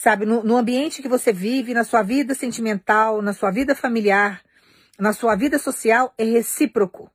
sabe, 0.00 0.24
no, 0.24 0.42
no 0.42 0.56
ambiente 0.56 1.02
que 1.02 1.08
você 1.08 1.30
vive, 1.30 1.74
na 1.74 1.84
sua 1.84 2.02
vida 2.02 2.34
sentimental, 2.34 3.20
na 3.20 3.34
sua 3.34 3.50
vida 3.50 3.74
familiar, 3.74 4.42
na 4.98 5.12
sua 5.12 5.36
vida 5.36 5.58
social, 5.58 6.14
é 6.16 6.24
recíproco. 6.24 7.10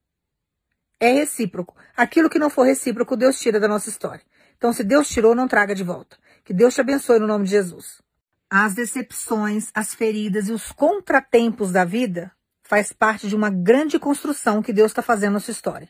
É 0.99 1.11
recíproco. 1.11 1.75
Aquilo 1.97 2.29
que 2.29 2.37
não 2.37 2.47
for 2.47 2.61
recíproco, 2.61 3.17
Deus 3.17 3.39
tira 3.39 3.59
da 3.59 3.67
nossa 3.67 3.89
história. 3.89 4.21
Então, 4.55 4.71
se 4.71 4.83
Deus 4.83 5.09
tirou, 5.09 5.33
não 5.33 5.47
traga 5.47 5.73
de 5.73 5.83
volta. 5.83 6.15
Que 6.43 6.53
Deus 6.53 6.75
te 6.75 6.81
abençoe 6.81 7.17
no 7.17 7.25
nome 7.25 7.45
de 7.45 7.51
Jesus. 7.51 8.03
As 8.47 8.75
decepções, 8.75 9.71
as 9.73 9.95
feridas 9.95 10.47
e 10.47 10.51
os 10.51 10.71
contratempos 10.71 11.71
da 11.71 11.83
vida 11.83 12.31
faz 12.61 12.93
parte 12.93 13.27
de 13.27 13.35
uma 13.35 13.49
grande 13.49 13.97
construção 13.97 14.61
que 14.61 14.71
Deus 14.71 14.91
está 14.91 15.01
fazendo 15.01 15.33
na 15.33 15.39
sua 15.39 15.53
história. 15.53 15.89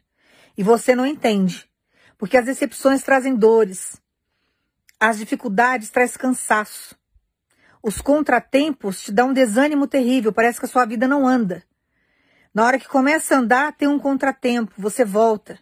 E 0.58 0.64
você 0.64 0.96
não 0.96 1.06
entende. 1.06 1.70
Porque 2.18 2.38
as 2.38 2.46
decepções 2.46 3.04
trazem 3.04 3.36
dores, 3.36 4.02
as 5.10 5.20
dificuldades 5.20 5.92
traz 5.92 6.18
cansaço. 6.18 6.96
Os 7.84 8.02
contratempos 8.02 9.02
te 9.02 9.12
dão 9.12 9.30
um 9.30 9.34
desânimo 9.34 9.86
terrível, 9.86 10.34
parece 10.34 10.60
que 10.60 10.66
a 10.66 10.70
sua 10.70 10.86
vida 10.86 11.08
não 11.08 11.28
anda. 11.28 11.64
Na 12.52 12.66
hora 12.66 12.80
que 12.80 12.88
começa 12.88 13.36
a 13.36 13.38
andar, 13.38 13.74
tem 13.74 13.88
um 13.88 14.00
contratempo, 14.00 14.74
você 14.76 15.06
volta. 15.06 15.60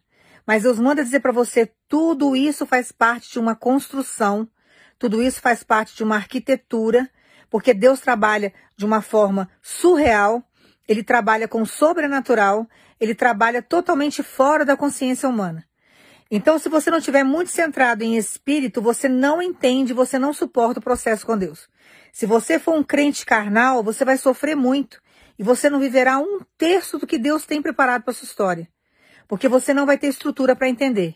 Mas 0.48 0.64
Deus 0.64 0.80
manda 0.80 1.04
dizer 1.04 1.20
para 1.20 1.34
você, 1.34 1.70
tudo 1.90 2.36
isso 2.38 2.66
faz 2.66 2.92
parte 2.92 3.34
de 3.34 3.40
uma 3.40 3.56
construção, 3.56 4.48
tudo 4.98 5.22
isso 5.22 5.42
faz 5.42 5.62
parte 5.62 5.94
de 5.96 6.04
uma 6.04 6.16
arquitetura, 6.16 7.10
porque 7.50 7.74
Deus 7.74 8.00
trabalha 8.00 8.54
de 8.78 8.86
uma 8.86 9.02
forma 9.02 9.50
surreal, 9.62 10.42
ele 10.88 11.04
trabalha 11.04 11.48
com 11.50 11.62
o 11.62 11.68
sobrenatural, 11.68 12.66
ele 12.98 13.14
trabalha 13.14 13.62
totalmente 13.62 14.24
fora 14.24 14.64
da 14.64 14.78
consciência 14.78 15.28
humana. 15.28 15.66
Então, 16.36 16.58
se 16.58 16.68
você 16.68 16.90
não 16.90 16.98
estiver 16.98 17.24
muito 17.24 17.52
centrado 17.52 18.04
em 18.04 18.18
espírito, 18.18 18.82
você 18.82 19.08
não 19.08 19.40
entende, 19.40 19.94
você 19.94 20.18
não 20.18 20.34
suporta 20.34 20.80
o 20.80 20.84
processo 20.84 21.28
com 21.28 21.38
Deus. 21.38 21.70
Se 22.12 22.26
você 22.26 22.58
for 22.58 22.74
um 22.74 22.84
crente 22.84 23.24
carnal, 23.24 23.84
você 23.84 24.04
vai 24.04 24.18
sofrer 24.18 24.56
muito 24.56 25.00
e 25.38 25.44
você 25.44 25.70
não 25.70 25.80
viverá 25.80 26.18
um 26.18 26.40
terço 26.58 26.98
do 26.98 27.06
que 27.06 27.20
Deus 27.20 27.46
tem 27.46 27.62
preparado 27.62 28.02
para 28.02 28.16
sua 28.16 28.26
história, 28.26 28.68
porque 29.28 29.48
você 29.48 29.76
não 29.76 29.86
vai 29.86 29.96
ter 29.96 30.08
estrutura 30.08 30.56
para 30.56 30.68
entender. 30.68 31.16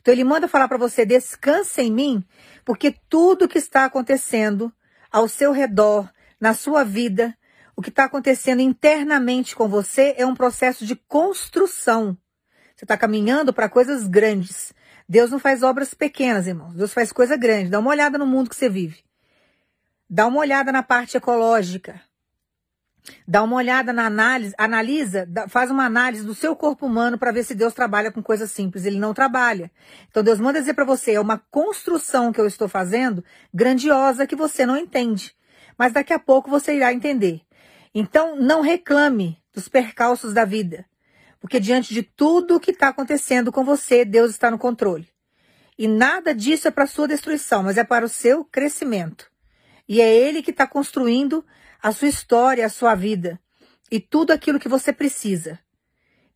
Então 0.00 0.12
ele 0.12 0.24
manda 0.24 0.48
falar 0.48 0.66
para 0.66 0.78
você: 0.78 1.06
descanse 1.06 1.80
em 1.80 1.92
mim, 1.92 2.24
porque 2.64 2.92
tudo 3.08 3.46
que 3.46 3.58
está 3.58 3.84
acontecendo 3.84 4.72
ao 5.12 5.28
seu 5.28 5.52
redor, 5.52 6.10
na 6.40 6.54
sua 6.54 6.82
vida, 6.82 7.38
o 7.76 7.80
que 7.80 7.90
está 7.90 8.06
acontecendo 8.06 8.62
internamente 8.62 9.54
com 9.54 9.68
você 9.68 10.12
é 10.18 10.26
um 10.26 10.34
processo 10.34 10.84
de 10.84 10.96
construção. 10.96 12.18
Você 12.76 12.84
está 12.84 12.96
caminhando 12.96 13.54
para 13.54 13.70
coisas 13.70 14.06
grandes. 14.06 14.72
Deus 15.08 15.30
não 15.30 15.38
faz 15.38 15.62
obras 15.62 15.94
pequenas, 15.94 16.46
irmãos. 16.46 16.74
Deus 16.74 16.92
faz 16.92 17.10
coisa 17.10 17.34
grande. 17.34 17.70
Dá 17.70 17.78
uma 17.78 17.90
olhada 17.90 18.18
no 18.18 18.26
mundo 18.26 18.50
que 18.50 18.56
você 18.56 18.68
vive. 18.68 19.02
Dá 20.08 20.26
uma 20.26 20.40
olhada 20.40 20.70
na 20.70 20.82
parte 20.82 21.16
ecológica. 21.16 21.98
Dá 23.26 23.42
uma 23.42 23.56
olhada 23.56 23.92
na 23.92 24.06
análise, 24.06 24.52
analisa, 24.58 25.28
faz 25.48 25.70
uma 25.70 25.84
análise 25.84 26.24
do 26.24 26.34
seu 26.34 26.56
corpo 26.56 26.86
humano 26.86 27.16
para 27.16 27.30
ver 27.32 27.44
se 27.44 27.54
Deus 27.54 27.72
trabalha 27.72 28.10
com 28.10 28.22
coisas 28.22 28.50
simples. 28.50 28.84
Ele 28.84 28.98
não 28.98 29.14
trabalha. 29.14 29.70
Então 30.10 30.22
Deus 30.22 30.38
manda 30.38 30.58
dizer 30.58 30.74
para 30.74 30.84
você, 30.84 31.12
é 31.12 31.20
uma 31.20 31.38
construção 31.50 32.32
que 32.32 32.40
eu 32.40 32.46
estou 32.46 32.68
fazendo 32.68 33.24
grandiosa 33.54 34.26
que 34.26 34.36
você 34.36 34.66
não 34.66 34.76
entende. 34.76 35.34
Mas 35.78 35.92
daqui 35.92 36.12
a 36.12 36.18
pouco 36.18 36.50
você 36.50 36.76
irá 36.76 36.92
entender. 36.92 37.40
Então 37.94 38.36
não 38.36 38.60
reclame 38.60 39.40
dos 39.54 39.68
percalços 39.68 40.34
da 40.34 40.44
vida. 40.44 40.84
Porque 41.46 41.60
diante 41.60 41.94
de 41.94 42.02
tudo 42.02 42.56
o 42.56 42.60
que 42.60 42.72
está 42.72 42.88
acontecendo 42.88 43.52
com 43.52 43.64
você, 43.64 44.04
Deus 44.04 44.32
está 44.32 44.50
no 44.50 44.58
controle. 44.58 45.06
E 45.78 45.86
nada 45.86 46.34
disso 46.34 46.66
é 46.66 46.72
para 46.72 46.88
sua 46.88 47.06
destruição, 47.06 47.62
mas 47.62 47.78
é 47.78 47.84
para 47.84 48.04
o 48.04 48.08
seu 48.08 48.44
crescimento. 48.44 49.30
E 49.88 50.00
é 50.00 50.12
Ele 50.12 50.42
que 50.42 50.50
está 50.50 50.66
construindo 50.66 51.46
a 51.80 51.92
sua 51.92 52.08
história, 52.08 52.66
a 52.66 52.68
sua 52.68 52.96
vida 52.96 53.38
e 53.92 54.00
tudo 54.00 54.32
aquilo 54.32 54.58
que 54.58 54.68
você 54.68 54.92
precisa. 54.92 55.56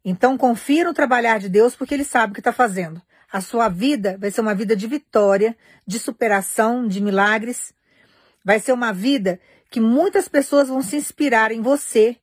Então 0.04 0.38
confia 0.38 0.84
no 0.84 0.94
trabalhar 0.94 1.40
de 1.40 1.48
Deus, 1.48 1.74
porque 1.74 1.92
Ele 1.92 2.04
sabe 2.04 2.30
o 2.30 2.34
que 2.34 2.40
está 2.40 2.52
fazendo. 2.52 3.02
A 3.32 3.40
sua 3.40 3.68
vida 3.68 4.16
vai 4.16 4.30
ser 4.30 4.42
uma 4.42 4.54
vida 4.54 4.76
de 4.76 4.86
vitória, 4.86 5.56
de 5.84 5.98
superação, 5.98 6.86
de 6.86 7.00
milagres. 7.00 7.74
Vai 8.44 8.60
ser 8.60 8.70
uma 8.70 8.92
vida 8.92 9.40
que 9.72 9.80
muitas 9.80 10.28
pessoas 10.28 10.68
vão 10.68 10.80
se 10.80 10.94
inspirar 10.94 11.50
em 11.50 11.60
você, 11.60 12.16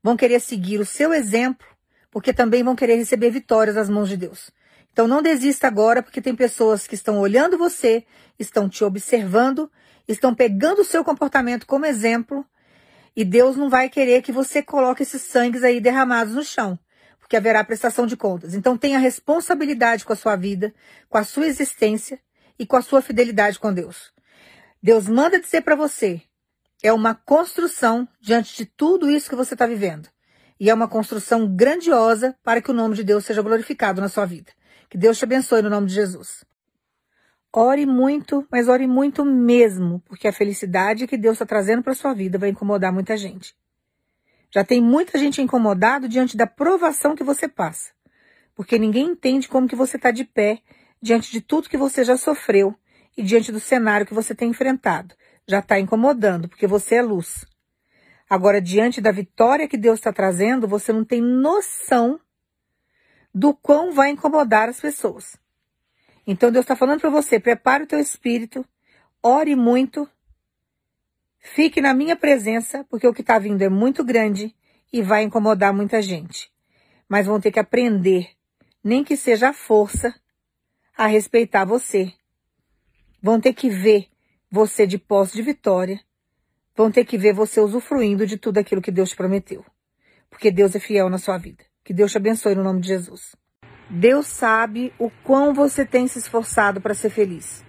vão 0.00 0.16
querer 0.16 0.38
seguir 0.38 0.78
o 0.78 0.86
seu 0.86 1.12
exemplo 1.12 1.66
porque 2.18 2.32
também 2.32 2.64
vão 2.64 2.74
querer 2.74 2.96
receber 2.96 3.30
vitórias 3.30 3.76
das 3.76 3.88
mãos 3.88 4.08
de 4.08 4.16
Deus. 4.16 4.50
Então 4.92 5.06
não 5.06 5.22
desista 5.22 5.68
agora, 5.68 6.02
porque 6.02 6.20
tem 6.20 6.34
pessoas 6.34 6.84
que 6.84 6.96
estão 6.96 7.20
olhando 7.20 7.56
você, 7.56 8.04
estão 8.36 8.68
te 8.68 8.82
observando, 8.82 9.70
estão 10.08 10.34
pegando 10.34 10.80
o 10.80 10.84
seu 10.84 11.04
comportamento 11.04 11.64
como 11.64 11.86
exemplo, 11.86 12.44
e 13.14 13.24
Deus 13.24 13.56
não 13.56 13.70
vai 13.70 13.88
querer 13.88 14.20
que 14.20 14.32
você 14.32 14.60
coloque 14.60 15.04
esses 15.04 15.22
sangues 15.22 15.62
aí 15.62 15.80
derramados 15.80 16.34
no 16.34 16.42
chão. 16.42 16.76
porque 17.20 17.36
haverá 17.36 17.62
prestação 17.62 18.04
de 18.04 18.16
contas. 18.16 18.52
Então 18.52 18.76
tenha 18.76 18.98
responsabilidade 18.98 20.04
com 20.04 20.12
a 20.12 20.16
sua 20.16 20.34
vida, 20.34 20.74
com 21.08 21.18
a 21.18 21.22
sua 21.22 21.46
existência 21.46 22.18
e 22.58 22.66
com 22.66 22.74
a 22.74 22.82
sua 22.82 23.00
fidelidade 23.00 23.60
com 23.60 23.72
Deus. 23.72 24.12
Deus 24.82 25.06
manda 25.06 25.38
dizer 25.38 25.60
para 25.60 25.76
você, 25.76 26.20
é 26.82 26.92
uma 26.92 27.14
construção 27.14 28.08
diante 28.20 28.56
de 28.56 28.66
tudo 28.66 29.08
isso 29.08 29.30
que 29.30 29.36
você 29.36 29.54
está 29.54 29.66
vivendo. 29.66 30.08
E 30.60 30.68
é 30.68 30.74
uma 30.74 30.88
construção 30.88 31.46
grandiosa 31.46 32.36
para 32.42 32.60
que 32.60 32.70
o 32.70 32.74
nome 32.74 32.96
de 32.96 33.04
Deus 33.04 33.24
seja 33.24 33.42
glorificado 33.42 34.00
na 34.00 34.08
sua 34.08 34.26
vida. 34.26 34.50
Que 34.88 34.98
Deus 34.98 35.18
te 35.18 35.24
abençoe 35.24 35.62
no 35.62 35.70
nome 35.70 35.86
de 35.86 35.94
Jesus. 35.94 36.44
Ore 37.52 37.86
muito, 37.86 38.46
mas 38.50 38.68
ore 38.68 38.86
muito 38.86 39.24
mesmo, 39.24 40.00
porque 40.06 40.28
a 40.28 40.32
felicidade 40.32 41.06
que 41.06 41.16
Deus 41.16 41.34
está 41.34 41.46
trazendo 41.46 41.82
para 41.82 41.94
sua 41.94 42.12
vida 42.12 42.38
vai 42.38 42.50
incomodar 42.50 42.92
muita 42.92 43.16
gente. 43.16 43.56
Já 44.50 44.64
tem 44.64 44.80
muita 44.80 45.18
gente 45.18 45.42
incomodado 45.42 46.08
diante 46.08 46.36
da 46.36 46.46
provação 46.46 47.14
que 47.14 47.24
você 47.24 47.48
passa, 47.48 47.90
porque 48.54 48.78
ninguém 48.78 49.06
entende 49.06 49.48
como 49.48 49.68
que 49.68 49.76
você 49.76 49.96
está 49.96 50.10
de 50.10 50.24
pé 50.24 50.60
diante 51.02 51.30
de 51.30 51.40
tudo 51.40 51.68
que 51.68 51.76
você 51.76 52.04
já 52.04 52.16
sofreu 52.16 52.74
e 53.16 53.22
diante 53.22 53.50
do 53.50 53.60
cenário 53.60 54.06
que 54.06 54.14
você 54.14 54.34
tem 54.34 54.50
enfrentado. 54.50 55.14
Já 55.46 55.58
está 55.58 55.78
incomodando, 55.80 56.48
porque 56.48 56.66
você 56.66 56.96
é 56.96 57.02
luz. 57.02 57.44
Agora, 58.28 58.60
diante 58.60 59.00
da 59.00 59.10
vitória 59.10 59.68
que 59.68 59.76
Deus 59.76 59.98
está 59.98 60.12
trazendo, 60.12 60.68
você 60.68 60.92
não 60.92 61.04
tem 61.04 61.20
noção 61.20 62.20
do 63.34 63.54
quão 63.54 63.92
vai 63.92 64.10
incomodar 64.10 64.68
as 64.68 64.80
pessoas. 64.80 65.38
Então 66.26 66.52
Deus 66.52 66.64
está 66.64 66.76
falando 66.76 67.00
para 67.00 67.08
você, 67.08 67.40
prepare 67.40 67.84
o 67.84 67.86
teu 67.86 67.98
espírito, 67.98 68.64
ore 69.22 69.56
muito, 69.56 70.06
fique 71.38 71.80
na 71.80 71.94
minha 71.94 72.16
presença, 72.16 72.84
porque 72.90 73.06
o 73.06 73.14
que 73.14 73.22
está 73.22 73.38
vindo 73.38 73.62
é 73.62 73.68
muito 73.68 74.04
grande 74.04 74.54
e 74.92 75.00
vai 75.00 75.22
incomodar 75.22 75.72
muita 75.72 76.02
gente. 76.02 76.52
Mas 77.08 77.26
vão 77.26 77.40
ter 77.40 77.50
que 77.50 77.58
aprender, 77.58 78.30
nem 78.84 79.02
que 79.02 79.16
seja 79.16 79.48
a 79.48 79.54
força, 79.54 80.14
a 80.94 81.06
respeitar 81.06 81.64
você. 81.64 82.12
Vão 83.22 83.40
ter 83.40 83.54
que 83.54 83.70
ver 83.70 84.08
você 84.50 84.86
de 84.86 84.98
posse 84.98 85.34
de 85.34 85.42
vitória. 85.42 85.98
Vão 86.78 86.92
ter 86.92 87.04
que 87.04 87.18
ver 87.18 87.34
você 87.34 87.60
usufruindo 87.60 88.24
de 88.24 88.36
tudo 88.36 88.58
aquilo 88.58 88.80
que 88.80 88.92
Deus 88.92 89.10
te 89.10 89.16
prometeu. 89.16 89.64
Porque 90.30 90.48
Deus 90.48 90.76
é 90.76 90.78
fiel 90.78 91.10
na 91.10 91.18
sua 91.18 91.36
vida. 91.36 91.64
Que 91.84 91.92
Deus 91.92 92.12
te 92.12 92.18
abençoe 92.18 92.54
no 92.54 92.62
nome 92.62 92.80
de 92.80 92.86
Jesus. 92.86 93.34
Deus 93.90 94.28
sabe 94.28 94.92
o 94.96 95.10
quão 95.24 95.52
você 95.52 95.84
tem 95.84 96.06
se 96.06 96.20
esforçado 96.20 96.80
para 96.80 96.94
ser 96.94 97.10
feliz. 97.10 97.64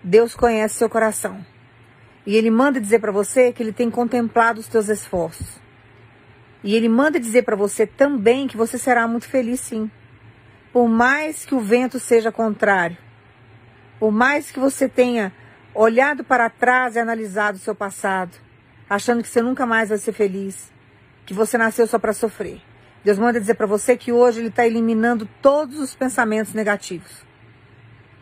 Deus 0.00 0.36
conhece 0.36 0.76
seu 0.76 0.88
coração. 0.88 1.44
E 2.24 2.36
ele 2.36 2.48
manda 2.48 2.80
dizer 2.80 3.00
para 3.00 3.10
você 3.10 3.52
que 3.52 3.60
ele 3.60 3.72
tem 3.72 3.90
contemplado 3.90 4.60
os 4.60 4.68
teus 4.68 4.88
esforços. 4.88 5.60
E 6.62 6.76
ele 6.76 6.88
manda 6.88 7.18
dizer 7.18 7.42
para 7.42 7.56
você 7.56 7.84
também 7.84 8.46
que 8.46 8.56
você 8.56 8.78
será 8.78 9.08
muito 9.08 9.26
feliz 9.26 9.58
sim. 9.58 9.90
Por 10.72 10.86
mais 10.86 11.44
que 11.44 11.54
o 11.56 11.60
vento 11.60 11.98
seja 11.98 12.30
contrário, 12.30 12.96
por 13.98 14.12
mais 14.12 14.52
que 14.52 14.60
você 14.60 14.88
tenha 14.88 15.32
olhado 15.76 16.24
para 16.24 16.48
trás 16.48 16.96
e 16.96 16.98
analisado 16.98 17.56
o 17.56 17.60
seu 17.60 17.74
passado, 17.74 18.36
achando 18.88 19.22
que 19.22 19.28
você 19.28 19.42
nunca 19.42 19.66
mais 19.66 19.90
vai 19.90 19.98
ser 19.98 20.12
feliz, 20.12 20.72
que 21.26 21.34
você 21.34 21.58
nasceu 21.58 21.86
só 21.86 21.98
para 21.98 22.12
sofrer. 22.12 22.60
Deus 23.04 23.18
manda 23.18 23.38
dizer 23.38 23.54
para 23.54 23.66
você 23.66 23.96
que 23.96 24.10
hoje 24.10 24.40
Ele 24.40 24.48
está 24.48 24.66
eliminando 24.66 25.28
todos 25.40 25.78
os 25.78 25.94
pensamentos 25.94 26.54
negativos. 26.54 27.24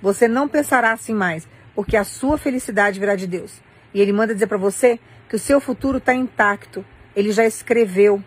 Você 0.02 0.28
não 0.28 0.48
pensará 0.48 0.92
assim 0.92 1.14
mais, 1.14 1.48
porque 1.74 1.96
a 1.96 2.04
sua 2.04 2.36
felicidade 2.36 3.00
virá 3.00 3.14
de 3.14 3.26
Deus. 3.26 3.62
E 3.94 4.00
Ele 4.00 4.12
manda 4.12 4.34
dizer 4.34 4.46
para 4.46 4.58
você 4.58 4.98
que 5.28 5.36
o 5.36 5.38
seu 5.38 5.60
futuro 5.60 5.98
está 5.98 6.12
intacto. 6.12 6.84
Ele 7.16 7.32
já 7.32 7.46
escreveu. 7.46 8.22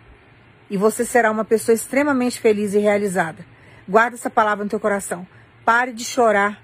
E 0.68 0.76
você 0.76 1.04
será 1.04 1.30
uma 1.30 1.44
pessoa 1.44 1.74
extremamente 1.74 2.40
feliz 2.40 2.74
e 2.74 2.78
realizada. 2.78 3.44
Guarda 3.88 4.16
essa 4.16 4.28
palavra 4.30 4.64
no 4.64 4.70
teu 4.70 4.80
coração. 4.80 5.26
Pare 5.64 5.92
de 5.92 6.04
chorar. 6.04 6.60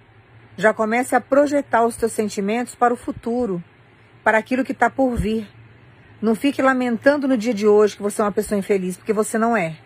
Já 0.56 0.72
comece 0.72 1.16
a 1.16 1.20
projetar 1.20 1.84
os 1.84 1.96
teus 1.96 2.12
sentimentos 2.12 2.74
para 2.74 2.94
o 2.94 2.96
futuro, 2.96 3.62
para 4.22 4.38
aquilo 4.38 4.64
que 4.64 4.72
está 4.72 4.88
por 4.88 5.16
vir. 5.16 5.48
Não 6.22 6.34
fique 6.34 6.62
lamentando 6.62 7.26
no 7.26 7.36
dia 7.36 7.52
de 7.52 7.66
hoje 7.66 7.96
que 7.96 8.02
você 8.02 8.20
é 8.20 8.24
uma 8.24 8.32
pessoa 8.32 8.58
infeliz, 8.58 8.96
porque 8.96 9.12
você 9.12 9.36
não 9.36 9.56
é. 9.56 9.76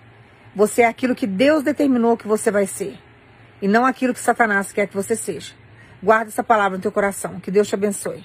Você 0.54 0.82
é 0.82 0.86
aquilo 0.86 1.14
que 1.14 1.26
Deus 1.26 1.62
determinou 1.62 2.16
que 2.16 2.28
você 2.28 2.50
vai 2.50 2.66
ser. 2.66 2.98
E 3.60 3.66
não 3.66 3.84
aquilo 3.84 4.14
que 4.14 4.20
Satanás 4.20 4.72
quer 4.72 4.86
que 4.86 4.94
você 4.94 5.16
seja. 5.16 5.54
Guarda 6.02 6.30
essa 6.30 6.44
palavra 6.44 6.76
no 6.76 6.82
teu 6.82 6.92
coração. 6.92 7.40
Que 7.40 7.50
Deus 7.50 7.66
te 7.66 7.74
abençoe. 7.74 8.24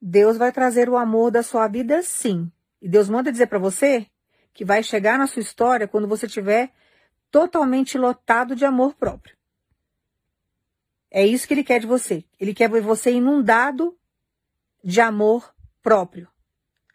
Deus 0.00 0.36
vai 0.36 0.50
trazer 0.52 0.88
o 0.88 0.96
amor 0.96 1.30
da 1.30 1.42
sua 1.42 1.68
vida 1.68 2.02
sim. 2.02 2.50
E 2.80 2.88
Deus 2.88 3.08
manda 3.08 3.30
dizer 3.30 3.46
para 3.46 3.58
você 3.58 4.06
que 4.54 4.64
vai 4.64 4.82
chegar 4.82 5.18
na 5.18 5.26
sua 5.26 5.42
história 5.42 5.86
quando 5.86 6.08
você 6.08 6.26
estiver 6.26 6.72
totalmente 7.30 7.98
lotado 7.98 8.54
de 8.56 8.64
amor 8.64 8.94
próprio. 8.94 9.36
É 11.10 11.26
isso 11.26 11.46
que 11.46 11.54
ele 11.54 11.64
quer 11.64 11.80
de 11.80 11.86
você. 11.86 12.24
Ele 12.38 12.52
quer 12.52 12.68
você 12.68 13.12
inundado 13.12 13.96
de 14.84 15.00
amor 15.00 15.54
próprio. 15.82 16.28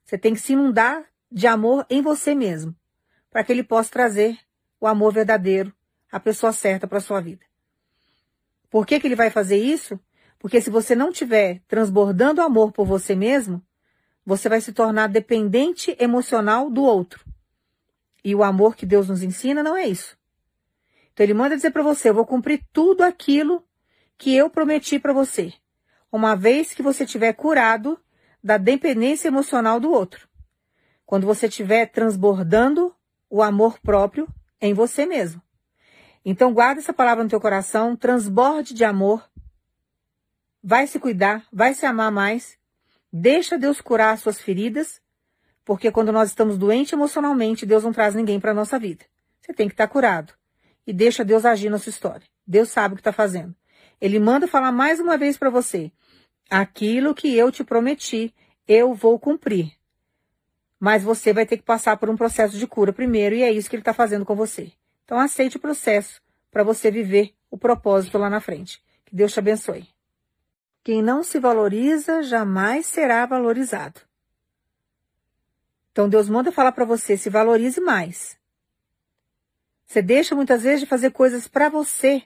Você 0.03 0.17
tem 0.17 0.33
que 0.33 0.39
se 0.39 0.53
inundar 0.53 1.05
de 1.31 1.47
amor 1.47 1.85
em 1.89 2.01
você 2.01 2.35
mesmo, 2.35 2.75
para 3.31 3.43
que 3.43 3.51
ele 3.51 3.63
possa 3.63 3.91
trazer 3.91 4.37
o 4.79 4.85
amor 4.85 5.13
verdadeiro, 5.13 5.73
a 6.11 6.19
pessoa 6.19 6.53
certa 6.53 6.87
para 6.87 6.99
sua 6.99 7.19
vida. 7.19 7.43
Por 8.69 8.85
que, 8.85 8.99
que 8.99 9.07
ele 9.07 9.15
vai 9.15 9.29
fazer 9.29 9.57
isso? 9.57 9.99
Porque 10.37 10.61
se 10.61 10.69
você 10.69 10.95
não 10.95 11.11
tiver 11.11 11.61
transbordando 11.67 12.41
amor 12.41 12.71
por 12.71 12.85
você 12.85 13.15
mesmo, 13.15 13.65
você 14.25 14.47
vai 14.47 14.61
se 14.61 14.73
tornar 14.73 15.07
dependente 15.07 15.95
emocional 15.99 16.69
do 16.69 16.83
outro. 16.83 17.25
E 18.23 18.35
o 18.35 18.43
amor 18.43 18.75
que 18.75 18.85
Deus 18.85 19.09
nos 19.09 19.23
ensina 19.23 19.63
não 19.63 19.75
é 19.75 19.87
isso. 19.87 20.17
Então 21.13 21.23
ele 21.23 21.33
manda 21.33 21.55
dizer 21.55 21.71
para 21.71 21.83
você: 21.83 22.09
eu 22.09 22.13
vou 22.13 22.25
cumprir 22.25 22.63
tudo 22.73 23.03
aquilo 23.03 23.63
que 24.17 24.35
eu 24.35 24.49
prometi 24.49 24.99
para 24.99 25.13
você, 25.13 25.53
uma 26.11 26.35
vez 26.35 26.73
que 26.73 26.81
você 26.81 27.05
tiver 27.05 27.33
curado 27.33 27.99
da 28.43 28.57
dependência 28.57 29.27
emocional 29.27 29.79
do 29.79 29.91
outro. 29.91 30.27
Quando 31.05 31.25
você 31.25 31.47
estiver 31.47 31.85
transbordando 31.87 32.93
o 33.29 33.41
amor 33.41 33.79
próprio 33.79 34.27
em 34.59 34.73
você 34.73 35.05
mesmo. 35.05 35.41
Então 36.25 36.53
guarda 36.53 36.79
essa 36.79 36.93
palavra 36.93 37.23
no 37.23 37.29
teu 37.29 37.39
coração, 37.39 37.95
transborde 37.95 38.73
de 38.73 38.83
amor. 38.83 39.29
Vai 40.63 40.87
se 40.87 40.99
cuidar, 40.99 41.45
vai 41.51 41.73
se 41.73 41.85
amar 41.85 42.11
mais. 42.11 42.57
Deixa 43.11 43.57
Deus 43.57 43.81
curar 43.81 44.13
as 44.13 44.21
suas 44.21 44.39
feridas, 44.41 45.01
porque 45.65 45.91
quando 45.91 46.11
nós 46.11 46.29
estamos 46.29 46.57
doentes 46.57 46.93
emocionalmente, 46.93 47.65
Deus 47.65 47.83
não 47.83 47.91
traz 47.93 48.15
ninguém 48.15 48.39
para 48.39 48.53
nossa 48.53 48.79
vida. 48.79 49.05
Você 49.39 49.53
tem 49.53 49.67
que 49.67 49.73
estar 49.73 49.87
curado. 49.87 50.33
E 50.85 50.93
deixa 50.93 51.23
Deus 51.23 51.45
agir 51.45 51.69
na 51.69 51.79
sua 51.79 51.89
história. 51.89 52.27
Deus 52.45 52.69
sabe 52.69 52.93
o 52.93 52.97
que 52.97 53.01
está 53.01 53.13
fazendo. 53.13 53.55
Ele 53.99 54.19
manda 54.19 54.47
falar 54.47 54.71
mais 54.71 54.99
uma 54.99 55.17
vez 55.17 55.37
para 55.37 55.49
você: 55.49 55.91
aquilo 56.49 57.15
que 57.15 57.35
eu 57.35 57.51
te 57.51 57.63
prometi, 57.63 58.33
eu 58.67 58.93
vou 58.93 59.17
cumprir. 59.17 59.71
Mas 60.79 61.03
você 61.03 61.31
vai 61.31 61.45
ter 61.45 61.57
que 61.57 61.63
passar 61.63 61.95
por 61.97 62.09
um 62.09 62.17
processo 62.17 62.57
de 62.57 62.67
cura 62.67 62.91
primeiro, 62.91 63.35
e 63.35 63.43
é 63.43 63.51
isso 63.51 63.69
que 63.69 63.75
ele 63.75 63.81
está 63.81 63.93
fazendo 63.93 64.25
com 64.25 64.35
você. 64.35 64.71
Então 65.05 65.17
aceite 65.19 65.57
o 65.57 65.59
processo 65.59 66.21
para 66.51 66.63
você 66.63 66.91
viver 66.91 67.33
o 67.49 67.57
propósito 67.57 68.17
lá 68.17 68.29
na 68.29 68.41
frente. 68.41 68.83
Que 69.05 69.15
Deus 69.15 69.31
te 69.31 69.39
abençoe. 69.39 69.87
Quem 70.83 71.01
não 71.01 71.23
se 71.23 71.39
valoriza 71.39 72.21
jamais 72.23 72.85
será 72.85 73.25
valorizado. 73.25 74.01
Então 75.91 76.09
Deus 76.09 76.27
manda 76.27 76.51
falar 76.51 76.73
para 76.73 76.83
você, 76.83 77.15
se 77.15 77.29
valorize 77.29 77.79
mais. 77.79 78.37
Você 79.93 80.01
deixa 80.01 80.33
muitas 80.33 80.63
vezes 80.63 80.79
de 80.79 80.85
fazer 80.87 81.11
coisas 81.11 81.47
para 81.47 81.69
você 81.69 82.23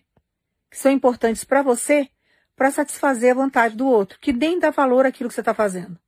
que 0.71 0.77
são 0.77 0.89
importantes 0.89 1.43
para 1.43 1.61
você 1.61 2.09
para 2.55 2.71
satisfazer 2.71 3.31
a 3.31 3.35
vontade 3.35 3.75
do 3.75 3.85
outro, 3.85 4.17
que 4.21 4.31
nem 4.31 4.57
dá 4.57 4.69
valor 4.69 5.05
àquilo 5.05 5.27
que 5.27 5.35
você 5.35 5.41
está 5.41 5.53
fazendo. 5.53 5.99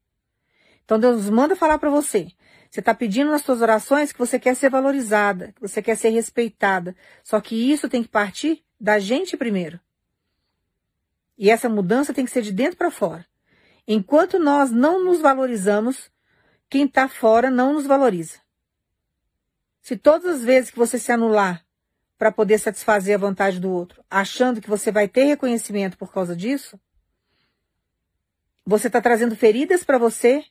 Então 0.86 0.98
Deus 0.98 1.30
manda 1.30 1.58
falar 1.58 1.78
para 1.78 1.90
você. 1.90 2.32
Você 2.72 2.80
está 2.80 2.94
pedindo 2.94 3.30
nas 3.30 3.42
suas 3.42 3.62
orações 3.62 4.14
que 4.14 4.20
você 4.20 4.40
quer 4.40 4.56
ser 4.56 4.70
valorizada, 4.70 5.52
que 5.52 5.60
você 5.60 5.82
quer 5.82 5.98
ser 5.98 6.12
respeitada. 6.12 6.96
Só 7.26 7.42
que 7.42 7.70
isso 7.70 7.90
tem 7.90 8.04
que 8.04 8.10
partir 8.10 8.64
da 8.80 8.98
gente 8.98 9.36
primeiro. 9.36 9.82
E 11.38 11.52
essa 11.52 11.68
mudança 11.68 12.14
tem 12.14 12.24
que 12.24 12.32
ser 12.32 12.42
de 12.42 12.54
dentro 12.54 12.78
para 12.78 12.90
fora. 12.90 13.26
Enquanto 13.86 14.40
nós 14.40 14.72
não 14.72 15.04
nos 15.04 15.20
valorizamos, 15.20 16.10
quem 16.70 16.86
está 16.86 17.10
fora 17.10 17.52
não 17.52 17.74
nos 17.74 17.86
valoriza. 17.86 18.40
Se 19.90 19.98
todas 19.98 20.36
as 20.36 20.44
vezes 20.44 20.70
que 20.70 20.78
você 20.78 21.00
se 21.00 21.12
anular 21.12 21.66
para 22.16 22.32
poder 22.32 22.60
satisfazer 22.60 23.16
a 23.16 23.18
vontade 23.18 23.60
do 23.60 23.72
outro, 23.72 24.06
achando 24.08 24.62
que 24.62 24.70
você 24.70 24.92
vai 24.92 25.08
ter 25.08 25.24
reconhecimento 25.24 25.98
por 25.98 26.14
causa 26.14 26.36
disso, 26.36 26.80
você 28.64 28.86
está 28.86 29.02
trazendo 29.02 29.36
feridas 29.36 29.84
para 29.84 29.98
você 29.98 30.46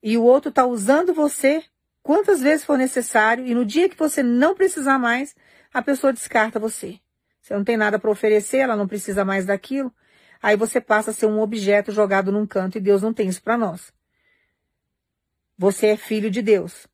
e 0.00 0.16
o 0.16 0.22
outro 0.22 0.50
está 0.50 0.64
usando 0.64 1.12
você 1.12 1.64
quantas 2.00 2.40
vezes 2.40 2.64
for 2.64 2.78
necessário 2.78 3.44
e 3.44 3.56
no 3.56 3.64
dia 3.64 3.88
que 3.88 3.98
você 3.98 4.22
não 4.22 4.54
precisar 4.54 5.00
mais, 5.00 5.34
a 5.74 5.82
pessoa 5.82 6.12
descarta 6.12 6.60
você. 6.60 7.00
Você 7.40 7.54
não 7.54 7.64
tem 7.64 7.76
nada 7.76 7.98
para 7.98 8.08
oferecer, 8.08 8.58
ela 8.58 8.76
não 8.76 8.86
precisa 8.86 9.24
mais 9.24 9.46
daquilo. 9.46 9.92
Aí 10.40 10.56
você 10.56 10.80
passa 10.80 11.10
a 11.10 11.12
ser 11.12 11.26
um 11.26 11.40
objeto 11.40 11.90
jogado 11.90 12.30
num 12.30 12.46
canto 12.46 12.78
e 12.78 12.80
Deus 12.80 13.02
não 13.02 13.12
tem 13.12 13.28
isso 13.28 13.42
para 13.42 13.58
nós. 13.58 13.92
Você 15.58 15.88
é 15.88 15.96
filho 15.96 16.30
de 16.30 16.40
Deus. 16.40 16.86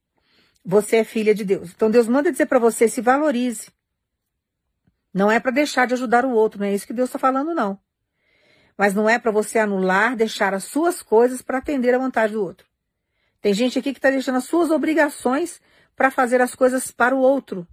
Você 0.64 0.96
é 0.96 1.04
filha 1.04 1.34
de 1.34 1.44
Deus. 1.44 1.72
Então 1.72 1.90
Deus 1.90 2.08
manda 2.08 2.32
dizer 2.32 2.46
para 2.46 2.58
você: 2.58 2.88
se 2.88 3.00
valorize. 3.00 3.68
Não 5.12 5.30
é 5.30 5.38
para 5.38 5.52
deixar 5.52 5.86
de 5.86 5.94
ajudar 5.94 6.24
o 6.24 6.30
outro, 6.30 6.58
não 6.58 6.66
é 6.66 6.74
isso 6.74 6.86
que 6.86 6.92
Deus 6.92 7.08
está 7.08 7.18
falando, 7.18 7.54
não. 7.54 7.78
Mas 8.76 8.94
não 8.94 9.08
é 9.08 9.18
para 9.18 9.30
você 9.30 9.60
anular, 9.60 10.16
deixar 10.16 10.52
as 10.54 10.64
suas 10.64 11.02
coisas 11.02 11.40
para 11.40 11.58
atender 11.58 11.94
a 11.94 11.98
vontade 11.98 12.32
do 12.32 12.42
outro. 12.42 12.66
Tem 13.40 13.54
gente 13.54 13.78
aqui 13.78 13.92
que 13.92 13.98
está 13.98 14.10
deixando 14.10 14.38
as 14.38 14.44
suas 14.44 14.70
obrigações 14.70 15.60
para 15.94 16.10
fazer 16.10 16.40
as 16.40 16.54
coisas 16.54 16.90
para 16.90 17.14
o 17.14 17.20
outro. 17.20 17.68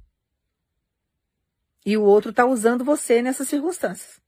E 1.83 1.97
o 1.97 2.03
outro 2.03 2.29
está 2.29 2.45
usando 2.45 2.83
você 2.83 3.21
nessas 3.21 3.47
circunstâncias. 3.47 4.21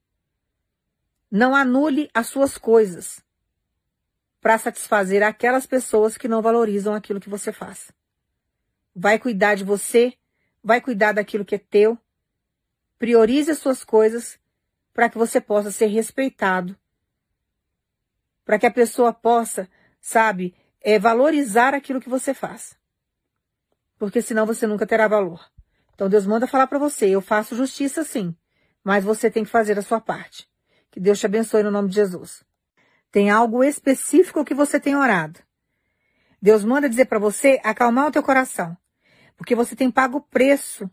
Não 1.30 1.56
anule 1.56 2.10
as 2.14 2.28
suas 2.28 2.58
coisas 2.58 3.22
para 4.42 4.58
satisfazer 4.58 5.22
aquelas 5.22 5.68
pessoas 5.68 6.18
que 6.18 6.28
não 6.28 6.42
valorizam 6.42 6.96
aquilo 6.96 7.20
que 7.20 7.30
você 7.30 7.52
faz. 7.52 7.92
Vai 8.96 9.18
cuidar 9.20 9.56
de 9.56 9.64
você, 9.64 10.14
vai 10.64 10.80
cuidar 10.80 11.14
daquilo 11.14 11.46
que 11.46 11.56
é 11.56 11.60
teu, 11.60 11.98
Priorize 13.04 13.52
as 13.52 13.60
suas 13.60 13.84
coisas 13.84 14.40
para 14.94 15.10
que 15.10 15.18
você 15.18 15.42
possa 15.42 15.70
ser 15.72 15.88
respeitado. 15.88 16.74
Para 18.46 18.58
que 18.58 18.66
a 18.66 18.72
pessoa 18.72 19.12
possa, 19.12 19.68
sabe, 20.00 20.56
é, 20.80 20.98
valorizar 20.98 21.74
aquilo 21.74 22.00
que 22.00 22.08
você 22.08 22.34
faz. 22.34 22.78
Porque 24.00 24.22
senão 24.22 24.46
você 24.46 24.66
nunca 24.66 24.88
terá 24.88 25.06
valor. 25.06 25.46
Então 25.94 26.08
Deus 26.08 26.26
manda 26.26 26.48
falar 26.48 26.66
para 26.66 26.80
você: 26.80 27.10
eu 27.10 27.20
faço 27.20 27.58
justiça 27.58 28.06
sim, 28.06 28.34
mas 28.82 29.04
você 29.04 29.30
tem 29.30 29.44
que 29.44 29.52
fazer 29.52 29.78
a 29.78 29.82
sua 29.82 30.00
parte. 30.00 30.48
Que 30.90 30.98
Deus 30.98 31.20
te 31.20 31.26
abençoe 31.26 31.62
no 31.62 31.72
nome 31.72 31.90
de 31.90 31.96
Jesus. 31.96 32.42
Tem 33.12 33.30
algo 33.30 33.66
específico 33.66 34.46
que 34.46 34.54
você 34.54 34.80
tem 34.80 34.96
orado. 34.96 35.42
Deus 36.42 36.64
manda 36.64 36.88
dizer 36.88 37.08
para 37.08 37.20
você 37.20 37.60
acalmar 37.66 38.08
o 38.08 38.12
teu 38.12 38.24
coração, 38.24 38.78
porque 39.36 39.56
você 39.56 39.76
tem 39.76 39.92
pago 39.92 40.18
o 40.18 40.22
preço 40.22 40.90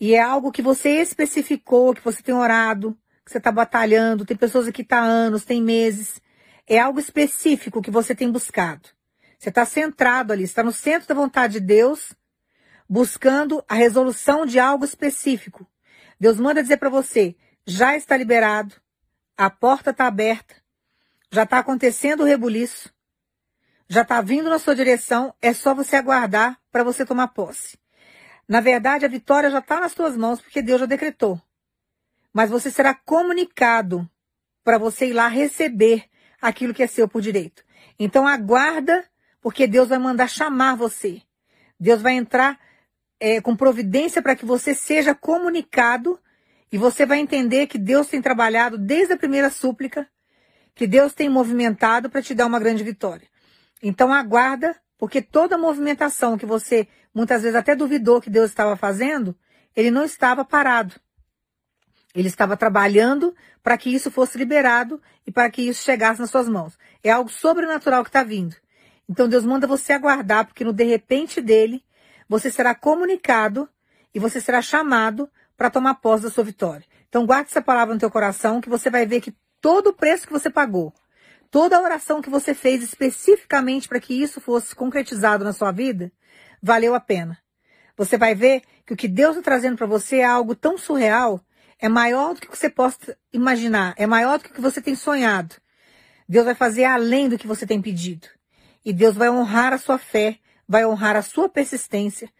e 0.00 0.14
é 0.14 0.20
algo 0.20 0.52
que 0.52 0.62
você 0.62 1.00
especificou, 1.00 1.94
que 1.94 2.04
você 2.04 2.22
tem 2.22 2.34
orado, 2.34 2.96
que 3.24 3.32
você 3.32 3.38
está 3.38 3.50
batalhando, 3.50 4.24
tem 4.24 4.36
pessoas 4.36 4.68
aqui 4.68 4.82
que 4.82 4.88
tá 4.88 5.00
anos, 5.00 5.44
tem 5.44 5.62
meses. 5.62 6.20
É 6.66 6.78
algo 6.78 7.00
específico 7.00 7.82
que 7.82 7.90
você 7.90 8.14
tem 8.14 8.30
buscado. 8.30 8.88
Você 9.38 9.48
está 9.48 9.64
centrado 9.64 10.32
ali, 10.32 10.44
está 10.44 10.62
no 10.62 10.72
centro 10.72 11.08
da 11.08 11.14
vontade 11.14 11.54
de 11.54 11.60
Deus, 11.60 12.12
buscando 12.88 13.64
a 13.68 13.74
resolução 13.74 14.46
de 14.46 14.58
algo 14.58 14.84
específico. 14.84 15.66
Deus 16.18 16.38
manda 16.38 16.62
dizer 16.62 16.78
para 16.78 16.88
você, 16.88 17.36
já 17.66 17.96
está 17.96 18.16
liberado, 18.16 18.74
a 19.36 19.48
porta 19.50 19.90
está 19.90 20.06
aberta, 20.06 20.56
já 21.30 21.42
está 21.42 21.58
acontecendo 21.58 22.22
o 22.22 22.26
rebuliço, 22.26 22.92
já 23.88 24.02
está 24.02 24.20
vindo 24.20 24.50
na 24.50 24.58
sua 24.58 24.74
direção, 24.74 25.34
é 25.40 25.54
só 25.54 25.74
você 25.74 25.96
aguardar 25.96 26.58
para 26.70 26.84
você 26.84 27.06
tomar 27.06 27.28
posse. 27.28 27.78
Na 28.46 28.60
verdade, 28.60 29.04
a 29.04 29.08
vitória 29.08 29.50
já 29.50 29.58
está 29.58 29.80
nas 29.80 29.94
tuas 29.94 30.16
mãos, 30.16 30.40
porque 30.40 30.62
Deus 30.62 30.80
já 30.80 30.86
decretou. 30.86 31.40
Mas 32.32 32.50
você 32.50 32.70
será 32.70 32.94
comunicado 32.94 34.08
para 34.62 34.78
você 34.78 35.08
ir 35.08 35.12
lá 35.14 35.28
receber 35.28 36.04
aquilo 36.40 36.74
que 36.74 36.82
é 36.82 36.86
seu 36.86 37.08
por 37.08 37.22
direito. 37.22 37.64
Então 37.98 38.26
aguarda, 38.26 39.04
porque 39.40 39.66
Deus 39.66 39.88
vai 39.88 39.98
mandar 39.98 40.28
chamar 40.28 40.76
você. 40.76 41.22
Deus 41.80 42.02
vai 42.02 42.12
entrar 42.12 42.58
é, 43.18 43.40
com 43.40 43.56
providência 43.56 44.20
para 44.20 44.36
que 44.36 44.44
você 44.44 44.74
seja 44.74 45.14
comunicado 45.14 46.18
e 46.70 46.76
você 46.76 47.06
vai 47.06 47.18
entender 47.18 47.66
que 47.66 47.78
Deus 47.78 48.08
tem 48.08 48.20
trabalhado 48.20 48.76
desde 48.76 49.14
a 49.14 49.16
primeira 49.16 49.48
súplica, 49.50 50.06
que 50.74 50.86
Deus 50.86 51.14
tem 51.14 51.28
movimentado 51.28 52.10
para 52.10 52.22
te 52.22 52.34
dar 52.34 52.46
uma 52.46 52.60
grande 52.60 52.84
vitória. 52.84 53.26
Então 53.82 54.12
aguarda, 54.12 54.76
porque 54.96 55.22
toda 55.22 55.58
movimentação 55.58 56.36
que 56.36 56.46
você 56.46 56.88
muitas 57.14 57.42
vezes 57.42 57.56
até 57.56 57.74
duvidou 57.74 58.20
que 58.20 58.30
Deus 58.30 58.50
estava 58.50 58.76
fazendo, 58.76 59.36
ele 59.74 59.90
não 59.90 60.04
estava 60.04 60.44
parado. 60.44 60.94
Ele 62.14 62.28
estava 62.28 62.56
trabalhando 62.56 63.34
para 63.62 63.76
que 63.76 63.94
isso 63.94 64.10
fosse 64.10 64.38
liberado 64.38 65.00
e 65.26 65.30
para 65.30 65.50
que 65.50 65.62
isso 65.62 65.84
chegasse 65.84 66.20
nas 66.20 66.30
suas 66.30 66.48
mãos. 66.48 66.78
É 67.02 67.10
algo 67.10 67.30
sobrenatural 67.30 68.02
que 68.02 68.08
está 68.08 68.22
vindo. 68.22 68.56
Então 69.08 69.28
Deus 69.28 69.44
manda 69.44 69.66
você 69.66 69.92
aguardar, 69.92 70.46
porque 70.46 70.64
no 70.64 70.72
de 70.72 70.84
repente 70.84 71.40
dele, 71.40 71.84
você 72.28 72.50
será 72.50 72.74
comunicado 72.74 73.68
e 74.14 74.18
você 74.18 74.40
será 74.40 74.60
chamado 74.60 75.30
para 75.56 75.70
tomar 75.70 75.94
posse 75.96 76.24
da 76.24 76.30
sua 76.30 76.44
vitória. 76.44 76.84
Então 77.08 77.24
guarde 77.26 77.50
essa 77.50 77.62
palavra 77.62 77.94
no 77.94 78.00
teu 78.00 78.10
coração, 78.10 78.60
que 78.60 78.68
você 78.68 78.90
vai 78.90 79.06
ver 79.06 79.20
que 79.20 79.34
todo 79.60 79.88
o 79.88 79.94
preço 79.94 80.26
que 80.26 80.32
você 80.32 80.50
pagou, 80.50 80.92
toda 81.50 81.76
a 81.76 81.82
oração 81.82 82.20
que 82.22 82.30
você 82.30 82.54
fez 82.54 82.82
especificamente 82.82 83.88
para 83.88 84.00
que 84.00 84.14
isso 84.14 84.40
fosse 84.40 84.74
concretizado 84.74 85.44
na 85.44 85.52
sua 85.52 85.72
vida, 85.72 86.12
valeu 86.62 86.94
a 86.94 87.00
pena. 87.00 87.38
Você 87.96 88.16
vai 88.16 88.34
ver 88.34 88.62
que 88.86 88.92
o 88.92 88.96
que 88.96 89.08
Deus 89.08 89.36
está 89.36 89.50
trazendo 89.50 89.76
para 89.76 89.86
você 89.86 90.18
é 90.18 90.24
algo 90.24 90.54
tão 90.54 90.78
surreal, 90.78 91.40
é 91.78 91.88
maior 91.88 92.34
do 92.34 92.40
que 92.40 92.48
você 92.48 92.68
possa 92.68 93.16
imaginar, 93.32 93.94
é 93.96 94.06
maior 94.06 94.38
do 94.38 94.44
que 94.44 94.60
você 94.60 94.80
tem 94.80 94.94
sonhado. 94.94 95.56
Deus 96.28 96.44
vai 96.44 96.54
fazer 96.54 96.84
além 96.84 97.28
do 97.28 97.38
que 97.38 97.46
você 97.46 97.66
tem 97.66 97.80
pedido. 97.80 98.28
E 98.84 98.92
Deus 98.92 99.14
vai 99.14 99.30
honrar 99.30 99.72
a 99.72 99.78
sua 99.78 99.98
fé, 99.98 100.38
vai 100.68 100.84
honrar 100.84 101.16
a 101.16 101.22
sua 101.22 101.48
persistência 101.48 102.30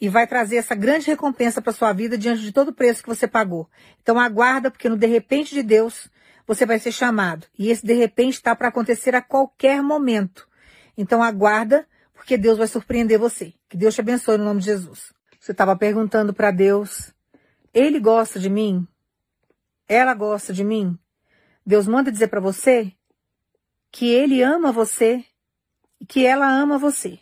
e 0.00 0.08
vai 0.08 0.26
trazer 0.26 0.56
essa 0.56 0.74
grande 0.74 1.06
recompensa 1.06 1.60
para 1.60 1.72
sua 1.72 1.92
vida 1.92 2.16
diante 2.16 2.42
de 2.42 2.52
todo 2.52 2.68
o 2.68 2.74
preço 2.74 3.02
que 3.02 3.08
você 3.08 3.26
pagou. 3.26 3.68
Então 4.02 4.18
aguarda, 4.18 4.70
porque 4.70 4.88
no 4.88 4.96
de 4.96 5.06
repente 5.06 5.54
de 5.54 5.62
Deus 5.62 6.08
você 6.48 6.64
vai 6.64 6.78
ser 6.78 6.90
chamado. 6.90 7.46
E 7.58 7.68
esse 7.68 7.84
de 7.84 7.92
repente 7.92 8.34
está 8.34 8.56
para 8.56 8.68
acontecer 8.68 9.14
a 9.14 9.20
qualquer 9.20 9.82
momento. 9.82 10.48
Então 10.96 11.22
aguarda, 11.22 11.86
porque 12.14 12.38
Deus 12.38 12.56
vai 12.56 12.66
surpreender 12.66 13.18
você. 13.18 13.52
Que 13.68 13.76
Deus 13.76 13.94
te 13.94 14.00
abençoe 14.00 14.38
no 14.38 14.44
nome 14.46 14.60
de 14.60 14.66
Jesus. 14.66 15.12
Você 15.38 15.52
estava 15.52 15.76
perguntando 15.76 16.32
para 16.32 16.50
Deus: 16.50 17.12
Ele 17.72 18.00
gosta 18.00 18.40
de 18.40 18.48
mim? 18.48 18.88
Ela 19.86 20.14
gosta 20.14 20.52
de 20.54 20.64
mim? 20.64 20.98
Deus 21.64 21.86
manda 21.86 22.10
dizer 22.10 22.28
para 22.28 22.40
você 22.40 22.92
que 23.92 24.08
Ele 24.10 24.42
ama 24.42 24.72
você 24.72 25.22
e 26.00 26.06
que 26.06 26.24
ela 26.24 26.48
ama 26.48 26.78
você. 26.78 27.18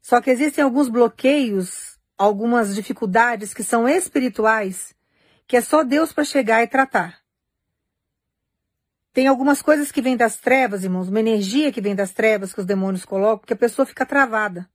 Só 0.00 0.20
que 0.22 0.30
existem 0.30 0.64
alguns 0.64 0.88
bloqueios, 0.88 1.98
algumas 2.16 2.74
dificuldades 2.74 3.52
que 3.52 3.62
são 3.62 3.86
espirituais, 3.86 4.94
que 5.46 5.58
é 5.58 5.60
só 5.60 5.84
Deus 5.84 6.12
para 6.12 6.24
chegar 6.24 6.62
e 6.62 6.66
tratar. 6.66 7.27
Tem 9.18 9.26
algumas 9.26 9.60
coisas 9.60 9.90
que 9.90 10.00
vêm 10.00 10.16
das 10.16 10.36
trevas, 10.36 10.84
irmãos, 10.84 11.08
uma 11.08 11.18
energia 11.18 11.72
que 11.72 11.80
vem 11.80 11.92
das 11.92 12.12
trevas 12.12 12.54
que 12.54 12.60
os 12.60 12.64
demônios 12.64 13.04
colocam, 13.04 13.44
que 13.44 13.52
a 13.52 13.56
pessoa 13.56 13.84
fica 13.84 14.06
travada. 14.06 14.70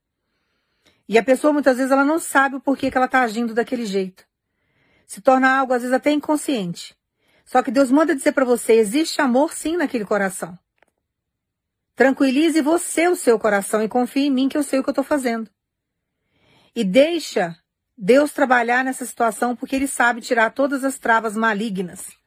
E 1.07 1.17
a 1.17 1.23
pessoa 1.23 1.53
muitas 1.53 1.77
vezes 1.77 1.93
ela 1.93 2.03
não 2.03 2.19
sabe 2.19 2.57
o 2.57 2.59
porquê 2.59 2.91
que 2.91 2.97
ela 2.97 3.05
está 3.05 3.21
agindo 3.21 3.53
daquele 3.53 3.85
jeito. 3.85 4.25
Se 5.07 5.21
torna 5.21 5.49
algo 5.49 5.71
às 5.71 5.81
vezes 5.81 5.95
até 5.95 6.11
inconsciente. 6.11 6.93
Só 7.45 7.63
que 7.63 7.71
Deus 7.71 7.89
manda 7.89 8.13
dizer 8.13 8.33
para 8.33 8.43
você, 8.43 8.73
existe 8.73 9.21
amor 9.21 9.53
sim 9.53 9.77
naquele 9.77 10.03
coração. 10.03 10.59
Tranquilize 11.95 12.61
você 12.61 13.07
o 13.07 13.15
seu 13.15 13.39
coração 13.39 13.81
e 13.81 13.87
confie 13.87 14.25
em 14.25 14.29
mim 14.29 14.49
que 14.49 14.57
eu 14.57 14.63
sei 14.63 14.79
o 14.79 14.83
que 14.83 14.89
eu 14.89 14.91
estou 14.91 15.05
fazendo. 15.05 15.49
E 16.75 16.83
deixa 16.83 17.57
Deus 17.97 18.33
trabalhar 18.33 18.83
nessa 18.83 19.05
situação 19.05 19.55
porque 19.55 19.73
Ele 19.73 19.87
sabe 19.87 20.19
tirar 20.19 20.49
todas 20.49 20.83
as 20.83 20.99
travas 20.99 21.37
malignas 21.37 22.21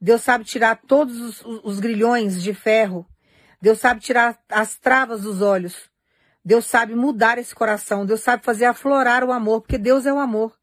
Deus 0.00 0.22
sabe 0.22 0.44
tirar 0.44 0.80
todos 0.86 1.20
os, 1.20 1.42
os 1.64 1.80
grilhões 1.80 2.42
de 2.42 2.52
ferro. 2.52 3.06
Deus 3.60 3.78
sabe 3.78 4.00
tirar 4.00 4.38
as 4.48 4.76
travas 4.76 5.22
dos 5.22 5.40
olhos. 5.40 5.90
Deus 6.44 6.66
sabe 6.66 6.94
mudar 6.94 7.38
esse 7.38 7.54
coração. 7.54 8.04
Deus 8.04 8.20
sabe 8.20 8.44
fazer 8.44 8.66
aflorar 8.66 9.24
o 9.24 9.32
amor, 9.32 9.62
porque 9.62 9.78
Deus 9.78 10.06
é 10.06 10.12
o 10.12 10.18
amor. 10.18 10.56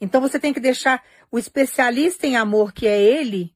Então 0.00 0.20
você 0.20 0.38
tem 0.38 0.52
que 0.52 0.60
deixar 0.60 1.02
o 1.30 1.38
especialista 1.38 2.26
em 2.26 2.36
amor, 2.36 2.72
que 2.72 2.86
é 2.86 3.00
Ele, 3.00 3.54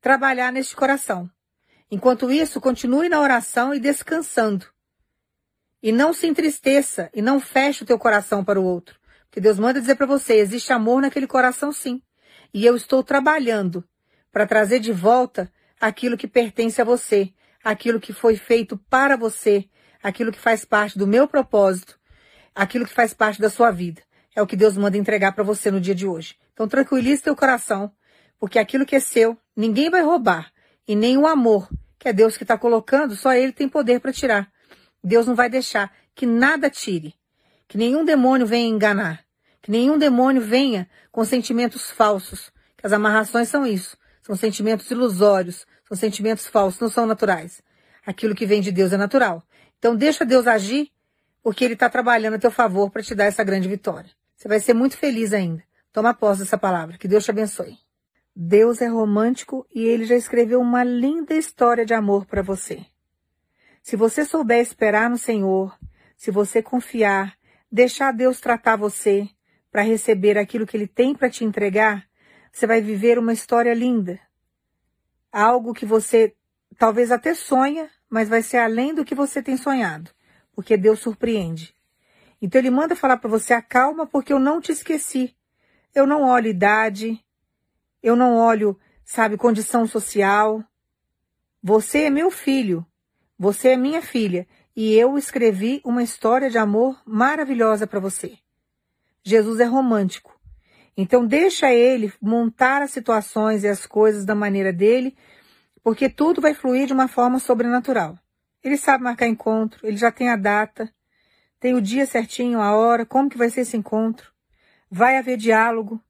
trabalhar 0.00 0.52
neste 0.52 0.74
coração. 0.74 1.30
Enquanto 1.90 2.30
isso, 2.30 2.60
continue 2.60 3.08
na 3.08 3.20
oração 3.20 3.72
e 3.72 3.78
descansando. 3.78 4.66
E 5.82 5.92
não 5.92 6.12
se 6.12 6.26
entristeça 6.26 7.08
e 7.14 7.22
não 7.22 7.38
feche 7.38 7.84
o 7.84 7.86
teu 7.86 7.98
coração 7.98 8.44
para 8.44 8.60
o 8.60 8.64
outro. 8.64 8.98
Porque 9.26 9.40
Deus 9.40 9.58
manda 9.58 9.80
dizer 9.80 9.94
para 9.94 10.06
você, 10.06 10.34
existe 10.34 10.72
amor 10.72 11.00
naquele 11.00 11.26
coração 11.26 11.70
sim. 11.70 12.02
E 12.52 12.66
eu 12.66 12.74
estou 12.74 13.04
trabalhando 13.04 13.84
para 14.36 14.46
trazer 14.46 14.80
de 14.80 14.92
volta 14.92 15.50
aquilo 15.80 16.14
que 16.14 16.28
pertence 16.28 16.78
a 16.78 16.84
você, 16.84 17.32
aquilo 17.64 17.98
que 17.98 18.12
foi 18.12 18.36
feito 18.36 18.76
para 18.76 19.16
você, 19.16 19.64
aquilo 20.02 20.30
que 20.30 20.38
faz 20.38 20.62
parte 20.62 20.98
do 20.98 21.06
meu 21.06 21.26
propósito, 21.26 21.98
aquilo 22.54 22.84
que 22.84 22.92
faz 22.92 23.14
parte 23.14 23.40
da 23.40 23.48
sua 23.48 23.70
vida. 23.70 24.02
É 24.34 24.42
o 24.42 24.46
que 24.46 24.54
Deus 24.54 24.76
manda 24.76 24.98
entregar 24.98 25.32
para 25.32 25.42
você 25.42 25.70
no 25.70 25.80
dia 25.80 25.94
de 25.94 26.06
hoje. 26.06 26.36
Então 26.52 26.68
tranquilize 26.68 27.22
teu 27.22 27.34
coração, 27.34 27.90
porque 28.38 28.58
aquilo 28.58 28.84
que 28.84 28.94
é 28.94 29.00
seu, 29.00 29.38
ninguém 29.56 29.88
vai 29.88 30.02
roubar, 30.02 30.52
e 30.86 30.94
nem 30.94 31.16
o 31.16 31.26
amor, 31.26 31.66
que 31.98 32.06
é 32.06 32.12
Deus 32.12 32.36
que 32.36 32.44
está 32.44 32.58
colocando, 32.58 33.16
só 33.16 33.32
Ele 33.32 33.52
tem 33.52 33.66
poder 33.66 34.00
para 34.00 34.12
tirar. 34.12 34.52
Deus 35.02 35.26
não 35.26 35.34
vai 35.34 35.48
deixar 35.48 35.90
que 36.14 36.26
nada 36.26 36.68
tire, 36.68 37.14
que 37.66 37.78
nenhum 37.78 38.04
demônio 38.04 38.46
venha 38.46 38.68
enganar, 38.68 39.24
que 39.62 39.70
nenhum 39.70 39.96
demônio 39.96 40.42
venha 40.42 40.86
com 41.10 41.24
sentimentos 41.24 41.90
falsos, 41.90 42.52
que 42.76 42.86
as 42.86 42.92
amarrações 42.92 43.48
são 43.48 43.64
isso. 43.64 43.96
São 44.26 44.34
sentimentos 44.34 44.90
ilusórios, 44.90 45.64
são 45.86 45.96
sentimentos 45.96 46.48
falsos, 46.48 46.80
não 46.80 46.88
são 46.88 47.06
naturais. 47.06 47.62
Aquilo 48.04 48.34
que 48.34 48.44
vem 48.44 48.60
de 48.60 48.72
Deus 48.72 48.92
é 48.92 48.96
natural. 48.96 49.40
Então 49.78 49.94
deixa 49.94 50.24
Deus 50.24 50.48
agir, 50.48 50.90
porque 51.44 51.64
Ele 51.64 51.74
está 51.74 51.88
trabalhando 51.88 52.34
a 52.34 52.38
teu 52.40 52.50
favor 52.50 52.90
para 52.90 53.04
te 53.04 53.14
dar 53.14 53.26
essa 53.26 53.44
grande 53.44 53.68
vitória. 53.68 54.10
Você 54.36 54.48
vai 54.48 54.58
ser 54.58 54.74
muito 54.74 54.96
feliz 54.96 55.32
ainda. 55.32 55.62
Toma 55.92 56.12
posse 56.12 56.40
dessa 56.40 56.58
palavra. 56.58 56.98
Que 56.98 57.06
Deus 57.06 57.24
te 57.24 57.30
abençoe. 57.30 57.78
Deus 58.34 58.82
é 58.82 58.88
romântico 58.88 59.64
e 59.72 59.84
Ele 59.84 60.04
já 60.04 60.16
escreveu 60.16 60.60
uma 60.60 60.82
linda 60.82 61.32
história 61.32 61.86
de 61.86 61.94
amor 61.94 62.26
para 62.26 62.42
você. 62.42 62.84
Se 63.80 63.94
você 63.94 64.24
souber 64.24 64.60
esperar 64.60 65.08
no 65.08 65.16
Senhor, 65.16 65.72
se 66.16 66.32
você 66.32 66.60
confiar, 66.60 67.38
deixar 67.70 68.10
Deus 68.10 68.40
tratar 68.40 68.74
você 68.74 69.28
para 69.70 69.82
receber 69.82 70.36
aquilo 70.36 70.66
que 70.66 70.76
Ele 70.76 70.88
tem 70.88 71.14
para 71.14 71.30
te 71.30 71.44
entregar, 71.44 72.08
você 72.56 72.66
vai 72.66 72.80
viver 72.80 73.18
uma 73.18 73.34
história 73.34 73.74
linda. 73.74 74.18
Algo 75.30 75.74
que 75.74 75.84
você 75.84 76.34
talvez 76.78 77.12
até 77.12 77.34
sonha, 77.34 77.90
mas 78.08 78.30
vai 78.30 78.40
ser 78.40 78.56
além 78.56 78.94
do 78.94 79.04
que 79.04 79.14
você 79.14 79.42
tem 79.42 79.58
sonhado, 79.58 80.10
porque 80.54 80.74
Deus 80.74 81.00
surpreende. 81.00 81.74
Então 82.40 82.58
ele 82.58 82.70
manda 82.70 82.96
falar 82.96 83.18
para 83.18 83.28
você: 83.28 83.52
acalma, 83.52 84.06
porque 84.06 84.32
eu 84.32 84.38
não 84.38 84.58
te 84.58 84.72
esqueci. 84.72 85.36
Eu 85.94 86.06
não 86.06 86.22
olho 86.22 86.48
idade, 86.48 87.22
eu 88.02 88.16
não 88.16 88.36
olho, 88.38 88.80
sabe, 89.04 89.36
condição 89.36 89.86
social. 89.86 90.64
Você 91.62 92.04
é 92.04 92.10
meu 92.10 92.30
filho, 92.30 92.86
você 93.38 93.72
é 93.72 93.76
minha 93.76 94.00
filha, 94.00 94.48
e 94.74 94.94
eu 94.94 95.18
escrevi 95.18 95.82
uma 95.84 96.02
história 96.02 96.48
de 96.48 96.56
amor 96.56 97.02
maravilhosa 97.04 97.86
para 97.86 98.00
você. 98.00 98.38
Jesus 99.22 99.60
é 99.60 99.64
romântico. 99.64 100.35
Então 100.96 101.26
deixa 101.26 101.72
ele 101.72 102.12
montar 102.20 102.80
as 102.80 102.90
situações 102.90 103.64
e 103.64 103.68
as 103.68 103.84
coisas 103.84 104.24
da 104.24 104.34
maneira 104.34 104.72
dele, 104.72 105.14
porque 105.82 106.08
tudo 106.08 106.40
vai 106.40 106.54
fluir 106.54 106.86
de 106.86 106.92
uma 106.92 107.06
forma 107.06 107.38
sobrenatural. 107.38 108.18
Ele 108.64 108.78
sabe 108.78 109.04
marcar 109.04 109.26
encontro, 109.26 109.86
ele 109.86 109.96
já 109.96 110.10
tem 110.10 110.30
a 110.30 110.36
data, 110.36 110.90
tem 111.60 111.74
o 111.74 111.82
dia 111.82 112.06
certinho, 112.06 112.60
a 112.60 112.74
hora, 112.74 113.04
como 113.04 113.28
que 113.28 113.36
vai 113.36 113.50
ser 113.50 113.60
esse 113.60 113.76
encontro. 113.76 114.32
Vai 114.90 115.18
haver 115.18 115.36
diálogo, 115.36 116.02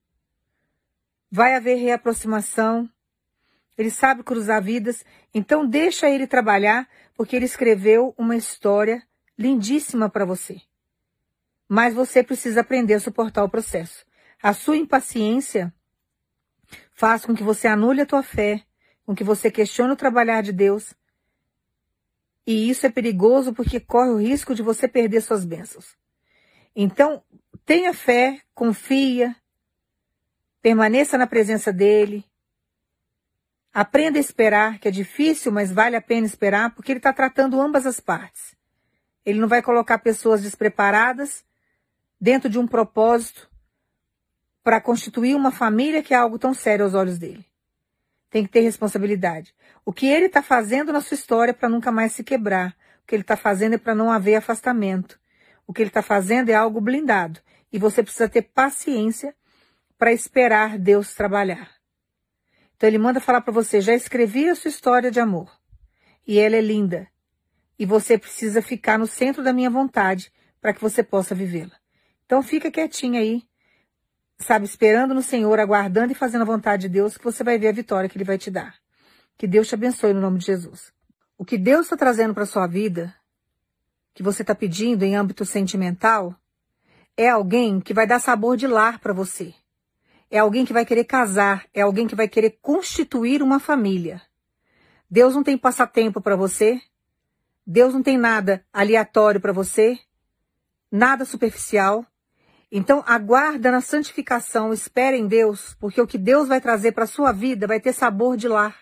vai 1.30 1.54
haver 1.54 1.76
reaproximação. 1.76 2.88
Ele 3.76 3.90
sabe 3.90 4.22
cruzar 4.22 4.62
vidas, 4.62 5.04
então 5.34 5.66
deixa 5.66 6.08
ele 6.08 6.26
trabalhar, 6.26 6.88
porque 7.14 7.36
ele 7.36 7.44
escreveu 7.44 8.14
uma 8.16 8.36
história 8.36 9.02
lindíssima 9.36 10.08
para 10.08 10.24
você. 10.24 10.60
Mas 11.68 11.92
você 11.92 12.22
precisa 12.22 12.60
aprender 12.60 12.94
a 12.94 13.00
suportar 13.00 13.44
o 13.44 13.50
processo. 13.50 14.05
A 14.46 14.52
sua 14.52 14.76
impaciência 14.76 15.74
faz 16.92 17.26
com 17.26 17.34
que 17.34 17.42
você 17.42 17.66
anule 17.66 18.02
a 18.02 18.06
tua 18.06 18.22
fé, 18.22 18.64
com 19.04 19.12
que 19.12 19.24
você 19.24 19.50
questione 19.50 19.92
o 19.92 19.96
trabalhar 19.96 20.40
de 20.40 20.52
Deus 20.52 20.94
e 22.46 22.70
isso 22.70 22.86
é 22.86 22.88
perigoso 22.88 23.52
porque 23.52 23.80
corre 23.80 24.10
o 24.10 24.20
risco 24.20 24.54
de 24.54 24.62
você 24.62 24.86
perder 24.86 25.20
suas 25.20 25.44
bênçãos. 25.44 25.96
Então, 26.76 27.24
tenha 27.64 27.92
fé, 27.92 28.40
confia, 28.54 29.34
permaneça 30.62 31.18
na 31.18 31.26
presença 31.26 31.72
dele. 31.72 32.24
Aprenda 33.74 34.16
a 34.16 34.20
esperar, 34.20 34.78
que 34.78 34.86
é 34.86 34.92
difícil, 34.92 35.50
mas 35.50 35.72
vale 35.72 35.96
a 35.96 36.00
pena 36.00 36.24
esperar, 36.24 36.72
porque 36.72 36.92
ele 36.92 37.00
está 37.00 37.12
tratando 37.12 37.60
ambas 37.60 37.84
as 37.84 37.98
partes. 37.98 38.54
Ele 39.24 39.40
não 39.40 39.48
vai 39.48 39.60
colocar 39.60 39.98
pessoas 39.98 40.40
despreparadas 40.40 41.44
dentro 42.20 42.48
de 42.48 42.60
um 42.60 42.66
propósito 42.68 43.55
para 44.66 44.80
constituir 44.80 45.36
uma 45.36 45.52
família 45.52 46.02
que 46.02 46.12
é 46.12 46.16
algo 46.16 46.40
tão 46.40 46.52
sério 46.52 46.84
aos 46.84 46.92
olhos 46.92 47.20
dele. 47.20 47.46
Tem 48.28 48.44
que 48.44 48.50
ter 48.50 48.62
responsabilidade. 48.62 49.54
O 49.84 49.92
que 49.92 50.08
ele 50.08 50.26
está 50.26 50.42
fazendo 50.42 50.92
na 50.92 51.00
sua 51.00 51.14
história 51.14 51.54
para 51.54 51.68
nunca 51.68 51.92
mais 51.92 52.10
se 52.10 52.24
quebrar. 52.24 52.76
O 53.04 53.06
que 53.06 53.14
ele 53.14 53.22
está 53.22 53.36
fazendo 53.36 53.74
é 53.74 53.78
para 53.78 53.94
não 53.94 54.10
haver 54.10 54.34
afastamento. 54.34 55.20
O 55.68 55.72
que 55.72 55.82
ele 55.82 55.90
está 55.90 56.02
fazendo 56.02 56.48
é 56.48 56.54
algo 56.54 56.80
blindado. 56.80 57.38
E 57.72 57.78
você 57.78 58.02
precisa 58.02 58.28
ter 58.28 58.42
paciência 58.42 59.36
para 59.96 60.12
esperar 60.12 60.76
Deus 60.80 61.14
trabalhar. 61.14 61.70
Então 62.76 62.88
ele 62.88 62.98
manda 62.98 63.20
falar 63.20 63.42
para 63.42 63.52
você: 63.52 63.80
já 63.80 63.94
escrevi 63.94 64.48
a 64.48 64.56
sua 64.56 64.68
história 64.68 65.12
de 65.12 65.20
amor. 65.20 65.48
E 66.26 66.40
ela 66.40 66.56
é 66.56 66.60
linda. 66.60 67.06
E 67.78 67.86
você 67.86 68.18
precisa 68.18 68.60
ficar 68.60 68.98
no 68.98 69.06
centro 69.06 69.44
da 69.44 69.52
minha 69.52 69.70
vontade 69.70 70.32
para 70.60 70.74
que 70.74 70.80
você 70.80 71.04
possa 71.04 71.36
vivê-la. 71.36 71.76
Então 72.24 72.42
fica 72.42 72.68
quietinha 72.68 73.20
aí, 73.20 73.44
sabe, 74.38 74.64
esperando 74.64 75.14
no 75.14 75.22
Senhor, 75.22 75.58
aguardando 75.58 76.12
e 76.12 76.14
fazendo 76.14 76.42
a 76.42 76.46
vontade 76.46 76.82
de 76.82 76.88
Deus, 76.88 77.16
que 77.16 77.24
você 77.24 77.42
vai 77.42 77.58
ver 77.58 77.68
a 77.68 77.72
vitória 77.72 78.08
que 78.08 78.16
Ele 78.16 78.24
vai 78.24 78.38
te 78.38 78.50
dar. 78.50 78.76
Que 79.36 79.46
Deus 79.46 79.68
te 79.68 79.74
abençoe 79.74 80.12
no 80.12 80.20
nome 80.20 80.38
de 80.38 80.46
Jesus. 80.46 80.92
O 81.38 81.44
que 81.44 81.58
Deus 81.58 81.86
está 81.86 81.96
trazendo 81.96 82.34
para 82.34 82.46
sua 82.46 82.66
vida, 82.66 83.14
que 84.14 84.22
você 84.22 84.42
está 84.42 84.54
pedindo 84.54 85.04
em 85.04 85.16
âmbito 85.16 85.44
sentimental, 85.44 86.34
é 87.16 87.28
alguém 87.28 87.80
que 87.80 87.94
vai 87.94 88.06
dar 88.06 88.18
sabor 88.18 88.56
de 88.56 88.66
lar 88.66 88.98
para 88.98 89.12
você. 89.12 89.54
É 90.30 90.38
alguém 90.38 90.64
que 90.64 90.72
vai 90.72 90.84
querer 90.84 91.04
casar, 91.04 91.66
é 91.72 91.82
alguém 91.82 92.06
que 92.06 92.14
vai 92.14 92.28
querer 92.28 92.58
constituir 92.60 93.42
uma 93.42 93.60
família. 93.60 94.20
Deus 95.10 95.34
não 95.34 95.42
tem 95.42 95.56
passatempo 95.56 96.20
para 96.20 96.36
você. 96.36 96.80
Deus 97.66 97.94
não 97.94 98.02
tem 98.02 98.16
nada 98.16 98.64
aleatório 98.72 99.40
para 99.40 99.52
você, 99.52 99.98
nada 100.90 101.24
superficial. 101.24 102.06
Então, 102.78 103.02
aguarda 103.06 103.70
na 103.70 103.80
santificação, 103.80 104.70
espere 104.70 105.16
em 105.16 105.26
Deus, 105.26 105.74
porque 105.80 105.98
o 105.98 106.06
que 106.06 106.18
Deus 106.18 106.46
vai 106.46 106.60
trazer 106.60 106.92
para 106.92 107.04
a 107.04 107.06
sua 107.06 107.32
vida 107.32 107.66
vai 107.66 107.80
ter 107.80 107.94
sabor 107.94 108.36
de 108.36 108.46
lar. 108.46 108.76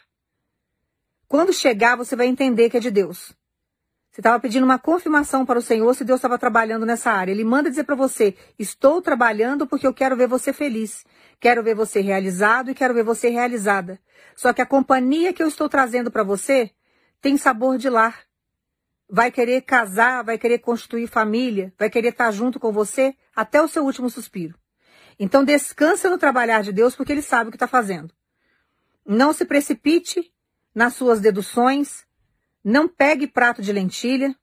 Quando 1.29 1.53
chegar, 1.53 1.95
você 1.95 2.17
vai 2.17 2.27
entender 2.27 2.69
que 2.69 2.77
é 2.77 2.81
de 2.81 2.91
Deus. 2.91 3.33
Você 4.11 4.21
estava 4.21 4.41
pedindo 4.41 4.65
uma 4.65 4.81
confirmação 4.81 5.47
para 5.47 5.61
o 5.61 5.63
Senhor 5.63 5.95
se 5.95 6.05
Deus 6.05 6.19
estava 6.19 6.37
trabalhando 6.37 6.85
nessa 6.85 7.13
área. 7.13 7.31
Ele 7.31 7.45
manda 7.45 7.71
dizer 7.71 7.85
para 7.85 7.95
você: 7.95 8.35
Estou 8.59 9.01
trabalhando 9.01 9.65
porque 9.65 9.87
eu 9.87 9.95
quero 9.95 10.17
ver 10.17 10.27
você 10.27 10.53
feliz. 10.53 11.05
Quero 11.39 11.63
ver 11.63 11.77
você 11.77 12.01
realizado 12.01 12.73
e 12.73 12.75
quero 12.75 12.95
ver 12.95 13.05
você 13.05 13.29
realizada. 13.29 14.01
Só 14.35 14.53
que 14.53 14.61
a 14.61 14.67
companhia 14.67 15.33
que 15.33 15.41
eu 15.41 15.47
estou 15.47 15.69
trazendo 15.69 16.11
para 16.11 16.25
você 16.25 16.69
tem 17.21 17.37
sabor 17.37 17.79
de 17.79 17.89
lar 17.89 18.25
vai 19.09 19.31
querer 19.31 19.63
casar, 19.63 20.25
vai 20.25 20.39
querer 20.39 20.59
constituir 20.59 21.07
família, 21.07 21.73
vai 21.79 21.91
querer 21.91 22.09
estar 22.09 22.31
junto 22.31 22.59
com 22.59 22.73
você 22.73 23.15
até 23.35 23.63
o 23.63 23.69
seu 23.69 23.85
último 23.85 24.09
suspiro. 24.09 24.59
Então 25.19 25.45
descansa 25.45 26.11
no 26.11 26.19
trabalhar 26.19 26.63
de 26.63 26.73
Deus 26.73 26.97
porque 26.97 27.13
ele 27.13 27.23
sabe 27.23 27.49
o 27.49 27.51
que 27.51 27.57
está 27.57 27.69
fazendo. 27.69 28.13
Não 29.07 29.33
se 29.33 29.45
precipite 29.45 30.33
nas 30.75 30.95
suas 30.95 31.21
deduções, 31.21 32.05
não 32.65 32.89
pegue 32.89 33.27
prato 33.27 33.63
de 33.63 33.73
lentilha, 33.73 34.35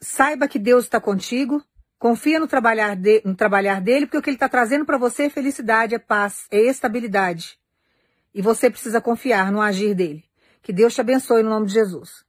saiba 0.00 0.48
que 0.48 0.58
Deus 0.58 0.84
está 0.84 1.00
contigo, 1.00 1.62
confia 1.98 2.38
no 2.38 2.46
trabalhar, 2.46 2.94
de, 2.94 3.22
no 3.24 3.34
trabalhar 3.34 3.80
dele, 3.80 4.06
porque 4.06 4.18
o 4.18 4.22
que 4.22 4.30
ele 4.30 4.36
está 4.36 4.48
trazendo 4.48 4.84
para 4.84 4.96
você 4.96 5.24
é 5.24 5.30
felicidade, 5.30 5.94
é 5.94 5.98
paz, 5.98 6.46
é 6.50 6.60
estabilidade. 6.60 7.58
E 8.32 8.40
você 8.40 8.70
precisa 8.70 9.00
confiar 9.00 9.50
no 9.50 9.60
agir 9.60 9.94
dele. 9.94 10.24
Que 10.62 10.72
Deus 10.72 10.94
te 10.94 11.00
abençoe 11.00 11.42
no 11.42 11.50
nome 11.50 11.66
de 11.66 11.74
Jesus. 11.74 12.24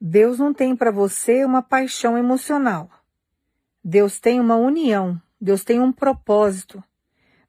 Deus 0.00 0.38
não 0.38 0.52
tem 0.52 0.76
para 0.76 0.90
você 0.90 1.44
uma 1.44 1.62
paixão 1.62 2.18
emocional. 2.18 2.90
Deus 3.82 4.20
tem 4.20 4.38
uma 4.38 4.56
união. 4.56 5.20
Deus 5.40 5.64
tem 5.64 5.80
um 5.80 5.92
propósito. 5.92 6.82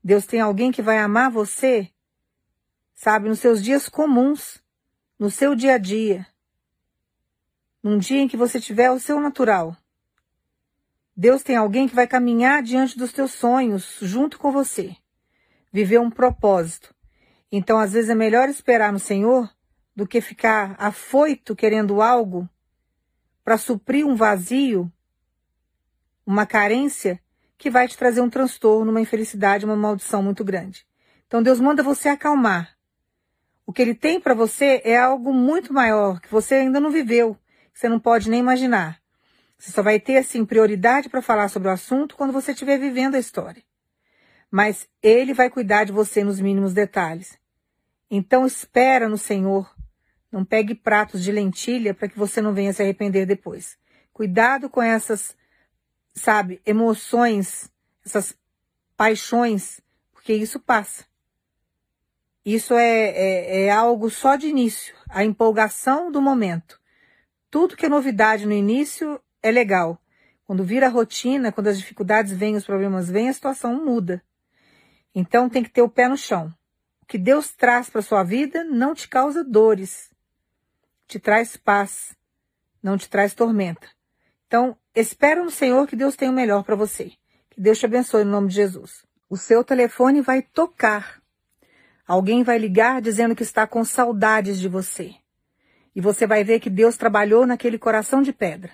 Deus 0.03 0.25
tem 0.25 0.39
alguém 0.39 0.71
que 0.71 0.81
vai 0.81 0.99
amar 0.99 1.29
você, 1.29 1.91
sabe, 2.93 3.27
nos 3.27 3.39
seus 3.39 3.61
dias 3.61 3.89
comuns, 3.89 4.63
no 5.19 5.29
seu 5.29 5.53
dia 5.53 5.75
a 5.75 5.77
dia. 5.77 6.25
Num 7.83 7.97
dia 7.97 8.19
em 8.19 8.27
que 8.27 8.37
você 8.37 8.59
tiver 8.59 8.89
o 8.91 8.99
seu 8.99 9.19
natural. 9.19 9.75
Deus 11.15 11.43
tem 11.43 11.55
alguém 11.55 11.87
que 11.89 11.95
vai 11.95 12.07
caminhar 12.07 12.61
diante 12.63 12.97
dos 12.97 13.11
teus 13.11 13.31
sonhos, 13.31 13.97
junto 14.01 14.39
com 14.39 14.51
você. 14.51 14.95
Viver 15.73 15.99
um 15.99 16.09
propósito. 16.09 16.95
Então, 17.51 17.79
às 17.79 17.93
vezes, 17.93 18.09
é 18.09 18.15
melhor 18.15 18.47
esperar 18.47 18.93
no 18.93 18.99
Senhor 18.99 19.49
do 19.97 20.05
que 20.05 20.21
ficar 20.21 20.75
afoito 20.77 21.55
querendo 21.55 22.03
algo 22.03 22.47
para 23.43 23.57
suprir 23.57 24.05
um 24.05 24.15
vazio, 24.15 24.91
uma 26.23 26.45
carência 26.45 27.19
que 27.57 27.67
vai 27.67 27.87
te 27.87 27.97
trazer 27.97 28.21
um 28.21 28.29
transtorno, 28.29 28.91
uma 28.91 29.01
infelicidade, 29.01 29.65
uma 29.65 29.75
maldição 29.75 30.21
muito 30.21 30.43
grande. 30.43 30.85
Então 31.25 31.41
Deus 31.41 31.59
manda 31.59 31.81
você 31.81 32.09
acalmar. 32.09 32.77
O 33.65 33.73
que 33.73 33.81
ele 33.81 33.95
tem 33.95 34.21
para 34.21 34.35
você 34.35 34.83
é 34.85 34.95
algo 34.95 35.33
muito 35.33 35.73
maior 35.73 36.21
que 36.21 36.29
você 36.29 36.53
ainda 36.53 36.79
não 36.79 36.91
viveu, 36.91 37.33
que 37.73 37.79
você 37.79 37.89
não 37.89 37.99
pode 37.99 38.29
nem 38.29 38.39
imaginar. 38.39 39.01
Você 39.57 39.71
só 39.71 39.81
vai 39.81 39.99
ter 39.99 40.17
assim 40.17 40.45
prioridade 40.45 41.09
para 41.09 41.23
falar 41.23 41.47
sobre 41.47 41.69
o 41.69 41.71
assunto 41.71 42.15
quando 42.15 42.31
você 42.31 42.51
estiver 42.51 42.77
vivendo 42.77 43.15
a 43.15 43.19
história. 43.19 43.63
Mas 44.51 44.87
ele 45.01 45.33
vai 45.33 45.49
cuidar 45.49 45.85
de 45.85 45.91
você 45.91 46.23
nos 46.23 46.39
mínimos 46.39 46.71
detalhes. 46.71 47.35
Então 48.11 48.45
espera 48.45 49.09
no 49.09 49.17
Senhor 49.17 49.75
não 50.31 50.43
pegue 50.43 50.75
pratos 50.75 51.23
de 51.23 51.31
lentilha 51.31 51.93
para 51.93 52.07
que 52.07 52.17
você 52.17 52.41
não 52.41 52.53
venha 52.53 52.73
se 52.73 52.81
arrepender 52.81 53.25
depois. 53.25 53.77
Cuidado 54.13 54.69
com 54.69 54.81
essas, 54.81 55.35
sabe, 56.13 56.61
emoções, 56.65 57.71
essas 58.05 58.37
paixões, 58.95 59.79
porque 60.11 60.33
isso 60.33 60.59
passa. 60.59 61.05
Isso 62.43 62.73
é, 62.73 63.09
é, 63.09 63.65
é 63.65 63.71
algo 63.71 64.09
só 64.09 64.35
de 64.35 64.47
início, 64.47 64.95
a 65.09 65.23
empolgação 65.23 66.11
do 66.11 66.21
momento. 66.21 66.79
Tudo 67.49 67.75
que 67.75 67.85
é 67.85 67.89
novidade 67.89 68.45
no 68.45 68.53
início 68.53 69.21
é 69.41 69.51
legal. 69.51 70.01
Quando 70.45 70.63
vira 70.63 70.87
rotina, 70.87 71.51
quando 71.51 71.67
as 71.67 71.77
dificuldades 71.77 72.31
vêm, 72.31 72.55
os 72.55 72.65
problemas 72.65 73.09
vêm, 73.09 73.29
a 73.29 73.33
situação 73.33 73.83
muda. 73.83 74.23
Então 75.13 75.49
tem 75.49 75.63
que 75.63 75.69
ter 75.69 75.81
o 75.81 75.89
pé 75.89 76.07
no 76.07 76.17
chão. 76.17 76.53
O 77.01 77.05
que 77.05 77.17
Deus 77.17 77.53
traz 77.53 77.89
para 77.89 78.01
sua 78.01 78.23
vida 78.23 78.63
não 78.63 78.95
te 78.95 79.07
causa 79.07 79.43
dores, 79.43 80.09
te 81.07 81.19
traz 81.19 81.55
paz, 81.55 82.15
não 82.83 82.97
te 82.97 83.09
traz 83.09 83.33
tormenta. 83.33 83.87
Então, 84.45 84.77
espera 84.93 85.43
no 85.43 85.49
Senhor 85.49 85.87
que 85.87 85.95
Deus 85.95 86.15
tem 86.15 86.29
o 86.29 86.33
melhor 86.33 86.63
para 86.63 86.75
você. 86.75 87.11
Que 87.49 87.61
Deus 87.61 87.79
te 87.79 87.85
abençoe 87.85 88.23
no 88.23 88.31
nome 88.31 88.49
de 88.49 88.55
Jesus. 88.55 89.05
O 89.29 89.37
seu 89.37 89.63
telefone 89.63 90.21
vai 90.21 90.41
tocar. 90.41 91.21
Alguém 92.05 92.43
vai 92.43 92.57
ligar 92.57 93.01
dizendo 93.01 93.35
que 93.35 93.43
está 93.43 93.65
com 93.65 93.83
saudades 93.83 94.59
de 94.59 94.67
você. 94.67 95.15
E 95.95 96.01
você 96.01 96.27
vai 96.27 96.43
ver 96.43 96.59
que 96.59 96.69
Deus 96.69 96.95
trabalhou 96.95 97.45
naquele 97.45 97.77
coração 97.77 98.21
de 98.21 98.31
pedra. 98.31 98.71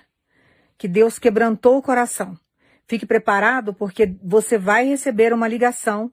Que 0.76 0.86
Deus 0.86 1.18
quebrantou 1.18 1.78
o 1.78 1.82
coração. 1.82 2.38
Fique 2.86 3.06
preparado 3.06 3.72
porque 3.72 4.14
você 4.22 4.58
vai 4.58 4.86
receber 4.86 5.32
uma 5.32 5.48
ligação 5.48 6.12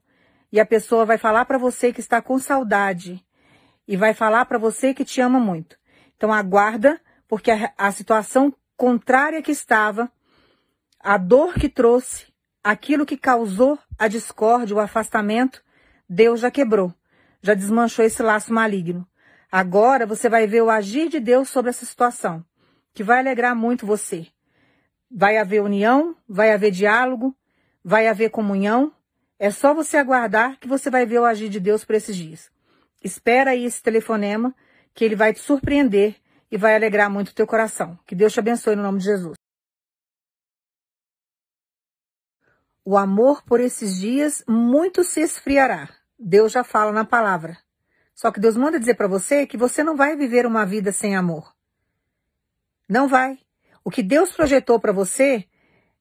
e 0.51 0.59
a 0.59 0.65
pessoa 0.65 1.05
vai 1.05 1.17
falar 1.17 1.45
para 1.45 1.57
você 1.57 1.91
que 1.91 1.99
está 1.99 2.22
com 2.22 2.39
saudade 2.39 3.24
e 3.88 3.97
vai 3.97 4.13
falar 4.13 4.45
para 4.45 4.57
você 4.57 4.93
que 4.93 5.03
te 5.03 5.19
ama 5.19 5.39
muito. 5.39 5.80
Então 6.22 6.32
aguarda, 6.32 7.01
porque 7.28 7.49
a, 7.49 7.74
a 7.76 7.91
situação 7.91 8.53
contrária 8.78 9.41
que 9.41 9.51
estava, 9.51 10.07
a 10.99 11.17
dor 11.17 11.55
que 11.55 11.67
trouxe, 11.67 12.28
aquilo 12.63 13.07
que 13.07 13.17
causou 13.17 13.80
a 13.97 14.07
discórdia, 14.07 14.76
o 14.76 14.80
afastamento, 14.80 15.63
Deus 16.07 16.41
já 16.41 16.51
quebrou, 16.51 16.93
já 17.41 17.55
desmanchou 17.55 18.05
esse 18.05 18.22
laço 18.22 18.53
maligno. 18.53 19.07
Agora 19.51 20.05
você 20.05 20.30
vai 20.30 20.45
ver 20.45 20.61
o 20.61 20.69
agir 20.69 21.09
de 21.09 21.19
Deus 21.19 21.49
sobre 21.49 21.72
essa 21.72 21.88
situação, 21.88 22.45
que 22.93 23.03
vai 23.03 23.17
alegrar 23.17 23.55
muito 23.55 23.88
você. 23.88 24.28
Vai 25.09 25.39
haver 25.39 25.63
união, 25.63 26.15
vai 26.30 26.51
haver 26.51 26.69
diálogo, 26.69 27.36
vai 27.84 28.07
haver 28.07 28.30
comunhão. 28.30 28.93
É 29.39 29.49
só 29.49 29.74
você 29.74 29.97
aguardar 29.97 30.59
que 30.59 30.67
você 30.67 30.88
vai 30.88 31.03
ver 31.03 31.17
o 31.17 31.26
agir 31.26 31.49
de 31.49 31.59
Deus 31.59 31.84
por 31.84 31.95
esses 31.95 32.15
dias. 32.15 32.51
Espera 33.03 33.51
aí 33.51 33.65
esse 33.65 33.82
telefonema, 33.82 34.53
que 34.93 35.03
ele 35.05 35.15
vai 35.15 35.33
te 35.33 35.39
surpreender 35.39 36.15
e 36.51 36.57
vai 36.57 36.75
alegrar 36.75 37.09
muito 37.09 37.29
o 37.29 37.33
teu 37.33 37.47
coração. 37.47 37.97
Que 38.05 38.15
Deus 38.15 38.33
te 38.33 38.39
abençoe 38.39 38.75
no 38.75 38.83
nome 38.83 38.99
de 38.99 39.05
Jesus. 39.05 39.35
O 42.83 42.97
amor 42.97 43.43
por 43.43 43.59
esses 43.59 43.99
dias 43.99 44.43
muito 44.47 45.03
se 45.03 45.21
esfriará. 45.21 45.89
Deus 46.17 46.51
já 46.51 46.63
fala 46.63 46.91
na 46.91 47.05
palavra. 47.05 47.57
Só 48.13 48.31
que 48.31 48.39
Deus 48.39 48.57
manda 48.57 48.79
dizer 48.79 48.95
para 48.95 49.07
você 49.07 49.47
que 49.47 49.57
você 49.57 49.83
não 49.83 49.95
vai 49.95 50.15
viver 50.15 50.45
uma 50.45 50.65
vida 50.65 50.91
sem 50.91 51.15
amor. 51.15 51.55
Não 52.89 53.07
vai. 53.07 53.39
O 53.83 53.89
que 53.89 54.03
Deus 54.03 54.31
projetou 54.31 54.79
para 54.79 54.91
você 54.91 55.47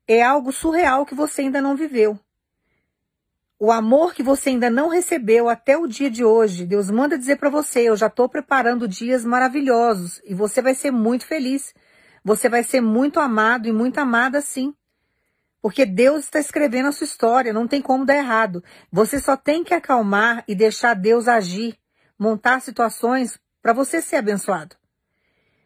é 0.06 0.22
algo 0.22 0.52
surreal 0.52 1.06
que 1.06 1.14
você 1.14 1.42
ainda 1.42 1.60
não 1.60 1.76
viveu. 1.76 2.18
O 3.62 3.70
amor 3.70 4.14
que 4.14 4.22
você 4.22 4.48
ainda 4.48 4.70
não 4.70 4.88
recebeu 4.88 5.46
até 5.46 5.76
o 5.76 5.86
dia 5.86 6.10
de 6.10 6.24
hoje, 6.24 6.64
Deus 6.64 6.90
manda 6.90 7.18
dizer 7.18 7.36
para 7.36 7.50
você: 7.50 7.82
eu 7.82 7.94
já 7.94 8.06
estou 8.06 8.26
preparando 8.26 8.88
dias 8.88 9.22
maravilhosos 9.22 10.18
e 10.24 10.32
você 10.32 10.62
vai 10.62 10.74
ser 10.74 10.90
muito 10.90 11.26
feliz. 11.26 11.74
Você 12.24 12.48
vai 12.48 12.62
ser 12.62 12.80
muito 12.80 13.20
amado 13.20 13.68
e 13.68 13.72
muito 13.72 13.98
amada 13.98 14.40
sim. 14.40 14.74
Porque 15.60 15.84
Deus 15.84 16.24
está 16.24 16.40
escrevendo 16.40 16.88
a 16.88 16.92
sua 16.92 17.04
história, 17.04 17.52
não 17.52 17.68
tem 17.68 17.82
como 17.82 18.06
dar 18.06 18.16
errado. 18.16 18.64
Você 18.90 19.20
só 19.20 19.36
tem 19.36 19.62
que 19.62 19.74
acalmar 19.74 20.42
e 20.48 20.54
deixar 20.54 20.94
Deus 20.94 21.28
agir, 21.28 21.78
montar 22.18 22.60
situações 22.60 23.38
para 23.60 23.74
você 23.74 24.00
ser 24.00 24.16
abençoado. 24.16 24.74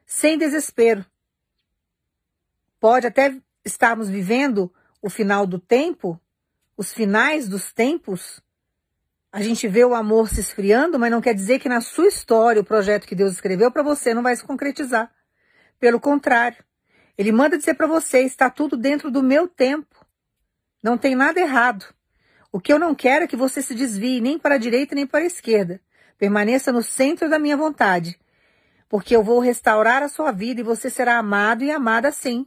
Sem 0.05 0.37
desespero. 0.37 1.07
Pode 2.81 3.07
até 3.07 3.37
estarmos 3.65 4.09
vivendo 4.09 4.73
o 5.01 5.09
final 5.09 5.47
do 5.47 5.61
tempo, 5.61 6.21
os 6.77 6.93
finais 6.93 7.49
dos 7.49 7.73
tempos, 7.73 8.43
a 9.33 9.43
gente 9.43 9.67
vê 9.67 9.85
o 9.85 9.95
amor 9.95 10.29
se 10.29 10.41
esfriando, 10.41 10.99
mas 10.99 11.11
não 11.11 11.21
quer 11.21 11.35
dizer 11.35 11.59
que 11.59 11.69
na 11.69 11.81
sua 11.81 12.07
história 12.07 12.61
o 12.63 12.65
projeto 12.65 13.07
que 13.07 13.15
Deus 13.15 13.33
escreveu 13.33 13.71
para 13.71 13.83
você 13.83 14.15
não 14.15 14.23
vai 14.23 14.37
se 14.37 14.45
concretizar. 14.45 15.13
Pelo 15.79 16.01
contrário, 16.01 16.65
ele 17.17 17.33
manda 17.33 17.59
dizer 17.59 17.75
para 17.75 17.87
você, 17.87 18.21
está 18.21 18.49
tudo 18.49 18.77
dentro 18.77 19.11
do 19.11 19.23
meu 19.23 19.49
tempo. 19.49 20.07
Não 20.83 20.99
tem 20.99 21.15
nada 21.15 21.41
errado. 21.41 21.85
O 22.53 22.61
que 22.61 22.73
eu 22.73 22.79
não 22.79 22.95
quero 22.95 23.25
é 23.25 23.27
que 23.27 23.37
você 23.37 23.61
se 23.61 23.75
desvie 23.75 24.21
nem 24.21 24.39
para 24.39 24.55
a 24.55 24.59
direita 24.59 24.95
nem 24.95 25.07
para 25.07 25.25
a 25.25 25.27
esquerda. 25.27 25.81
Permaneça 26.17 26.71
no 26.71 26.83
centro 26.83 27.29
da 27.29 27.39
minha 27.39 27.57
vontade, 27.57 28.19
porque 28.89 29.17
eu 29.17 29.23
vou 29.25 29.41
restaurar 29.41 30.03
a 30.03 30.09
sua 30.09 30.31
vida 30.31 30.61
e 30.61 30.65
você 30.65 30.89
será 30.89 31.19
amado 31.19 31.65
e 31.65 31.71
amada 31.73 32.07
assim. 32.09 32.47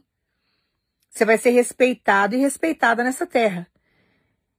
Você 1.10 1.24
vai 1.24 1.36
ser 1.36 1.50
respeitado 1.50 2.34
e 2.34 2.38
respeitada 2.38 3.04
nessa 3.04 3.26
terra. 3.26 3.66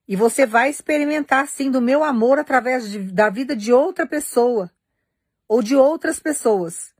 E 0.10 0.16
você 0.16 0.44
vai 0.44 0.72
experimentar, 0.72 1.48
sim, 1.48 1.70
do 1.70 1.80
meu 1.80 2.04
amor 2.04 2.40
através 2.40 2.90
de, 2.90 2.98
da 2.98 3.30
vida 3.30 3.56
de 3.56 3.72
outra 3.72 4.08
pessoa 4.08 4.72
ou 5.48 5.62
de 5.62 5.76
outras 5.76 6.20
pessoas. 6.20 6.96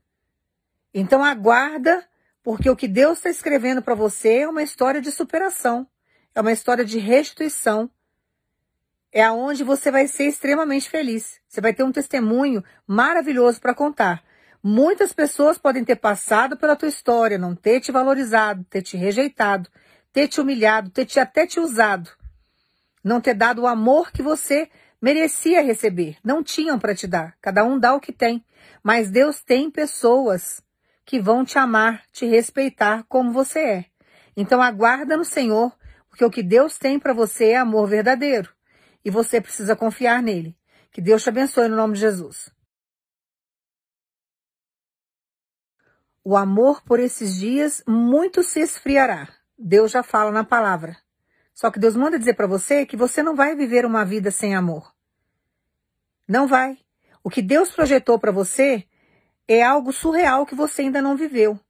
Então 0.94 1.24
aguarda, 1.24 2.06
porque 2.40 2.70
o 2.70 2.76
que 2.76 2.86
Deus 2.86 3.18
está 3.18 3.28
escrevendo 3.28 3.82
para 3.82 3.96
você 3.96 4.42
é 4.42 4.48
uma 4.48 4.62
história 4.62 5.00
de 5.00 5.10
superação, 5.10 5.88
é 6.36 6.40
uma 6.40 6.52
história 6.52 6.84
de 6.84 7.00
restituição. 7.00 7.90
É 9.10 9.24
aonde 9.24 9.64
você 9.64 9.90
vai 9.90 10.06
ser 10.06 10.26
extremamente 10.26 10.88
feliz. 10.88 11.40
Você 11.48 11.60
vai 11.60 11.74
ter 11.74 11.82
um 11.82 11.90
testemunho 11.90 12.62
maravilhoso 12.86 13.60
para 13.60 13.74
contar. 13.74 14.22
Muitas 14.62 15.12
pessoas 15.12 15.58
podem 15.58 15.84
ter 15.84 15.96
passado 15.96 16.56
pela 16.56 16.76
tua 16.76 16.88
história, 16.88 17.36
não 17.36 17.56
ter 17.56 17.80
te 17.80 17.90
valorizado, 17.90 18.62
ter 18.70 18.82
te 18.82 18.96
rejeitado, 18.96 19.68
ter 20.12 20.28
te 20.28 20.40
humilhado, 20.40 20.90
ter 20.90 21.06
te 21.06 21.18
até 21.18 21.44
te 21.44 21.58
usado 21.58 22.19
não 23.02 23.20
ter 23.20 23.34
dado 23.34 23.62
o 23.62 23.66
amor 23.66 24.12
que 24.12 24.22
você 24.22 24.70
merecia 25.00 25.62
receber. 25.62 26.16
Não 26.22 26.42
tinham 26.42 26.78
para 26.78 26.94
te 26.94 27.06
dar. 27.06 27.36
Cada 27.40 27.64
um 27.64 27.78
dá 27.78 27.94
o 27.94 28.00
que 28.00 28.12
tem. 28.12 28.44
Mas 28.82 29.10
Deus 29.10 29.42
tem 29.42 29.70
pessoas 29.70 30.62
que 31.04 31.20
vão 31.20 31.44
te 31.44 31.58
amar, 31.58 32.04
te 32.12 32.26
respeitar 32.26 33.04
como 33.08 33.32
você 33.32 33.58
é. 33.58 33.84
Então 34.36 34.62
aguarda 34.62 35.16
no 35.16 35.24
Senhor, 35.24 35.76
porque 36.08 36.24
o 36.24 36.30
que 36.30 36.42
Deus 36.42 36.78
tem 36.78 36.98
para 36.98 37.12
você 37.12 37.50
é 37.50 37.56
amor 37.56 37.88
verdadeiro. 37.88 38.52
E 39.04 39.10
você 39.10 39.40
precisa 39.40 39.74
confiar 39.74 40.22
nele. 40.22 40.56
Que 40.92 41.00
Deus 41.00 41.22
te 41.22 41.28
abençoe 41.28 41.68
no 41.68 41.76
nome 41.76 41.94
de 41.94 42.00
Jesus. 42.00 42.52
O 46.22 46.36
amor 46.36 46.82
por 46.82 47.00
esses 47.00 47.34
dias 47.36 47.82
muito 47.88 48.42
se 48.42 48.60
esfriará. 48.60 49.28
Deus 49.58 49.90
já 49.90 50.02
fala 50.02 50.30
na 50.30 50.44
palavra. 50.44 50.96
Só 51.60 51.70
que 51.70 51.78
Deus 51.78 51.94
manda 51.94 52.18
dizer 52.18 52.32
para 52.36 52.46
você 52.46 52.86
que 52.86 52.96
você 52.96 53.22
não 53.22 53.36
vai 53.36 53.54
viver 53.54 53.84
uma 53.84 54.02
vida 54.02 54.30
sem 54.30 54.54
amor. 54.54 54.94
Não 56.26 56.48
vai. 56.48 56.78
O 57.22 57.28
que 57.28 57.42
Deus 57.42 57.70
projetou 57.70 58.18
para 58.18 58.32
você 58.32 58.86
é 59.46 59.62
algo 59.62 59.92
surreal 59.92 60.46
que 60.46 60.54
você 60.54 60.80
ainda 60.80 61.02
não 61.02 61.18
viveu. 61.18 61.60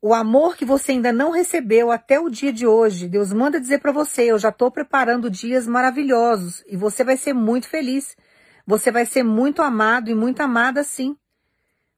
O 0.00 0.14
amor 0.14 0.56
que 0.56 0.64
você 0.64 0.92
ainda 0.92 1.12
não 1.12 1.32
recebeu 1.32 1.90
até 1.90 2.20
o 2.20 2.30
dia 2.30 2.52
de 2.52 2.64
hoje, 2.64 3.08
Deus 3.08 3.32
manda 3.32 3.60
dizer 3.60 3.80
para 3.80 3.90
você: 3.90 4.30
eu 4.30 4.38
já 4.38 4.50
estou 4.50 4.70
preparando 4.70 5.28
dias 5.28 5.66
maravilhosos 5.66 6.62
e 6.68 6.76
você 6.76 7.02
vai 7.02 7.16
ser 7.16 7.32
muito 7.32 7.68
feliz. 7.68 8.16
Você 8.64 8.92
vai 8.92 9.04
ser 9.04 9.24
muito 9.24 9.60
amado 9.60 10.08
e 10.08 10.14
muito 10.14 10.40
amada 10.40 10.84
sim. 10.84 11.16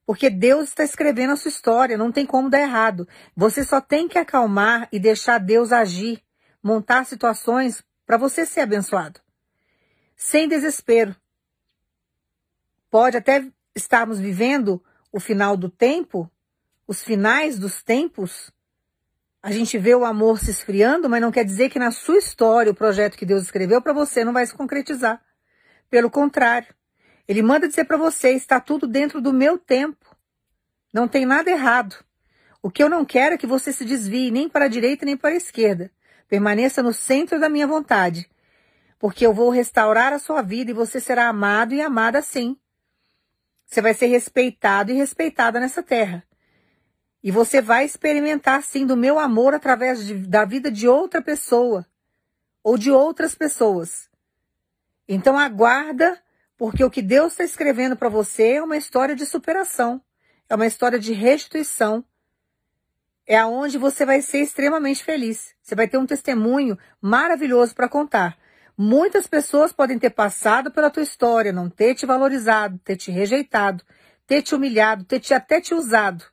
Porque 0.07 0.31
Deus 0.31 0.69
está 0.69 0.83
escrevendo 0.83 1.35
a 1.35 1.37
sua 1.37 1.51
história, 1.51 1.99
não 1.99 2.11
tem 2.11 2.25
como 2.25 2.49
dar 2.49 2.63
errado. 2.63 3.07
Você 3.37 3.63
só 3.63 3.83
tem 3.83 4.09
que 4.09 4.19
acalmar 4.19 4.89
e 4.91 4.99
deixar 4.99 5.37
Deus 5.37 5.71
agir 5.71 6.24
montar 6.65 7.05
situações 7.05 7.85
para 8.07 8.17
você 8.17 8.47
ser 8.47 8.63
abençoado. 8.63 9.21
Sem 10.17 10.49
desespero. 10.49 11.15
Pode 12.91 13.19
até 13.19 13.47
estarmos 13.75 14.19
vivendo 14.19 14.83
o 15.13 15.21
final 15.21 15.59
do 15.59 15.69
tempo, 15.69 16.31
os 16.89 17.05
finais 17.05 17.59
dos 17.59 17.83
tempos. 17.83 18.51
A 19.43 19.53
gente 19.53 19.77
vê 19.77 19.95
o 19.95 20.07
amor 20.07 20.39
se 20.39 20.51
esfriando, 20.51 21.09
mas 21.09 21.21
não 21.21 21.31
quer 21.31 21.45
dizer 21.45 21.69
que 21.69 21.79
na 21.79 21.91
sua 21.91 22.17
história 22.17 22.73
o 22.73 22.75
projeto 22.75 23.19
que 23.19 23.27
Deus 23.27 23.43
escreveu 23.43 23.83
para 23.83 23.93
você 23.93 24.25
não 24.25 24.33
vai 24.33 24.47
se 24.47 24.55
concretizar. 24.55 25.23
Pelo 25.91 26.11
contrário, 26.11 26.75
ele 27.29 27.43
manda 27.43 27.69
dizer 27.69 27.85
para 27.85 27.99
você, 27.99 28.31
está 28.31 28.59
tudo 28.59 28.87
dentro 28.87 29.21
do 29.21 29.35
meu 29.35 29.59
tempo. 29.59 30.17
Não 30.93 31.07
tem 31.07 31.27
nada 31.27 31.51
errado. 31.51 32.03
O 32.63 32.71
que 32.71 32.83
eu 32.83 32.89
não 32.89 33.05
quero 33.05 33.35
é 33.35 33.39
que 33.39 33.47
você 33.47 33.71
se 33.71 33.85
desvie 33.85 34.31
nem 34.31 34.49
para 34.49 34.65
a 34.65 34.69
direita 34.69 35.05
nem 35.05 35.17
para 35.17 35.35
a 35.35 35.37
esquerda. 35.37 35.91
Permaneça 36.29 36.83
no 36.83 36.93
centro 36.93 37.39
da 37.39 37.49
minha 37.49 37.67
vontade, 37.67 38.29
porque 38.99 39.27
eu 39.27 39.35
vou 39.35 39.51
restaurar 39.51 40.13
a 40.13 40.19
sua 40.19 40.43
vida 40.43 40.71
e 40.71 40.75
você 40.75 41.01
será 41.01 41.29
amado 41.29 41.75
e 41.75 41.81
amada 41.81 42.19
assim. 42.19 42.57
Você 43.67 43.81
vai 43.81 43.95
ser 43.95 44.07
respeitado 44.07 44.91
e 44.91 44.95
respeitada 44.95 45.61
nessa 45.61 45.83
terra. 45.83 46.25
E 47.23 47.31
você 47.31 47.61
vai 47.61 47.85
experimentar, 47.85 48.63
sim, 48.63 48.87
do 48.87 48.97
meu 48.97 49.19
amor 49.19 49.55
através 49.55 50.05
de, 50.07 50.15
da 50.15 50.45
vida 50.45 50.71
de 50.71 50.87
outra 50.87 51.23
pessoa 51.23 51.87
ou 52.63 52.77
de 52.79 52.91
outras 52.91 53.35
pessoas. 53.35 54.09
Então 55.09 55.39
aguarda, 55.39 56.23
Porque 56.57 56.85
o 56.85 56.91
que 56.91 57.03
Deus 57.03 57.33
está 57.33 57.45
escrevendo 57.45 57.97
para 57.97 58.09
você 58.09 58.53
é 58.53 58.63
uma 58.63 58.77
história 58.77 59.15
de 59.15 59.27
superação, 59.27 60.01
é 60.49 60.55
uma 60.55 60.67
história 60.67 60.99
de 60.99 61.13
restituição, 61.13 62.05
é 63.27 63.37
aonde 63.37 63.79
você 63.79 64.05
vai 64.05 64.21
ser 64.21 64.41
extremamente 64.41 65.03
feliz. 65.03 65.55
Você 65.63 65.75
vai 65.75 65.89
ter 65.89 65.99
um 65.99 66.07
testemunho 66.07 66.79
maravilhoso 67.01 67.75
para 67.75 67.89
contar. 67.89 68.37
Muitas 68.77 69.27
pessoas 69.27 69.73
podem 69.73 69.99
ter 69.99 70.11
passado 70.11 70.71
pela 70.71 70.91
tua 70.91 71.03
história, 71.03 71.53
não 71.53 71.71
ter 71.71 71.95
te 71.95 72.05
valorizado, 72.05 72.79
ter 72.85 72.97
te 72.97 73.11
rejeitado, 73.11 73.83
ter 74.27 74.43
te 74.43 74.55
humilhado, 74.55 75.05
ter 75.05 75.21
te 75.21 75.33
até 75.33 75.61
te 75.61 75.75
usado, 75.75 76.25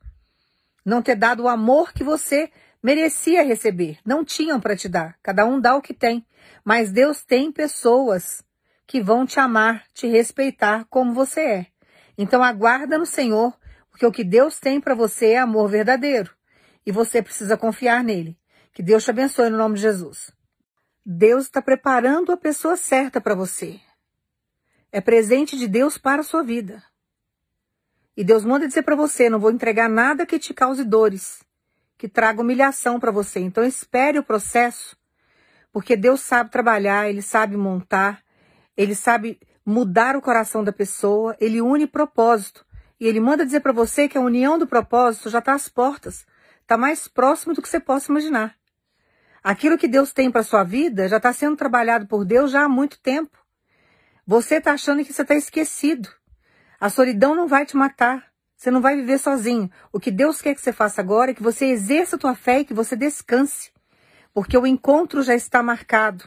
não 0.83 1.01
ter 1.01 1.15
dado 1.15 1.43
o 1.43 1.47
amor 1.47 1.93
que 1.93 2.03
você 2.03 2.51
merecia 2.81 3.43
receber. 3.43 3.99
Não 4.05 4.25
tinham 4.25 4.59
para 4.59 4.75
te 4.75 4.89
dar. 4.89 5.15
Cada 5.21 5.45
um 5.45 5.59
dá 5.59 5.75
o 5.75 5.81
que 5.81 5.93
tem. 5.93 6.25
Mas 6.65 6.91
Deus 6.91 7.23
tem 7.23 7.51
pessoas 7.51 8.43
que 8.87 9.01
vão 9.01 9.25
te 9.25 9.39
amar, 9.39 9.85
te 9.93 10.07
respeitar 10.07 10.85
como 10.89 11.13
você 11.13 11.41
é. 11.41 11.65
Então 12.17 12.43
aguarda 12.43 12.97
no 12.97 13.05
Senhor, 13.05 13.53
porque 13.89 14.05
o 14.05 14.11
que 14.11 14.23
Deus 14.23 14.59
tem 14.59 14.81
para 14.81 14.95
você 14.95 15.27
é 15.33 15.39
amor 15.39 15.69
verdadeiro 15.69 16.35
e 16.85 16.91
você 16.91 17.21
precisa 17.21 17.57
confiar 17.57 18.03
nele. 18.03 18.37
Que 18.73 18.81
Deus 18.81 19.03
te 19.03 19.09
abençoe 19.09 19.49
no 19.49 19.57
nome 19.57 19.75
de 19.75 19.81
Jesus. 19.81 20.31
Deus 21.05 21.45
está 21.45 21.61
preparando 21.61 22.31
a 22.31 22.37
pessoa 22.37 22.77
certa 22.77 23.19
para 23.19 23.35
você. 23.35 23.79
É 24.91 25.01
presente 25.01 25.57
de 25.57 25.67
Deus 25.67 25.97
para 25.97 26.21
a 26.21 26.23
sua 26.23 26.43
vida. 26.43 26.83
E 28.15 28.23
Deus 28.23 28.43
manda 28.43 28.67
dizer 28.67 28.83
para 28.83 28.95
você: 28.95 29.29
não 29.29 29.39
vou 29.39 29.51
entregar 29.51 29.89
nada 29.89 30.25
que 30.25 30.37
te 30.37 30.53
cause 30.53 30.83
dores, 30.83 31.43
que 31.97 32.07
traga 32.07 32.41
humilhação 32.41 32.99
para 32.99 33.11
você. 33.11 33.39
Então 33.39 33.63
espere 33.63 34.19
o 34.19 34.23
processo, 34.23 34.97
porque 35.71 35.95
Deus 35.95 36.21
sabe 36.21 36.51
trabalhar, 36.51 37.09
Ele 37.09 37.21
sabe 37.21 37.57
montar, 37.57 38.21
Ele 38.75 38.95
sabe 38.95 39.39
mudar 39.65 40.15
o 40.15 40.21
coração 40.21 40.63
da 40.63 40.73
pessoa, 40.73 41.35
Ele 41.39 41.61
une 41.61 41.87
propósito. 41.87 42.65
E 42.99 43.07
Ele 43.07 43.19
manda 43.19 43.45
dizer 43.45 43.61
para 43.61 43.71
você 43.71 44.07
que 44.07 44.17
a 44.17 44.21
união 44.21 44.59
do 44.59 44.67
propósito 44.67 45.29
já 45.29 45.39
está 45.39 45.53
às 45.53 45.67
portas. 45.67 46.25
Está 46.71 46.77
mais 46.77 47.05
próximo 47.05 47.53
do 47.53 47.61
que 47.61 47.67
você 47.67 47.81
possa 47.81 48.09
imaginar. 48.09 48.55
Aquilo 49.43 49.77
que 49.77 49.89
Deus 49.89 50.13
tem 50.13 50.31
para 50.31 50.41
sua 50.41 50.63
vida 50.63 51.05
já 51.09 51.17
está 51.17 51.33
sendo 51.33 51.57
trabalhado 51.57 52.07
por 52.07 52.23
Deus 52.23 52.49
já 52.49 52.63
há 52.63 52.69
muito 52.69 52.97
tempo. 53.01 53.37
Você 54.25 54.55
está 54.55 54.71
achando 54.71 55.03
que 55.03 55.11
você 55.11 55.21
está 55.21 55.35
esquecido. 55.35 56.07
A 56.79 56.89
solidão 56.89 57.35
não 57.35 57.45
vai 57.45 57.65
te 57.65 57.75
matar. 57.75 58.25
Você 58.55 58.71
não 58.71 58.79
vai 58.79 58.95
viver 58.95 59.17
sozinho. 59.17 59.69
O 59.91 59.99
que 59.99 60.09
Deus 60.09 60.41
quer 60.41 60.55
que 60.55 60.61
você 60.61 60.71
faça 60.71 61.01
agora 61.01 61.31
é 61.31 61.33
que 61.33 61.43
você 61.43 61.65
exerça 61.65 62.15
a 62.15 62.19
tua 62.19 62.35
fé 62.35 62.61
e 62.61 62.65
que 62.65 62.73
você 62.73 62.95
descanse. 62.95 63.73
Porque 64.33 64.57
o 64.57 64.65
encontro 64.65 65.21
já 65.21 65.35
está 65.35 65.61
marcado. 65.61 66.23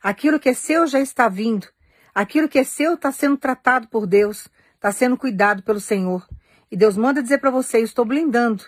Aquilo 0.00 0.38
que 0.38 0.50
é 0.50 0.54
seu 0.54 0.86
já 0.86 1.00
está 1.00 1.28
vindo. 1.28 1.66
Aquilo 2.14 2.48
que 2.48 2.60
é 2.60 2.62
seu 2.62 2.94
está 2.94 3.10
sendo 3.10 3.36
tratado 3.36 3.88
por 3.88 4.06
Deus. 4.06 4.46
Está 4.76 4.92
sendo 4.92 5.16
cuidado 5.16 5.64
pelo 5.64 5.80
Senhor. 5.80 6.24
E 6.70 6.76
Deus 6.76 6.96
manda 6.96 7.20
dizer 7.20 7.38
para 7.38 7.50
você: 7.50 7.80
estou 7.80 8.04
blindando 8.04 8.64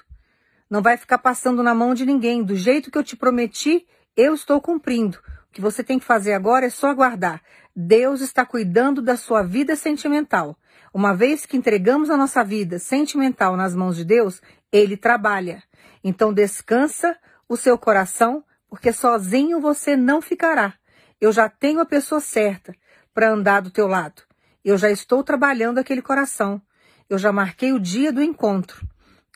não 0.71 0.81
vai 0.81 0.97
ficar 0.97 1.19
passando 1.19 1.63
na 1.65 1.75
mão 1.75 1.93
de 1.93 2.07
ninguém. 2.07 2.45
Do 2.45 2.55
jeito 2.55 2.91
que 2.91 2.97
eu 2.97 3.03
te 3.03 3.17
prometi, 3.17 3.87
eu 4.17 4.33
estou 4.33 4.61
cumprindo. 4.61 5.19
O 5.49 5.53
que 5.53 5.61
você 5.61 5.83
tem 5.83 5.99
que 5.99 6.05
fazer 6.05 6.33
agora 6.33 6.67
é 6.67 6.71
só 6.71 6.89
aguardar. 6.89 7.43
Deus 7.75 8.21
está 8.21 8.47
cuidando 8.47 9.03
da 9.03 9.17
sua 9.17 9.43
vida 9.43 9.75
sentimental. 9.75 10.57
Uma 10.95 11.13
vez 11.13 11.45
que 11.45 11.57
entregamos 11.57 12.09
a 12.09 12.17
nossa 12.17 12.45
vida 12.45 12.79
sentimental 12.79 13.57
nas 13.57 13.75
mãos 13.75 13.97
de 13.97 14.05
Deus, 14.05 14.41
Ele 14.71 14.97
trabalha. 14.97 15.61
Então 16.05 16.33
descansa 16.33 17.19
o 17.49 17.57
seu 17.57 17.77
coração, 17.77 18.45
porque 18.69 18.93
sozinho 18.93 19.61
você 19.61 19.97
não 19.97 20.23
ficará. 20.23 20.75
Eu 21.21 21.33
já 21.33 21.49
tenho 21.49 21.81
a 21.81 21.85
pessoa 21.85 22.21
certa 22.21 22.75
para 23.13 23.31
andar 23.31 23.61
do 23.61 23.71
teu 23.71 23.89
lado. 23.89 24.23
Eu 24.65 24.79
já 24.79 24.91
estou 24.91 25.25
trabalhando 25.25 25.79
aquele 25.79 26.01
coração. 26.01 26.63
Eu 27.09 27.19
já 27.19 27.33
marquei 27.33 27.73
o 27.73 27.81
dia 27.81 28.13
do 28.13 28.23
encontro. 28.23 28.87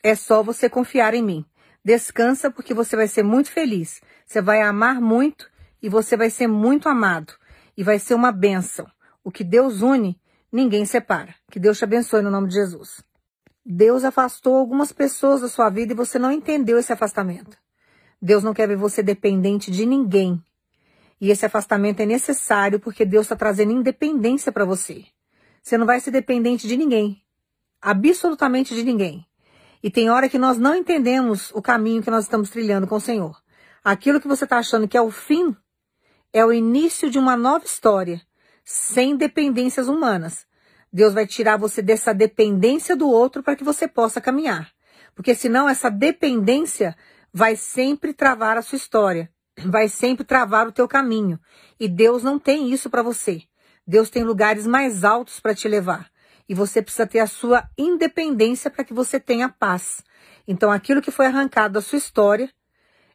É 0.07 0.15
só 0.15 0.43
você 0.43 0.69
confiar 0.69 1.15
em 1.15 1.23
mim. 1.23 1.47
Descansa 1.83 2.51
porque 2.51 2.75
você 2.75 2.95
vai 2.95 3.09
ser 3.09 3.23
muito 3.23 3.51
feliz. 3.51 4.03
Você 4.27 4.43
vai 4.43 4.61
amar 4.61 5.01
muito 5.01 5.51
e 5.83 5.89
você 5.89 6.15
vai 6.15 6.29
ser 6.29 6.47
muito 6.47 6.91
amado. 6.91 7.33
E 7.75 7.83
vai 7.83 7.99
ser 7.99 8.13
uma 8.13 8.31
bênção. 8.31 8.87
O 9.25 9.31
que 9.31 9.43
Deus 9.43 9.81
une, 9.81 10.21
ninguém 10.53 10.85
separa. 10.85 11.35
Que 11.51 11.59
Deus 11.59 11.79
te 11.79 11.85
abençoe 11.85 12.21
no 12.21 12.31
nome 12.31 12.49
de 12.49 12.55
Jesus. 12.55 13.03
Deus 13.65 14.05
afastou 14.05 14.57
algumas 14.57 14.93
pessoas 14.93 15.41
da 15.41 15.49
sua 15.49 15.71
vida 15.71 15.95
e 15.95 15.97
você 15.97 16.19
não 16.19 16.31
entendeu 16.31 16.79
esse 16.79 16.93
afastamento. 16.93 17.57
Deus 18.21 18.45
não 18.45 18.53
quer 18.53 18.69
ver 18.69 18.77
você 18.77 19.03
dependente 19.03 19.71
de 19.71 19.87
ninguém. 19.87 20.39
E 21.19 21.31
esse 21.31 21.47
afastamento 21.47 22.01
é 22.01 22.05
necessário 22.05 22.79
porque 22.79 23.07
Deus 23.07 23.25
está 23.25 23.37
trazendo 23.37 23.73
independência 23.73 24.53
para 24.53 24.67
você. 24.67 25.07
Você 25.63 25.79
não 25.79 25.87
vai 25.87 25.99
ser 25.99 26.11
dependente 26.11 26.69
de 26.69 26.77
ninguém. 26.77 27.23
Absolutamente 27.81 28.75
de 28.75 28.83
ninguém. 28.83 29.27
E 29.85 29.91
tem 29.91 30.09
hora 30.09 30.31
que 30.31 30.39
nós 30.39 30.57
não 30.57 30.75
entendemos 30.75 31.51
o 31.53 31.61
caminho 31.61 32.03
que 32.03 32.11
nós 32.11 32.25
estamos 32.25 32.49
trilhando 32.49 32.87
com 32.87 32.95
o 32.95 33.01
Senhor. 33.01 33.37
Aquilo 33.85 34.19
que 34.19 34.27
você 34.27 34.45
está 34.45 34.57
achando 34.57 34.89
que 34.89 34.97
é 34.97 35.03
o 35.03 35.11
fim 35.11 35.55
é 36.33 36.43
o 36.43 36.51
início 36.51 37.11
de 37.11 37.19
uma 37.19 37.37
nova 37.37 37.67
história, 37.67 38.23
sem 38.65 39.15
dependências 39.15 39.87
humanas. 39.87 40.47
Deus 40.91 41.13
vai 41.13 41.27
tirar 41.27 41.59
você 41.59 41.83
dessa 41.83 42.15
dependência 42.15 42.97
do 42.97 43.07
outro 43.07 43.43
para 43.43 43.55
que 43.55 43.63
você 43.63 43.87
possa 43.87 44.23
caminhar. 44.23 44.73
Porque 45.15 45.35
senão 45.35 45.69
essa 45.69 45.91
dependência 45.91 46.97
vai 47.31 47.55
sempre 47.55 48.15
travar 48.15 48.57
a 48.57 48.63
sua 48.63 48.77
história, 48.77 49.31
vai 49.67 49.87
sempre 49.87 50.25
travar 50.25 50.67
o 50.67 50.73
teu 50.73 50.89
caminho. 50.89 51.39
E 51.79 51.91
Deus 51.91 52.23
não 52.23 52.39
tem 52.39 52.73
isso 52.73 52.89
para 52.89 53.03
você. 53.03 53.43
Deus 53.87 54.09
tem 54.09 54.25
lugares 54.25 54.67
mais 54.67 55.05
altos 55.05 55.41
para 55.41 55.55
te 55.55 55.69
levar 55.69 56.11
e 56.49 56.55
você 56.55 56.83
precisa 56.83 57.07
ter 57.07 57.21
a 57.21 57.27
sua 57.27 57.69
independência 57.77 58.71
para 58.71 58.85
que 58.85 58.93
você 58.93 59.19
tenha 59.19 59.49
paz. 59.49 60.03
Então, 60.47 60.71
aquilo 60.71 61.01
que 61.01 61.11
foi 61.11 61.27
arrancado 61.27 61.75
da 61.75 61.81
sua 61.81 61.99
história 61.99 62.51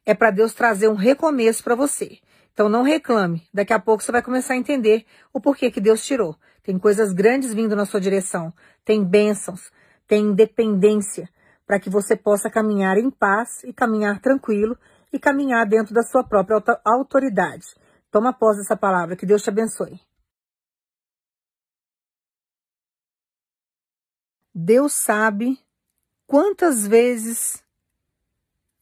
é 0.05 0.13
para 0.13 0.31
Deus 0.31 0.53
trazer 0.53 0.87
um 0.87 0.95
recomeço 0.95 1.63
para 1.63 1.75
você. 1.75 2.19
Então, 2.53 2.67
não 2.67 2.83
reclame. 2.83 3.47
Daqui 3.53 3.71
a 3.71 3.79
pouco 3.79 4.03
você 4.03 4.11
vai 4.11 4.21
começar 4.21 4.53
a 4.53 4.57
entender 4.57 5.05
o 5.31 5.39
porquê 5.39 5.69
que 5.69 5.79
Deus 5.79 6.03
tirou. 6.05 6.35
Tem 6.63 6.77
coisas 6.77 7.13
grandes 7.13 7.53
vindo 7.53 7.75
na 7.75 7.85
sua 7.85 8.01
direção. 8.01 8.53
Tem 8.83 9.03
bênçãos. 9.03 9.71
Tem 10.07 10.23
independência 10.23 11.29
para 11.65 11.79
que 11.79 11.89
você 11.89 12.15
possa 12.15 12.49
caminhar 12.49 12.97
em 12.97 13.11
paz 13.11 13.63
e 13.63 13.71
caminhar 13.71 14.19
tranquilo 14.19 14.77
e 15.13 15.19
caminhar 15.19 15.65
dentro 15.67 15.93
da 15.93 16.01
sua 16.01 16.23
própria 16.23 16.61
autoridade. 16.83 17.65
Toma 18.11 18.33
posse 18.33 18.59
dessa 18.59 18.75
palavra. 18.75 19.15
Que 19.15 19.25
Deus 19.25 19.43
te 19.43 19.49
abençoe. 19.49 20.08
Deus 24.53 24.93
sabe 24.93 25.59
quantas 26.25 26.87
vezes 26.87 27.63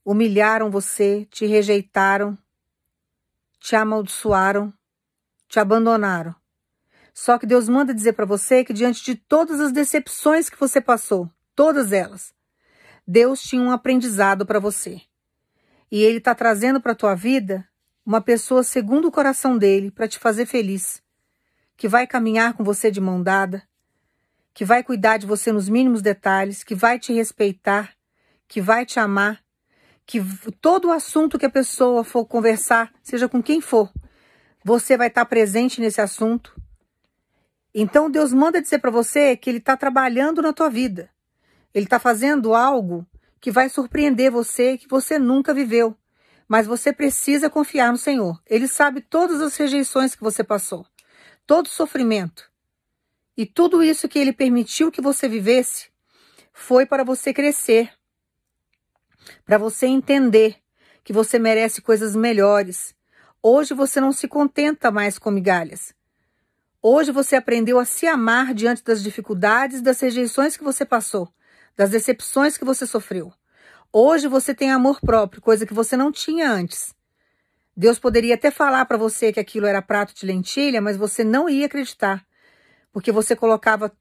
humilharam 0.03 0.71
você, 0.71 1.25
te 1.29 1.45
rejeitaram, 1.45 2.37
te 3.59 3.75
amaldiçoaram, 3.75 4.73
te 5.47 5.59
abandonaram. 5.59 6.33
Só 7.13 7.37
que 7.37 7.45
Deus 7.45 7.67
manda 7.67 7.93
dizer 7.93 8.13
para 8.13 8.25
você 8.25 8.63
que 8.63 8.71
diante 8.71 9.03
de 9.03 9.15
todas 9.15 9.59
as 9.59 9.71
decepções 9.71 10.49
que 10.49 10.59
você 10.59 10.79
passou, 10.79 11.29
todas 11.55 11.91
elas, 11.91 12.33
Deus 13.05 13.41
tinha 13.41 13.61
um 13.61 13.71
aprendizado 13.71 14.45
para 14.45 14.59
você. 14.59 15.01
E 15.91 16.01
Ele 16.01 16.19
está 16.19 16.33
trazendo 16.33 16.79
para 16.79 16.95
tua 16.95 17.15
vida 17.15 17.67
uma 18.05 18.21
pessoa 18.21 18.63
segundo 18.63 19.09
o 19.09 19.11
coração 19.11 19.57
dele 19.57 19.91
para 19.91 20.07
te 20.07 20.17
fazer 20.17 20.45
feliz, 20.45 21.03
que 21.75 21.89
vai 21.89 22.07
caminhar 22.07 22.53
com 22.53 22.63
você 22.63 22.89
de 22.89 23.01
mão 23.01 23.21
dada, 23.21 23.66
que 24.57 24.65
vai 24.65 24.81
cuidar 24.81 25.17
de 25.17 25.27
você 25.27 25.51
nos 25.51 25.69
mínimos 25.69 26.01
detalhes, 26.01 26.63
que 26.63 26.73
vai 26.73 26.97
te 26.97 27.13
respeitar, 27.13 27.93
que 28.47 28.59
vai 28.59 28.87
te 28.87 28.99
amar, 28.99 29.39
que 30.03 30.19
todo 30.59 30.87
o 30.87 30.91
assunto 30.91 31.37
que 31.37 31.45
a 31.45 31.49
pessoa 31.49 32.03
for 32.03 32.25
conversar, 32.25 32.91
seja 33.03 33.29
com 33.29 33.39
quem 33.39 33.61
for, 33.61 33.93
você 34.63 34.97
vai 34.97 35.09
estar 35.09 35.25
presente 35.25 35.79
nesse 35.79 36.01
assunto. 36.01 36.59
Então 37.71 38.09
Deus 38.09 38.33
manda 38.33 38.59
dizer 38.59 38.79
para 38.79 38.89
você 38.89 39.37
que 39.37 39.47
Ele 39.47 39.59
está 39.59 39.77
trabalhando 39.77 40.41
na 40.41 40.51
tua 40.51 40.71
vida. 40.71 41.07
Ele 41.71 41.85
está 41.85 41.99
fazendo 41.99 42.55
algo 42.55 43.05
que 43.39 43.51
vai 43.51 43.69
surpreender 43.69 44.31
você, 44.31 44.75
que 44.75 44.87
você 44.87 45.19
nunca 45.19 45.53
viveu. 45.53 45.95
Mas 46.47 46.65
você 46.65 46.91
precisa 46.91 47.47
confiar 47.47 47.91
no 47.91 47.97
Senhor. 47.99 48.41
Ele 48.43 48.67
sabe 48.67 49.01
todas 49.01 49.39
as 49.39 49.55
rejeições 49.55 50.15
que 50.15 50.23
você 50.23 50.43
passou, 50.43 50.83
todo 51.45 51.67
o 51.67 51.69
sofrimento. 51.69 52.46
E 53.37 53.45
tudo 53.45 53.83
isso 53.83 54.09
que 54.09 54.17
ele 54.17 54.33
permitiu 54.33 54.91
que 54.91 54.99
você 54.99 55.29
vivesse 55.29 55.89
foi 56.51 56.87
para 56.87 57.03
você 57.03 57.31
crescer, 57.31 57.93
para 59.45 59.59
você 59.59 59.85
entender 59.85 60.57
que 61.03 61.13
você 61.13 61.37
merece 61.37 61.79
coisas 61.79 62.15
melhores. 62.15 62.95
Hoje 63.41 63.75
você 63.75 64.01
não 64.01 64.11
se 64.11 64.27
contenta 64.27 64.89
mais 64.89 65.19
com 65.19 65.29
migalhas. 65.29 65.93
Hoje 66.81 67.11
você 67.11 67.35
aprendeu 67.35 67.77
a 67.77 67.85
se 67.85 68.07
amar 68.07 68.55
diante 68.55 68.83
das 68.83 69.03
dificuldades, 69.03 69.81
das 69.83 69.99
rejeições 69.99 70.57
que 70.57 70.63
você 70.63 70.83
passou, 70.83 71.31
das 71.75 71.91
decepções 71.91 72.57
que 72.57 72.65
você 72.65 72.87
sofreu. 72.87 73.31
Hoje 73.93 74.27
você 74.27 74.53
tem 74.53 74.71
amor 74.71 74.99
próprio, 74.99 75.43
coisa 75.43 75.65
que 75.65 75.75
você 75.75 75.95
não 75.95 76.11
tinha 76.11 76.51
antes. 76.51 76.95
Deus 77.75 77.99
poderia 77.99 78.33
até 78.33 78.49
falar 78.49 78.85
para 78.85 78.97
você 78.97 79.31
que 79.31 79.39
aquilo 79.39 79.67
era 79.67 79.81
prato 79.81 80.15
de 80.15 80.25
lentilha, 80.25 80.81
mas 80.81 80.97
você 80.97 81.23
não 81.23 81.47
ia 81.47 81.67
acreditar 81.67 82.25
porque 82.91 83.11
você 83.11 83.35
colocava 83.35 83.91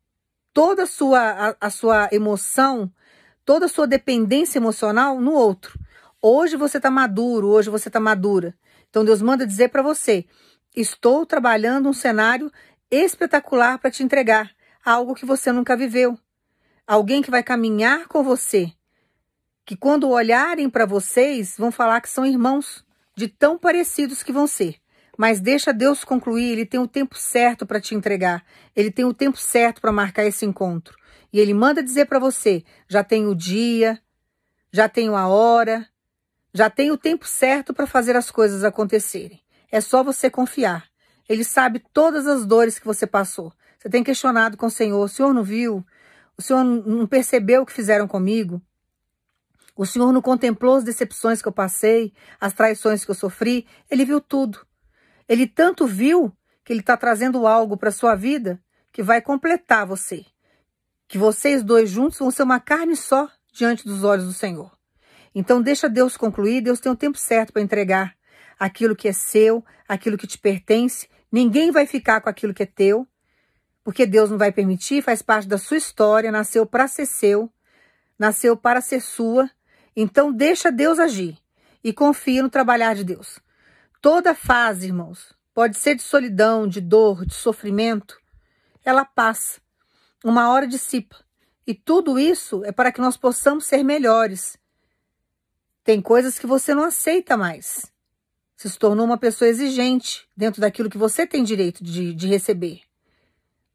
toda 0.52 0.84
a 0.84 0.86
sua, 0.86 1.20
a, 1.20 1.56
a 1.60 1.70
sua 1.70 2.08
emoção, 2.12 2.90
toda 3.44 3.66
a 3.66 3.68
sua 3.68 3.86
dependência 3.86 4.58
emocional 4.58 5.20
no 5.20 5.32
outro. 5.32 5.78
Hoje 6.20 6.56
você 6.56 6.78
está 6.78 6.90
maduro, 6.90 7.48
hoje 7.48 7.70
você 7.70 7.88
está 7.88 8.00
madura. 8.00 8.54
Então 8.88 9.04
Deus 9.04 9.20
manda 9.20 9.46
dizer 9.46 9.68
para 9.68 9.82
você: 9.82 10.24
estou 10.74 11.26
trabalhando 11.26 11.88
um 11.88 11.92
cenário 11.92 12.50
espetacular 12.90 13.78
para 13.78 13.90
te 13.90 14.02
entregar, 14.02 14.50
algo 14.84 15.14
que 15.14 15.26
você 15.26 15.52
nunca 15.52 15.76
viveu. 15.76 16.18
Alguém 16.86 17.20
que 17.20 17.30
vai 17.30 17.42
caminhar 17.42 18.06
com 18.06 18.22
você, 18.22 18.72
que 19.64 19.76
quando 19.76 20.08
olharem 20.08 20.70
para 20.70 20.86
vocês 20.86 21.56
vão 21.58 21.72
falar 21.72 22.00
que 22.00 22.08
são 22.08 22.24
irmãos, 22.24 22.84
de 23.16 23.26
tão 23.28 23.58
parecidos 23.58 24.22
que 24.22 24.32
vão 24.32 24.46
ser. 24.46 24.76
Mas 25.16 25.40
deixa 25.40 25.72
Deus 25.72 26.04
concluir, 26.04 26.52
ele 26.52 26.66
tem 26.66 26.78
o 26.78 26.86
tempo 26.86 27.16
certo 27.16 27.66
para 27.66 27.80
te 27.80 27.94
entregar. 27.94 28.44
Ele 28.74 28.90
tem 28.90 29.04
o 29.04 29.14
tempo 29.14 29.38
certo 29.38 29.80
para 29.80 29.90
marcar 29.90 30.24
esse 30.24 30.44
encontro. 30.44 30.96
E 31.32 31.40
ele 31.40 31.54
manda 31.54 31.82
dizer 31.82 32.06
para 32.06 32.18
você: 32.18 32.64
já 32.88 33.02
tem 33.02 33.26
o 33.26 33.34
dia, 33.34 34.00
já 34.70 34.88
tenho 34.88 35.16
a 35.16 35.26
hora, 35.26 35.88
já 36.52 36.68
tem 36.68 36.90
o 36.90 36.98
tempo 36.98 37.26
certo 37.26 37.72
para 37.72 37.86
fazer 37.86 38.16
as 38.16 38.30
coisas 38.30 38.64
acontecerem. 38.64 39.40
É 39.70 39.80
só 39.80 40.02
você 40.02 40.30
confiar. 40.30 40.86
Ele 41.28 41.44
sabe 41.44 41.82
todas 41.92 42.26
as 42.26 42.46
dores 42.46 42.78
que 42.78 42.86
você 42.86 43.06
passou. 43.06 43.52
Você 43.78 43.88
tem 43.88 44.04
questionado 44.04 44.56
com 44.56 44.66
o 44.66 44.70
Senhor: 44.70 45.02
o 45.02 45.08
Senhor 45.08 45.32
não 45.32 45.42
viu? 45.42 45.84
O 46.36 46.42
Senhor 46.42 46.62
não 46.62 47.06
percebeu 47.06 47.62
o 47.62 47.66
que 47.66 47.72
fizeram 47.72 48.06
comigo? 48.06 48.60
O 49.74 49.84
Senhor 49.84 50.10
não 50.12 50.22
contemplou 50.22 50.76
as 50.76 50.84
decepções 50.84 51.42
que 51.42 51.48
eu 51.48 51.52
passei, 51.52 52.12
as 52.40 52.52
traições 52.52 53.04
que 53.04 53.10
eu 53.10 53.14
sofri? 53.14 53.66
Ele 53.90 54.04
viu 54.04 54.20
tudo. 54.20 54.66
Ele 55.28 55.46
tanto 55.46 55.86
viu 55.86 56.32
que 56.64 56.72
ele 56.72 56.80
está 56.80 56.96
trazendo 56.96 57.46
algo 57.46 57.76
para 57.76 57.90
sua 57.90 58.14
vida 58.14 58.60
que 58.92 59.02
vai 59.02 59.20
completar 59.20 59.86
você. 59.86 60.24
Que 61.08 61.18
vocês 61.18 61.62
dois 61.62 61.90
juntos 61.90 62.18
vão 62.18 62.30
ser 62.30 62.42
uma 62.42 62.58
carne 62.58 62.96
só 62.96 63.28
diante 63.52 63.86
dos 63.86 64.04
olhos 64.04 64.24
do 64.24 64.32
Senhor. 64.32 64.76
Então 65.34 65.60
deixa 65.60 65.88
Deus 65.88 66.16
concluir, 66.16 66.62
Deus 66.62 66.80
tem 66.80 66.90
o 66.90 66.96
tempo 66.96 67.18
certo 67.18 67.52
para 67.52 67.62
entregar 67.62 68.16
aquilo 68.58 68.96
que 68.96 69.08
é 69.08 69.12
seu, 69.12 69.64
aquilo 69.86 70.16
que 70.16 70.26
te 70.26 70.38
pertence. 70.38 71.08
Ninguém 71.30 71.70
vai 71.70 71.86
ficar 71.86 72.20
com 72.20 72.28
aquilo 72.28 72.54
que 72.54 72.62
é 72.62 72.66
teu, 72.66 73.06
porque 73.84 74.06
Deus 74.06 74.30
não 74.30 74.38
vai 74.38 74.50
permitir, 74.50 75.02
faz 75.02 75.22
parte 75.22 75.46
da 75.46 75.58
sua 75.58 75.76
história, 75.76 76.32
nasceu 76.32 76.64
para 76.66 76.88
ser 76.88 77.06
seu, 77.06 77.52
nasceu 78.18 78.56
para 78.56 78.80
ser 78.80 79.00
sua. 79.00 79.50
Então 79.94 80.32
deixa 80.32 80.72
Deus 80.72 80.98
agir 80.98 81.38
e 81.84 81.92
confia 81.92 82.42
no 82.42 82.50
trabalhar 82.50 82.94
de 82.94 83.04
Deus. 83.04 83.38
Toda 84.08 84.36
fase, 84.36 84.86
irmãos, 84.86 85.34
pode 85.52 85.76
ser 85.76 85.96
de 85.96 86.02
solidão, 86.04 86.68
de 86.68 86.80
dor, 86.80 87.26
de 87.26 87.34
sofrimento, 87.34 88.16
ela 88.84 89.04
passa. 89.04 89.60
Uma 90.24 90.48
hora 90.48 90.64
dissipa. 90.64 91.16
E 91.66 91.74
tudo 91.74 92.16
isso 92.16 92.64
é 92.64 92.70
para 92.70 92.92
que 92.92 93.00
nós 93.00 93.16
possamos 93.16 93.66
ser 93.66 93.82
melhores. 93.82 94.56
Tem 95.82 96.00
coisas 96.00 96.38
que 96.38 96.46
você 96.46 96.72
não 96.72 96.84
aceita 96.84 97.36
mais. 97.36 97.92
Você 98.56 98.68
se 98.68 98.78
tornou 98.78 99.04
uma 99.04 99.18
pessoa 99.18 99.48
exigente 99.48 100.28
dentro 100.36 100.60
daquilo 100.60 100.88
que 100.88 100.96
você 100.96 101.26
tem 101.26 101.42
direito 101.42 101.82
de, 101.82 102.14
de 102.14 102.28
receber, 102.28 102.82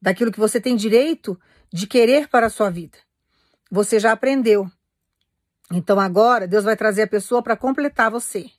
daquilo 0.02 0.32
que 0.32 0.40
você 0.40 0.62
tem 0.62 0.78
direito 0.78 1.38
de 1.74 1.86
querer 1.86 2.30
para 2.30 2.46
a 2.48 2.50
sua 2.50 2.70
vida. 2.70 2.98
Você 3.70 4.00
já 4.00 4.14
aprendeu. 4.14 4.72
Então 5.74 6.00
agora 6.00 6.48
Deus 6.48 6.64
vai 6.64 6.78
trazer 6.78 7.02
a 7.02 7.08
pessoa 7.08 7.44
para 7.44 7.58
completar 7.58 8.10
você 8.10 8.50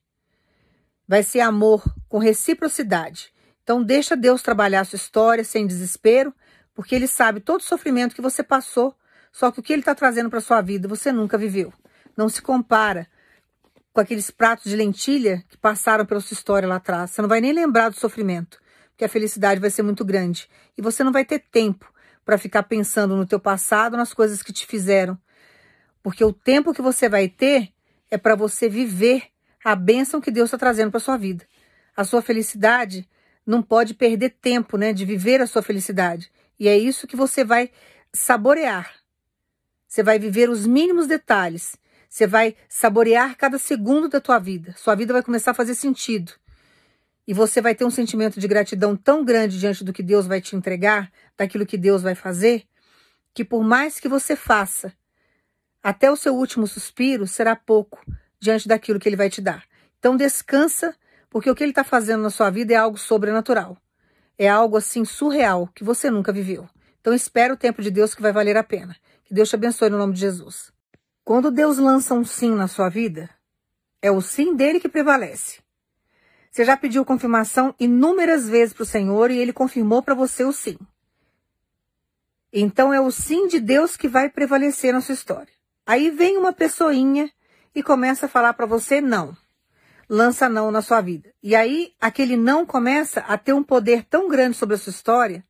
vai 1.06 1.22
ser 1.22 1.40
amor 1.40 1.82
com 2.08 2.18
reciprocidade. 2.18 3.32
Então 3.62 3.82
deixa 3.82 4.16
Deus 4.16 4.42
trabalhar 4.42 4.80
a 4.80 4.84
sua 4.84 4.96
história 4.96 5.44
sem 5.44 5.66
desespero, 5.66 6.34
porque 6.74 6.94
Ele 6.94 7.06
sabe 7.06 7.40
todo 7.40 7.60
o 7.60 7.64
sofrimento 7.64 8.14
que 8.14 8.22
você 8.22 8.42
passou, 8.42 8.94
só 9.30 9.50
que 9.50 9.60
o 9.60 9.62
que 9.62 9.72
Ele 9.72 9.82
está 9.82 9.94
trazendo 9.94 10.30
para 10.30 10.40
sua 10.40 10.60
vida 10.60 10.88
você 10.88 11.12
nunca 11.12 11.38
viveu. 11.38 11.72
Não 12.16 12.28
se 12.28 12.42
compara 12.42 13.06
com 13.92 14.00
aqueles 14.00 14.30
pratos 14.30 14.70
de 14.70 14.76
lentilha 14.76 15.44
que 15.48 15.56
passaram 15.56 16.04
pela 16.06 16.20
sua 16.20 16.34
história 16.34 16.68
lá 16.68 16.76
atrás. 16.76 17.10
Você 17.10 17.22
não 17.22 17.28
vai 17.28 17.40
nem 17.40 17.52
lembrar 17.52 17.90
do 17.90 17.98
sofrimento, 17.98 18.58
porque 18.90 19.04
a 19.04 19.08
felicidade 19.08 19.60
vai 19.60 19.70
ser 19.70 19.82
muito 19.82 20.04
grande. 20.04 20.48
E 20.76 20.82
você 20.82 21.04
não 21.04 21.12
vai 21.12 21.24
ter 21.24 21.38
tempo 21.38 21.92
para 22.24 22.38
ficar 22.38 22.62
pensando 22.64 23.16
no 23.16 23.26
teu 23.26 23.40
passado, 23.40 23.96
nas 23.96 24.14
coisas 24.14 24.42
que 24.42 24.52
te 24.52 24.66
fizeram. 24.66 25.18
Porque 26.02 26.24
o 26.24 26.32
tempo 26.32 26.72
que 26.72 26.82
você 26.82 27.08
vai 27.08 27.28
ter 27.28 27.72
é 28.10 28.16
para 28.16 28.34
você 28.34 28.68
viver 28.68 29.31
a 29.64 29.74
bênção 29.76 30.20
que 30.20 30.30
Deus 30.30 30.48
está 30.48 30.58
trazendo 30.58 30.90
para 30.90 31.00
sua 31.00 31.16
vida. 31.16 31.46
A 31.96 32.04
sua 32.04 32.22
felicidade 32.22 33.08
não 33.46 33.62
pode 33.62 33.94
perder 33.94 34.30
tempo, 34.40 34.76
né, 34.76 34.92
de 34.92 35.04
viver 35.04 35.40
a 35.40 35.46
sua 35.46 35.62
felicidade. 35.62 36.30
E 36.58 36.68
é 36.68 36.76
isso 36.76 37.06
que 37.06 37.16
você 37.16 37.44
vai 37.44 37.70
saborear. 38.12 38.92
Você 39.86 40.02
vai 40.02 40.18
viver 40.18 40.48
os 40.48 40.66
mínimos 40.66 41.06
detalhes. 41.06 41.76
Você 42.08 42.26
vai 42.26 42.56
saborear 42.68 43.36
cada 43.36 43.58
segundo 43.58 44.08
da 44.08 44.20
tua 44.20 44.38
vida. 44.38 44.74
Sua 44.76 44.94
vida 44.94 45.12
vai 45.12 45.22
começar 45.22 45.52
a 45.52 45.54
fazer 45.54 45.74
sentido. 45.74 46.32
E 47.26 47.32
você 47.32 47.60
vai 47.60 47.74
ter 47.74 47.84
um 47.84 47.90
sentimento 47.90 48.40
de 48.40 48.48
gratidão 48.48 48.96
tão 48.96 49.24
grande 49.24 49.58
diante 49.58 49.84
do 49.84 49.92
que 49.92 50.02
Deus 50.02 50.26
vai 50.26 50.40
te 50.40 50.56
entregar, 50.56 51.10
daquilo 51.36 51.66
que 51.66 51.78
Deus 51.78 52.02
vai 52.02 52.14
fazer, 52.14 52.64
que 53.32 53.44
por 53.44 53.62
mais 53.62 54.00
que 54.00 54.08
você 54.08 54.34
faça, 54.34 54.92
até 55.82 56.10
o 56.10 56.16
seu 56.16 56.34
último 56.34 56.66
suspiro 56.66 57.26
será 57.26 57.54
pouco 57.54 58.04
diante 58.42 58.66
daquilo 58.66 58.98
que 58.98 59.08
ele 59.08 59.16
vai 59.16 59.30
te 59.30 59.40
dar. 59.40 59.64
Então 60.00 60.16
descansa, 60.16 60.94
porque 61.30 61.48
o 61.48 61.54
que 61.54 61.62
ele 61.62 61.70
está 61.70 61.84
fazendo 61.84 62.22
na 62.22 62.30
sua 62.30 62.50
vida 62.50 62.74
é 62.74 62.76
algo 62.76 62.98
sobrenatural. 62.98 63.78
É 64.36 64.48
algo 64.48 64.76
assim 64.76 65.04
surreal 65.04 65.68
que 65.68 65.84
você 65.84 66.10
nunca 66.10 66.32
viveu. 66.32 66.68
Então 67.00 67.14
espera 67.14 67.54
o 67.54 67.56
tempo 67.56 67.80
de 67.80 67.90
Deus 67.90 68.16
que 68.16 68.20
vai 68.20 68.32
valer 68.32 68.56
a 68.56 68.64
pena. 68.64 68.96
Que 69.24 69.32
Deus 69.32 69.48
te 69.48 69.54
abençoe 69.54 69.88
no 69.90 69.96
nome 69.96 70.14
de 70.14 70.20
Jesus. 70.20 70.72
Quando 71.24 71.52
Deus 71.52 71.78
lança 71.78 72.14
um 72.14 72.24
sim 72.24 72.50
na 72.52 72.66
sua 72.66 72.88
vida, 72.88 73.30
é 74.02 74.10
o 74.10 74.20
sim 74.20 74.56
dele 74.56 74.80
que 74.80 74.88
prevalece. 74.88 75.60
Você 76.50 76.64
já 76.64 76.76
pediu 76.76 77.04
confirmação 77.04 77.72
inúmeras 77.78 78.48
vezes 78.48 78.74
para 78.74 78.82
o 78.82 78.86
Senhor 78.86 79.30
e 79.30 79.38
ele 79.38 79.52
confirmou 79.52 80.02
para 80.02 80.14
você 80.14 80.44
o 80.44 80.52
sim. 80.52 80.76
Então 82.52 82.92
é 82.92 83.00
o 83.00 83.12
sim 83.12 83.46
de 83.46 83.60
Deus 83.60 83.96
que 83.96 84.08
vai 84.08 84.28
prevalecer 84.28 84.92
na 84.92 85.00
sua 85.00 85.14
história. 85.14 85.52
Aí 85.86 86.10
vem 86.10 86.36
uma 86.36 86.52
pessoinha 86.52 87.30
e 87.74 87.82
começa 87.82 88.26
a 88.26 88.28
falar 88.28 88.54
para 88.54 88.66
você 88.66 89.00
não. 89.00 89.36
Lança 90.08 90.48
não 90.48 90.70
na 90.70 90.82
sua 90.82 91.00
vida. 91.00 91.32
E 91.42 91.54
aí 91.56 91.94
aquele 92.00 92.36
não 92.36 92.66
começa 92.66 93.20
a 93.20 93.38
ter 93.38 93.52
um 93.52 93.62
poder 93.62 94.04
tão 94.04 94.28
grande 94.28 94.56
sobre 94.56 94.74
a 94.74 94.78
sua 94.78 94.90
história 94.90 95.44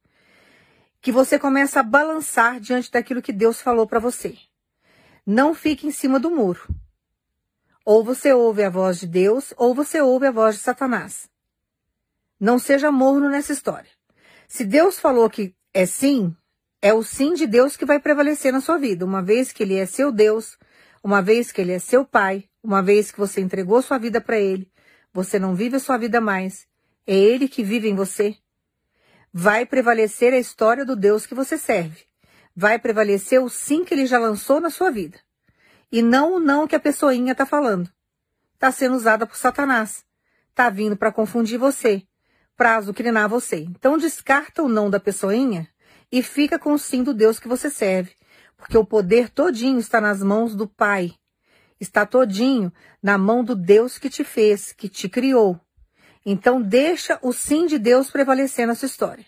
que 1.01 1.11
você 1.11 1.37
começa 1.39 1.81
a 1.81 1.83
balançar 1.83 2.61
diante 2.61 2.91
daquilo 2.91 3.21
que 3.21 3.33
Deus 3.33 3.61
falou 3.61 3.89
para 3.89 3.99
você. 3.99 4.39
Não 5.27 5.53
fique 5.53 5.87
em 5.87 5.91
cima 5.91 6.21
do 6.21 6.31
muro. 6.31 6.63
Ou 7.85 8.05
você 8.05 8.33
ouve 8.33 8.63
a 8.63 8.71
voz 8.71 9.01
de 9.01 9.09
Deus, 9.09 9.53
ou 9.57 9.75
você 9.75 10.01
ouve 10.01 10.27
a 10.29 10.31
voz 10.31 10.55
de 10.55 10.61
Satanás. 10.63 11.29
Não 12.39 12.59
seja 12.59 12.93
morno 12.93 13.29
nessa 13.29 13.53
história. 13.53 13.91
Se 14.47 14.65
Deus 14.65 15.01
falou 15.01 15.29
que 15.29 15.55
é 15.75 15.87
sim, 15.87 16.37
é 16.81 16.95
o 16.95 17.03
sim 17.03 17.35
de 17.35 17.47
Deus 17.47 17.77
que 17.77 17.85
vai 17.85 17.99
prevalecer 17.99 18.53
na 18.53 18.61
sua 18.61 18.79
vida, 18.79 19.05
uma 19.05 19.23
vez 19.23 19.53
que 19.53 19.63
Ele 19.65 19.77
é 19.77 19.87
seu 19.87 20.13
Deus, 20.13 20.57
uma 21.03 21.21
vez 21.21 21.51
que 21.51 21.61
ele 21.61 21.73
é 21.73 21.79
seu 21.79 22.05
pai, 22.05 22.45
uma 22.63 22.83
vez 22.83 23.11
que 23.11 23.19
você 23.19 23.41
entregou 23.41 23.83
sua 23.83 23.99
vida 23.99 24.21
para 24.21 24.39
ele, 24.39 24.71
você 25.13 25.39
não 25.39 25.55
vive 25.55 25.77
a 25.77 25.81
sua 25.81 25.99
vida 25.99 26.21
mais, 26.21 26.67
é 27.07 27.15
ele 27.15 27.49
que 27.49 27.65
vive 27.65 27.89
em 27.89 27.95
você. 27.95 28.37
Vai 29.33 29.67
prevalecer 29.67 30.33
a 30.33 30.39
história 30.39 30.85
do 30.85 30.95
Deus 30.95 31.27
que 31.27 31.35
você 31.35 31.59
serve. 31.59 32.05
Vai 32.55 32.79
prevalecer 32.79 33.41
o 33.41 33.49
sim 33.49 33.85
que 33.85 33.95
ele 33.95 34.07
já 34.07 34.19
lançou 34.19 34.61
na 34.61 34.71
sua 34.71 34.91
vida. 34.91 35.19
E 35.91 36.03
não 36.03 36.35
o 36.35 36.41
não 36.41 36.67
que 36.67 36.77
a 36.77 36.81
pessoinha 36.81 37.33
está 37.33 37.45
falando. 37.45 37.91
Está 38.55 38.71
sendo 38.71 38.95
usada 38.95 39.27
por 39.27 39.37
Satanás. 39.37 40.05
Está 40.51 40.71
vindo 40.71 40.97
para 40.97 41.11
confundir 41.11 41.59
você, 41.59 42.03
para 42.57 42.77
azucrinar 42.77 43.29
você. 43.29 43.57
Então 43.57 43.99
descarta 43.99 44.63
o 44.63 44.69
não 44.69 44.89
da 44.89 45.01
pessoinha 45.01 45.67
e 46.11 46.23
fica 46.23 46.59
com 46.59 46.75
o 46.75 46.79
sim 46.79 47.03
do 47.03 47.15
Deus 47.15 47.41
que 47.41 47.49
você 47.49 47.71
serve 47.71 48.15
porque 48.63 48.79
o 48.79 48.85
poder 48.85 49.29
todinho 49.29 49.81
está 49.81 50.01
nas 50.01 50.23
mãos 50.23 50.55
do 50.55 50.69
Pai. 50.69 51.13
Está 51.81 52.07
todinho 52.07 52.73
na 53.03 53.19
mão 53.19 53.43
do 53.43 53.57
Deus 53.57 53.99
que 53.99 54.09
te 54.09 54.23
fez, 54.23 54.73
que 54.73 54.89
te 54.89 55.09
criou. 55.09 55.61
Então 56.25 56.63
deixa 56.63 57.19
o 57.23 57.33
sim 57.33 57.67
de 57.67 57.77
Deus 57.77 58.09
prevalecer 58.09 58.65
na 58.65 58.77
sua 58.77 58.87
história. 58.87 59.27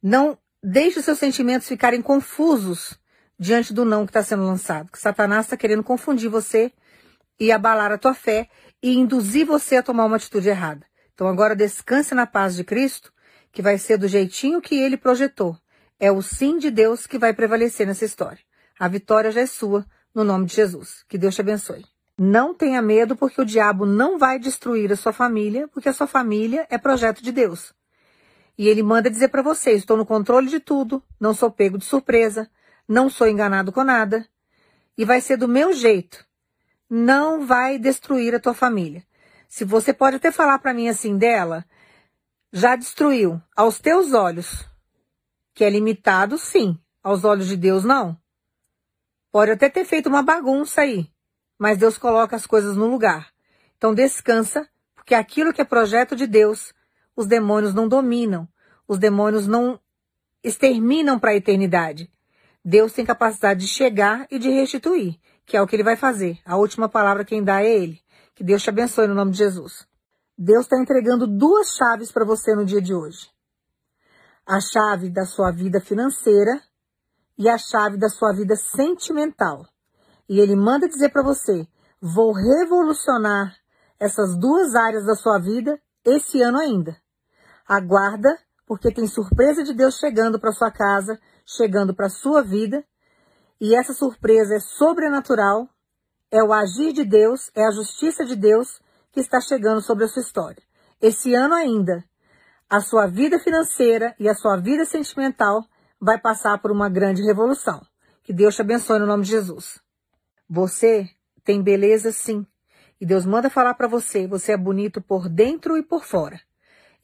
Não 0.00 0.38
deixe 0.62 1.00
os 1.00 1.04
seus 1.04 1.18
sentimentos 1.18 1.66
ficarem 1.66 2.00
confusos 2.00 2.96
diante 3.36 3.74
do 3.74 3.84
não 3.84 4.06
que 4.06 4.10
está 4.10 4.22
sendo 4.22 4.44
lançado. 4.44 4.92
Que 4.92 5.00
Satanás 5.00 5.46
está 5.46 5.56
querendo 5.56 5.82
confundir 5.82 6.30
você 6.30 6.72
e 7.40 7.50
abalar 7.50 7.90
a 7.90 7.98
tua 7.98 8.14
fé 8.14 8.48
e 8.80 8.94
induzir 8.94 9.46
você 9.46 9.78
a 9.78 9.82
tomar 9.82 10.04
uma 10.04 10.14
atitude 10.14 10.48
errada. 10.48 10.86
Então 11.12 11.26
agora 11.26 11.56
descanse 11.56 12.14
na 12.14 12.24
paz 12.24 12.54
de 12.54 12.62
Cristo, 12.62 13.12
que 13.50 13.60
vai 13.60 13.78
ser 13.78 13.98
do 13.98 14.06
jeitinho 14.06 14.60
que 14.60 14.76
ele 14.76 14.96
projetou. 14.96 15.58
É 16.00 16.12
o 16.12 16.22
sim 16.22 16.58
de 16.58 16.70
Deus 16.70 17.06
que 17.06 17.18
vai 17.18 17.32
prevalecer 17.32 17.86
nessa 17.86 18.04
história. 18.04 18.38
A 18.78 18.86
vitória 18.86 19.30
já 19.32 19.40
é 19.40 19.46
sua, 19.46 19.84
no 20.14 20.22
nome 20.22 20.46
de 20.46 20.54
Jesus. 20.54 21.04
Que 21.08 21.18
Deus 21.18 21.34
te 21.34 21.40
abençoe. 21.40 21.84
Não 22.16 22.54
tenha 22.54 22.82
medo, 22.82 23.16
porque 23.16 23.40
o 23.40 23.44
diabo 23.44 23.86
não 23.86 24.18
vai 24.18 24.38
destruir 24.38 24.92
a 24.92 24.96
sua 24.96 25.12
família, 25.12 25.68
porque 25.68 25.88
a 25.88 25.92
sua 25.92 26.06
família 26.06 26.66
é 26.68 26.76
projeto 26.76 27.22
de 27.22 27.30
Deus. 27.32 27.72
E 28.56 28.66
ele 28.66 28.82
manda 28.82 29.10
dizer 29.10 29.28
para 29.28 29.42
você: 29.42 29.72
estou 29.72 29.96
no 29.96 30.04
controle 30.04 30.48
de 30.48 30.58
tudo, 30.58 31.02
não 31.20 31.32
sou 31.32 31.50
pego 31.50 31.78
de 31.78 31.84
surpresa, 31.84 32.50
não 32.88 33.08
sou 33.08 33.28
enganado 33.28 33.70
com 33.70 33.84
nada, 33.84 34.26
e 34.96 35.04
vai 35.04 35.20
ser 35.20 35.36
do 35.36 35.46
meu 35.46 35.72
jeito. 35.72 36.26
Não 36.90 37.46
vai 37.46 37.78
destruir 37.78 38.34
a 38.34 38.40
tua 38.40 38.54
família. 38.54 39.04
Se 39.48 39.64
você 39.64 39.92
pode 39.92 40.16
até 40.16 40.32
falar 40.32 40.58
para 40.58 40.74
mim 40.74 40.88
assim 40.88 41.16
dela, 41.16 41.64
já 42.52 42.74
destruiu 42.74 43.40
aos 43.54 43.78
teus 43.78 44.12
olhos, 44.12 44.66
que 45.58 45.64
é 45.64 45.70
limitado, 45.70 46.38
sim, 46.38 46.78
aos 47.02 47.24
olhos 47.24 47.48
de 47.48 47.56
Deus 47.56 47.82
não. 47.82 48.16
Pode 49.32 49.50
até 49.50 49.68
ter 49.68 49.84
feito 49.84 50.08
uma 50.08 50.22
bagunça 50.22 50.82
aí, 50.82 51.10
mas 51.58 51.76
Deus 51.76 51.98
coloca 51.98 52.36
as 52.36 52.46
coisas 52.46 52.76
no 52.76 52.86
lugar. 52.86 53.32
Então 53.76 53.92
descansa, 53.92 54.68
porque 54.94 55.16
aquilo 55.16 55.52
que 55.52 55.60
é 55.60 55.64
projeto 55.64 56.14
de 56.14 56.28
Deus 56.28 56.72
os 57.16 57.26
demônios 57.26 57.74
não 57.74 57.88
dominam, 57.88 58.48
os 58.86 59.00
demônios 59.00 59.48
não 59.48 59.80
exterminam 60.44 61.18
para 61.18 61.32
a 61.32 61.34
eternidade. 61.34 62.08
Deus 62.64 62.92
tem 62.92 63.04
capacidade 63.04 63.58
de 63.58 63.66
chegar 63.66 64.28
e 64.30 64.38
de 64.38 64.50
restituir, 64.50 65.18
que 65.44 65.56
é 65.56 65.60
o 65.60 65.66
que 65.66 65.74
ele 65.74 65.82
vai 65.82 65.96
fazer. 65.96 66.38
A 66.44 66.56
última 66.56 66.88
palavra 66.88 67.24
quem 67.24 67.42
dá 67.42 67.64
é 67.64 67.68
ele. 67.68 68.00
Que 68.32 68.44
Deus 68.44 68.62
te 68.62 68.70
abençoe 68.70 69.08
no 69.08 69.14
nome 69.16 69.32
de 69.32 69.38
Jesus. 69.38 69.88
Deus 70.38 70.66
está 70.66 70.80
entregando 70.80 71.26
duas 71.26 71.74
chaves 71.74 72.12
para 72.12 72.24
você 72.24 72.54
no 72.54 72.64
dia 72.64 72.80
de 72.80 72.94
hoje. 72.94 73.28
A 74.50 74.60
chave 74.62 75.10
da 75.10 75.26
sua 75.26 75.50
vida 75.52 75.78
financeira 75.78 76.58
e 77.36 77.50
a 77.50 77.58
chave 77.58 77.98
da 77.98 78.08
sua 78.08 78.32
vida 78.32 78.56
sentimental. 78.56 79.66
E 80.26 80.40
ele 80.40 80.56
manda 80.56 80.88
dizer 80.88 81.10
para 81.10 81.22
você: 81.22 81.68
vou 82.00 82.32
revolucionar 82.32 83.54
essas 84.00 84.38
duas 84.38 84.74
áreas 84.74 85.04
da 85.04 85.14
sua 85.14 85.38
vida 85.38 85.78
esse 86.02 86.40
ano 86.40 86.58
ainda. 86.58 86.96
Aguarda, 87.68 88.38
porque 88.66 88.90
tem 88.90 89.06
surpresa 89.06 89.62
de 89.62 89.74
Deus 89.74 89.98
chegando 89.98 90.40
para 90.40 90.52
sua 90.52 90.70
casa, 90.70 91.20
chegando 91.44 91.94
para 91.94 92.08
sua 92.08 92.42
vida. 92.42 92.82
E 93.60 93.74
essa 93.74 93.92
surpresa 93.92 94.54
é 94.54 94.60
sobrenatural, 94.60 95.68
é 96.30 96.42
o 96.42 96.54
agir 96.54 96.94
de 96.94 97.04
Deus, 97.04 97.50
é 97.54 97.66
a 97.66 97.70
justiça 97.70 98.24
de 98.24 98.34
Deus 98.34 98.80
que 99.12 99.20
está 99.20 99.42
chegando 99.42 99.82
sobre 99.82 100.04
a 100.04 100.08
sua 100.08 100.22
história. 100.22 100.62
Esse 101.02 101.34
ano 101.34 101.54
ainda, 101.54 102.02
a 102.68 102.80
sua 102.80 103.06
vida 103.06 103.38
financeira 103.38 104.14
e 104.18 104.28
a 104.28 104.34
sua 104.34 104.56
vida 104.56 104.84
sentimental 104.84 105.64
vai 106.00 106.18
passar 106.18 106.58
por 106.58 106.70
uma 106.70 106.88
grande 106.88 107.22
revolução. 107.22 107.80
Que 108.22 108.32
Deus 108.32 108.54
te 108.54 108.62
abençoe 108.62 108.98
no 108.98 109.06
nome 109.06 109.24
de 109.24 109.30
Jesus. 109.30 109.80
Você 110.48 111.08
tem 111.44 111.62
beleza 111.62 112.12
sim. 112.12 112.46
E 113.00 113.06
Deus 113.06 113.24
manda 113.24 113.48
falar 113.48 113.74
para 113.74 113.88
você, 113.88 114.26
você 114.26 114.52
é 114.52 114.56
bonito 114.56 115.00
por 115.00 115.28
dentro 115.28 115.76
e 115.76 115.82
por 115.82 116.04
fora 116.04 116.40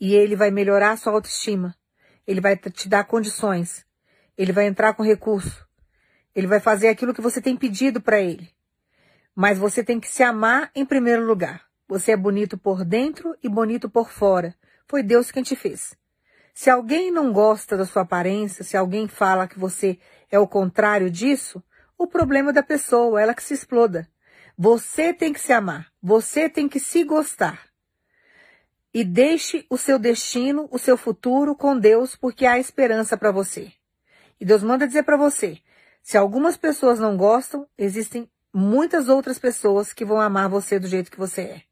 e 0.00 0.14
ele 0.14 0.36
vai 0.36 0.50
melhorar 0.50 0.92
a 0.92 0.96
sua 0.96 1.12
autoestima. 1.12 1.74
Ele 2.26 2.40
vai 2.40 2.56
te 2.56 2.88
dar 2.88 3.04
condições. 3.04 3.84
Ele 4.36 4.52
vai 4.52 4.66
entrar 4.66 4.94
com 4.94 5.02
recurso. 5.02 5.66
Ele 6.34 6.46
vai 6.46 6.60
fazer 6.60 6.88
aquilo 6.88 7.14
que 7.14 7.20
você 7.20 7.40
tem 7.40 7.56
pedido 7.56 8.00
para 8.00 8.20
ele. 8.20 8.50
Mas 9.34 9.58
você 9.58 9.84
tem 9.84 10.00
que 10.00 10.08
se 10.08 10.22
amar 10.22 10.70
em 10.74 10.84
primeiro 10.84 11.24
lugar. 11.24 11.64
Você 11.88 12.12
é 12.12 12.16
bonito 12.16 12.58
por 12.58 12.84
dentro 12.84 13.36
e 13.42 13.48
bonito 13.48 13.88
por 13.88 14.10
fora. 14.10 14.54
Foi 14.88 15.02
Deus 15.02 15.30
quem 15.30 15.42
te 15.42 15.56
fez. 15.56 15.96
Se 16.52 16.70
alguém 16.70 17.10
não 17.10 17.32
gosta 17.32 17.76
da 17.76 17.84
sua 17.84 18.02
aparência, 18.02 18.62
se 18.62 18.76
alguém 18.76 19.08
fala 19.08 19.48
que 19.48 19.58
você 19.58 19.98
é 20.30 20.38
o 20.38 20.46
contrário 20.46 21.10
disso, 21.10 21.62
o 21.98 22.06
problema 22.06 22.50
é 22.50 22.52
da 22.52 22.62
pessoa, 22.62 23.20
ela 23.20 23.34
que 23.34 23.42
se 23.42 23.54
exploda. 23.54 24.08
Você 24.56 25.12
tem 25.12 25.32
que 25.32 25.40
se 25.40 25.52
amar. 25.52 25.92
Você 26.02 26.48
tem 26.48 26.68
que 26.68 26.78
se 26.78 27.02
gostar 27.02 27.74
e 28.94 29.02
deixe 29.02 29.66
o 29.68 29.76
seu 29.76 29.98
destino, 29.98 30.68
o 30.70 30.78
seu 30.78 30.96
futuro 30.96 31.56
com 31.56 31.76
Deus, 31.76 32.14
porque 32.14 32.46
há 32.46 32.60
esperança 32.60 33.16
para 33.16 33.32
você. 33.32 33.72
E 34.40 34.44
Deus 34.44 34.62
manda 34.62 34.86
dizer 34.86 35.02
para 35.02 35.16
você: 35.16 35.58
se 36.00 36.16
algumas 36.16 36.56
pessoas 36.56 37.00
não 37.00 37.16
gostam, 37.16 37.66
existem 37.76 38.30
muitas 38.52 39.08
outras 39.08 39.36
pessoas 39.36 39.92
que 39.92 40.04
vão 40.04 40.20
amar 40.20 40.48
você 40.48 40.78
do 40.78 40.86
jeito 40.86 41.10
que 41.10 41.18
você 41.18 41.40
é. 41.40 41.62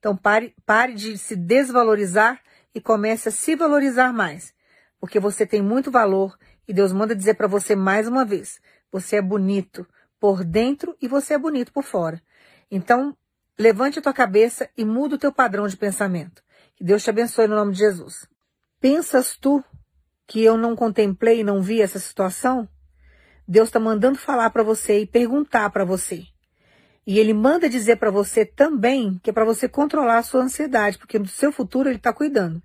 Então 0.00 0.16
pare, 0.16 0.52
pare 0.66 0.94
de 0.94 1.16
se 1.16 1.36
desvalorizar 1.36 2.40
e 2.74 2.80
comece 2.80 3.28
a 3.28 3.32
se 3.32 3.54
valorizar 3.54 4.12
mais, 4.12 4.54
porque 5.00 5.20
você 5.20 5.46
tem 5.46 5.62
muito 5.62 5.90
valor 5.90 6.38
e 6.66 6.72
Deus 6.72 6.92
manda 6.92 7.14
dizer 7.14 7.34
para 7.34 7.46
você 7.46 7.74
mais 7.74 8.06
uma 8.06 8.24
vez: 8.24 8.60
você 8.90 9.16
é 9.16 9.22
bonito 9.22 9.86
por 10.20 10.44
dentro 10.44 10.96
e 11.00 11.08
você 11.08 11.34
é 11.34 11.38
bonito 11.38 11.72
por 11.72 11.82
fora. 11.82 12.22
Então, 12.70 13.16
levante 13.58 13.98
a 13.98 14.02
tua 14.02 14.12
cabeça 14.12 14.68
e 14.76 14.84
muda 14.84 15.16
o 15.16 15.18
teu 15.18 15.32
padrão 15.32 15.66
de 15.66 15.76
pensamento. 15.76 16.42
Que 16.74 16.84
Deus 16.84 17.02
te 17.02 17.10
abençoe 17.10 17.46
no 17.46 17.56
nome 17.56 17.72
de 17.72 17.78
Jesus. 17.78 18.26
Pensas 18.80 19.36
tu 19.36 19.62
que 20.26 20.42
eu 20.42 20.56
não 20.56 20.74
contemplei 20.74 21.40
e 21.40 21.44
não 21.44 21.60
vi 21.60 21.82
essa 21.82 21.98
situação? 21.98 22.68
Deus 23.46 23.68
está 23.68 23.78
mandando 23.80 24.18
falar 24.18 24.50
para 24.50 24.62
você 24.62 25.00
e 25.00 25.06
perguntar 25.06 25.68
para 25.70 25.84
você. 25.84 26.26
E 27.06 27.18
ele 27.18 27.34
manda 27.34 27.68
dizer 27.68 27.96
para 27.96 28.10
você 28.10 28.44
também 28.44 29.18
que 29.22 29.30
é 29.30 29.32
para 29.32 29.44
você 29.44 29.68
controlar 29.68 30.18
a 30.18 30.22
sua 30.22 30.42
ansiedade, 30.42 30.98
porque 30.98 31.18
do 31.18 31.28
seu 31.28 31.50
futuro 31.50 31.88
ele 31.88 31.96
está 31.96 32.12
cuidando. 32.12 32.62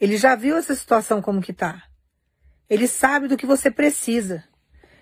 Ele 0.00 0.16
já 0.16 0.34
viu 0.34 0.56
essa 0.56 0.74
situação 0.74 1.20
como 1.20 1.42
que 1.42 1.52
tá. 1.52 1.84
Ele 2.68 2.88
sabe 2.88 3.28
do 3.28 3.36
que 3.36 3.46
você 3.46 3.70
precisa. 3.70 4.42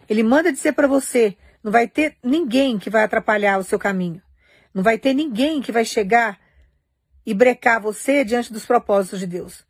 Ele 0.08 0.22
manda 0.22 0.52
dizer 0.52 0.72
para 0.72 0.88
você, 0.88 1.36
não 1.62 1.70
vai 1.70 1.86
ter 1.86 2.16
ninguém 2.22 2.78
que 2.78 2.90
vai 2.90 3.04
atrapalhar 3.04 3.58
o 3.58 3.64
seu 3.64 3.78
caminho. 3.78 4.20
Não 4.74 4.82
vai 4.82 4.98
ter 4.98 5.14
ninguém 5.14 5.62
que 5.62 5.70
vai 5.72 5.84
chegar 5.84 6.38
e 7.24 7.32
brecar 7.32 7.80
você 7.80 8.24
diante 8.24 8.52
dos 8.52 8.66
propósitos 8.66 9.20
de 9.20 9.26
Deus. 9.26 9.64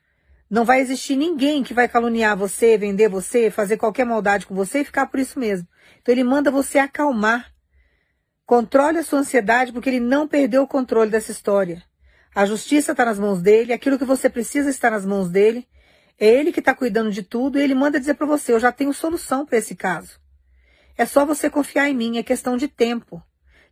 Não 0.48 0.64
vai 0.64 0.80
existir 0.80 1.14
ninguém 1.14 1.62
que 1.62 1.74
vai 1.74 1.88
caluniar 1.88 2.36
você, 2.36 2.76
vender 2.76 3.08
você, 3.08 3.50
fazer 3.50 3.76
qualquer 3.76 4.04
maldade 4.04 4.46
com 4.46 4.54
você 4.54 4.80
e 4.80 4.84
ficar 4.84 5.06
por 5.06 5.20
isso 5.20 5.38
mesmo. 5.38 5.68
Então 6.00 6.12
ele 6.12 6.24
manda 6.24 6.50
você 6.50 6.78
acalmar. 6.78 7.49
Controle 8.50 8.98
a 8.98 9.04
sua 9.04 9.20
ansiedade 9.20 9.72
porque 9.72 9.88
ele 9.88 10.00
não 10.00 10.26
perdeu 10.26 10.64
o 10.64 10.66
controle 10.66 11.08
dessa 11.08 11.30
história. 11.30 11.84
A 12.34 12.44
justiça 12.44 12.90
está 12.90 13.04
nas 13.04 13.16
mãos 13.16 13.40
dele, 13.40 13.72
aquilo 13.72 13.96
que 13.96 14.04
você 14.04 14.28
precisa 14.28 14.68
está 14.68 14.90
nas 14.90 15.06
mãos 15.06 15.30
dele. 15.30 15.68
É 16.18 16.26
ele 16.26 16.50
que 16.50 16.58
está 16.58 16.74
cuidando 16.74 17.12
de 17.12 17.22
tudo 17.22 17.60
e 17.60 17.62
ele 17.62 17.76
manda 17.76 18.00
dizer 18.00 18.14
para 18.14 18.26
você: 18.26 18.52
eu 18.52 18.58
já 18.58 18.72
tenho 18.72 18.92
solução 18.92 19.46
para 19.46 19.56
esse 19.56 19.76
caso. 19.76 20.18
É 20.98 21.06
só 21.06 21.24
você 21.24 21.48
confiar 21.48 21.88
em 21.88 21.94
mim, 21.94 22.18
é 22.18 22.24
questão 22.24 22.56
de 22.56 22.66
tempo. 22.66 23.22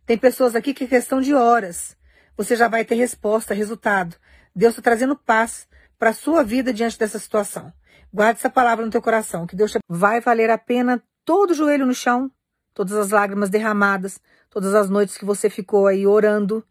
Tem 0.05 0.17
pessoas 0.17 0.55
aqui 0.55 0.73
que 0.73 0.85
é 0.85 0.87
questão 0.87 1.19
de 1.19 1.33
horas 1.33 1.97
você 2.37 2.55
já 2.55 2.69
vai 2.69 2.85
ter 2.85 2.95
resposta, 2.95 3.53
resultado. 3.53 4.15
Deus 4.55 4.71
está 4.71 4.81
trazendo 4.81 5.13
paz 5.13 5.67
para 5.97 6.11
a 6.11 6.13
sua 6.13 6.41
vida 6.41 6.71
diante 6.71 6.97
dessa 6.97 7.19
situação. 7.19 7.73
Guarde 8.13 8.39
essa 8.39 8.49
palavra 8.49 8.85
no 8.85 8.91
teu 8.91 9.01
coração, 9.01 9.45
que 9.45 9.57
Deus 9.57 9.73
te... 9.73 9.79
vai 9.89 10.21
valer 10.21 10.49
a 10.49 10.57
pena 10.57 11.03
todo 11.25 11.51
o 11.51 11.53
joelho 11.53 11.85
no 11.85 11.93
chão, 11.93 12.31
todas 12.73 12.93
as 12.93 13.09
lágrimas 13.09 13.49
derramadas, 13.49 14.21
todas 14.49 14.73
as 14.73 14.89
noites 14.89 15.17
que 15.17 15.25
você 15.25 15.49
ficou 15.49 15.87
aí 15.87 16.05
orando 16.07 16.63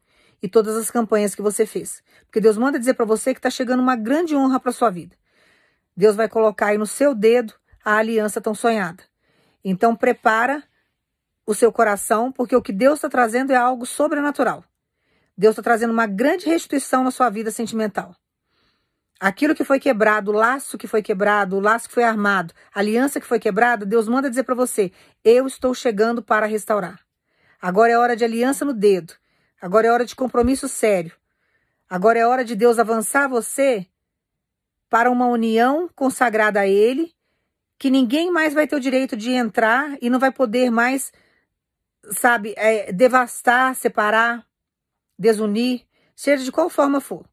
e 0.42 0.48
todas 0.48 0.76
as 0.76 0.90
campanhas 0.90 1.34
que 1.34 1.42
você 1.42 1.66
fez. 1.66 2.02
Porque 2.26 2.40
Deus 2.40 2.56
manda 2.56 2.78
dizer 2.78 2.94
para 2.94 3.04
você 3.04 3.32
que 3.32 3.38
está 3.38 3.50
chegando 3.50 3.80
uma 3.80 3.96
grande 3.96 4.36
honra 4.36 4.60
para 4.60 4.72
sua 4.72 4.90
vida. 4.90 5.16
Deus 5.96 6.14
vai 6.14 6.28
colocar 6.28 6.66
aí 6.66 6.78
no 6.78 6.86
seu 6.86 7.14
dedo 7.14 7.54
a 7.84 7.96
aliança 7.96 8.40
tão 8.40 8.54
sonhada. 8.54 9.02
Então 9.64 9.96
prepara 9.96 10.62
o 11.46 11.54
seu 11.54 11.72
coração, 11.72 12.30
porque 12.30 12.54
o 12.54 12.62
que 12.62 12.72
Deus 12.72 12.98
está 12.98 13.08
trazendo 13.08 13.52
é 13.52 13.56
algo 13.56 13.86
sobrenatural. 13.86 14.62
Deus 15.36 15.52
está 15.52 15.62
trazendo 15.62 15.92
uma 15.92 16.06
grande 16.06 16.46
restituição 16.46 17.02
na 17.02 17.10
sua 17.10 17.30
vida 17.30 17.50
sentimental. 17.50 18.14
Aquilo 19.18 19.54
que 19.54 19.64
foi 19.64 19.80
quebrado, 19.80 20.30
o 20.30 20.34
laço 20.34 20.78
que 20.78 20.86
foi 20.86 21.02
quebrado, 21.02 21.56
o 21.56 21.60
laço 21.60 21.88
que 21.88 21.94
foi 21.94 22.04
armado, 22.04 22.54
a 22.72 22.78
aliança 22.78 23.18
que 23.18 23.26
foi 23.26 23.40
quebrada, 23.40 23.84
Deus 23.84 24.06
manda 24.06 24.28
dizer 24.28 24.44
para 24.44 24.54
você: 24.54 24.92
eu 25.24 25.46
estou 25.46 25.74
chegando 25.74 26.22
para 26.22 26.46
restaurar. 26.46 27.07
Agora 27.60 27.92
é 27.92 27.98
hora 27.98 28.16
de 28.16 28.24
aliança 28.24 28.64
no 28.64 28.72
dedo. 28.72 29.14
Agora 29.60 29.86
é 29.86 29.92
hora 29.92 30.04
de 30.04 30.14
compromisso 30.14 30.68
sério. 30.68 31.12
Agora 31.88 32.18
é 32.18 32.26
hora 32.26 32.44
de 32.44 32.54
Deus 32.54 32.78
avançar 32.78 33.28
você 33.28 33.86
para 34.88 35.10
uma 35.10 35.26
união 35.26 35.88
consagrada 35.94 36.60
a 36.60 36.66
Ele, 36.66 37.14
que 37.78 37.90
ninguém 37.90 38.30
mais 38.30 38.54
vai 38.54 38.66
ter 38.66 38.76
o 38.76 38.80
direito 38.80 39.16
de 39.16 39.30
entrar 39.30 39.96
e 40.00 40.08
não 40.08 40.18
vai 40.18 40.30
poder 40.30 40.70
mais, 40.70 41.12
sabe, 42.10 42.54
é, 42.56 42.92
devastar, 42.92 43.74
separar 43.74 44.48
desunir, 45.18 45.84
seja 46.14 46.44
de 46.44 46.52
qual 46.52 46.70
forma 46.70 47.00
for. 47.00 47.26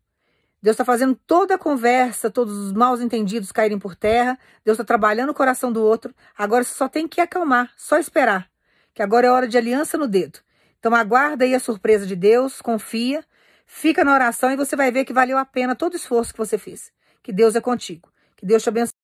Deus 0.62 0.74
está 0.74 0.84
fazendo 0.84 1.16
toda 1.28 1.56
a 1.56 1.60
conversa, 1.60 2.32
todos 2.32 2.58
os 2.58 2.74
maus 2.74 3.00
entendidos 3.00 3.52
caírem 3.52 3.78
por 3.78 3.96
terra. 3.96 4.40
Deus 4.64 4.76
está 4.76 4.84
trabalhando 4.84 5.30
o 5.30 5.36
coração 5.36 5.72
do 5.72 5.84
outro. 5.84 6.14
Agora 6.36 6.64
você 6.64 6.74
só 6.74 6.90
tem 6.90 7.08
que 7.08 7.22
acalmar, 7.22 7.72
só 7.78 8.00
esperar. 8.00 8.50
Que 8.96 9.04
agora 9.04 9.28
é 9.28 9.30
hora 9.30 9.48
de 9.48 9.58
aliança 9.58 9.96
no 9.96 10.08
dedo. 10.08 10.40
Então 10.80 10.96
aguarda 10.96 11.46
aí 11.46 11.54
a 11.54 11.60
surpresa 11.60 12.08
de 12.08 12.16
Deus, 12.16 12.60
confia, 12.60 13.24
fica 13.68 14.04
na 14.04 14.14
oração 14.14 14.50
e 14.50 14.56
você 14.56 14.76
vai 14.76 14.92
ver 14.92 15.06
que 15.06 15.14
valeu 15.14 15.38
a 15.38 15.46
pena 15.46 15.76
todo 15.76 15.94
o 15.94 15.98
esforço 15.98 16.34
que 16.34 16.40
você 16.40 16.58
fez. 16.58 16.92
Que 17.22 17.32
Deus 17.32 17.56
é 17.56 17.62
contigo. 17.62 18.12
Que 18.36 18.48
Deus 18.48 18.64
te 18.64 18.70
abençoe. 18.70 18.96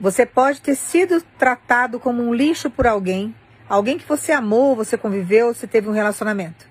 Você 0.00 0.26
pode 0.26 0.60
ter 0.60 0.74
sido 0.74 1.22
tratado 1.38 2.00
como 2.00 2.20
um 2.20 2.34
lixo 2.34 2.68
por 2.68 2.86
alguém, 2.86 3.34
Alguém 3.68 3.98
que 3.98 4.08
você 4.08 4.32
amou, 4.32 4.74
você 4.74 4.96
conviveu, 4.96 5.52
você 5.52 5.66
teve 5.66 5.88
um 5.88 5.92
relacionamento. 5.92 6.66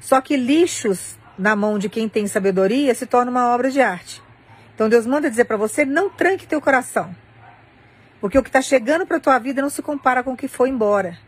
Só 0.00 0.20
que 0.20 0.36
lixos 0.36 1.16
na 1.38 1.54
mão 1.54 1.78
de 1.78 1.88
quem 1.88 2.08
tem 2.08 2.26
sabedoria 2.26 2.94
se 2.94 3.06
torna 3.06 3.30
uma 3.30 3.54
obra 3.54 3.70
de 3.70 3.80
arte. 3.80 4.20
Então 4.74 4.88
Deus 4.88 5.06
manda 5.06 5.30
dizer 5.30 5.44
para 5.44 5.56
você: 5.56 5.84
não 5.84 6.10
tranque 6.10 6.48
teu 6.48 6.60
coração. 6.60 7.14
Porque 8.24 8.38
o 8.38 8.42
que 8.42 8.48
está 8.48 8.62
chegando 8.62 9.06
para 9.06 9.18
a 9.18 9.20
tua 9.20 9.38
vida 9.38 9.60
não 9.60 9.68
se 9.68 9.82
compara 9.82 10.22
com 10.22 10.32
o 10.32 10.36
que 10.36 10.48
foi 10.48 10.70
embora. 10.70 11.18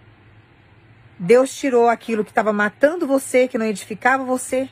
Deus 1.18 1.54
tirou 1.54 1.90
aquilo 1.90 2.24
que 2.24 2.30
estava 2.30 2.54
matando 2.54 3.06
você, 3.06 3.46
que 3.46 3.58
não 3.58 3.66
edificava 3.66 4.24
você, 4.24 4.66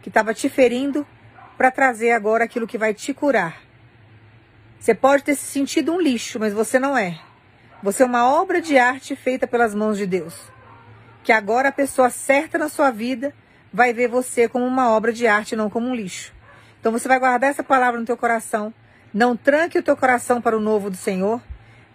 que 0.00 0.08
estava 0.08 0.32
te 0.32 0.48
ferindo, 0.48 1.06
para 1.58 1.70
trazer 1.70 2.12
agora 2.12 2.44
aquilo 2.44 2.66
que 2.66 2.78
vai 2.78 2.94
te 2.94 3.12
curar. 3.12 3.60
Você 4.80 4.94
pode 4.94 5.22
ter 5.22 5.34
se 5.34 5.44
sentido 5.44 5.92
um 5.92 6.00
lixo, 6.00 6.40
mas 6.40 6.54
você 6.54 6.78
não 6.78 6.96
é. 6.96 7.20
Você 7.82 8.04
é 8.04 8.06
uma 8.06 8.26
obra 8.26 8.58
de 8.58 8.78
arte 8.78 9.14
feita 9.14 9.46
pelas 9.46 9.74
mãos 9.74 9.98
de 9.98 10.06
Deus. 10.06 10.34
Que 11.22 11.30
agora 11.30 11.68
a 11.68 11.72
pessoa 11.72 12.08
certa 12.08 12.56
na 12.56 12.70
sua 12.70 12.90
vida 12.90 13.34
vai 13.70 13.92
ver 13.92 14.08
você 14.08 14.48
como 14.48 14.64
uma 14.64 14.88
obra 14.88 15.12
de 15.12 15.26
arte, 15.26 15.54
não 15.54 15.68
como 15.68 15.88
um 15.88 15.94
lixo. 15.94 16.32
Então 16.80 16.90
você 16.90 17.06
vai 17.06 17.18
guardar 17.18 17.50
essa 17.50 17.62
palavra 17.62 18.00
no 18.00 18.06
teu 18.06 18.16
coração. 18.16 18.72
Não 19.12 19.36
tranque 19.36 19.78
o 19.78 19.82
teu 19.82 19.96
coração 19.96 20.40
para 20.40 20.56
o 20.56 20.60
novo 20.60 20.90
do 20.90 20.96
Senhor, 20.96 21.40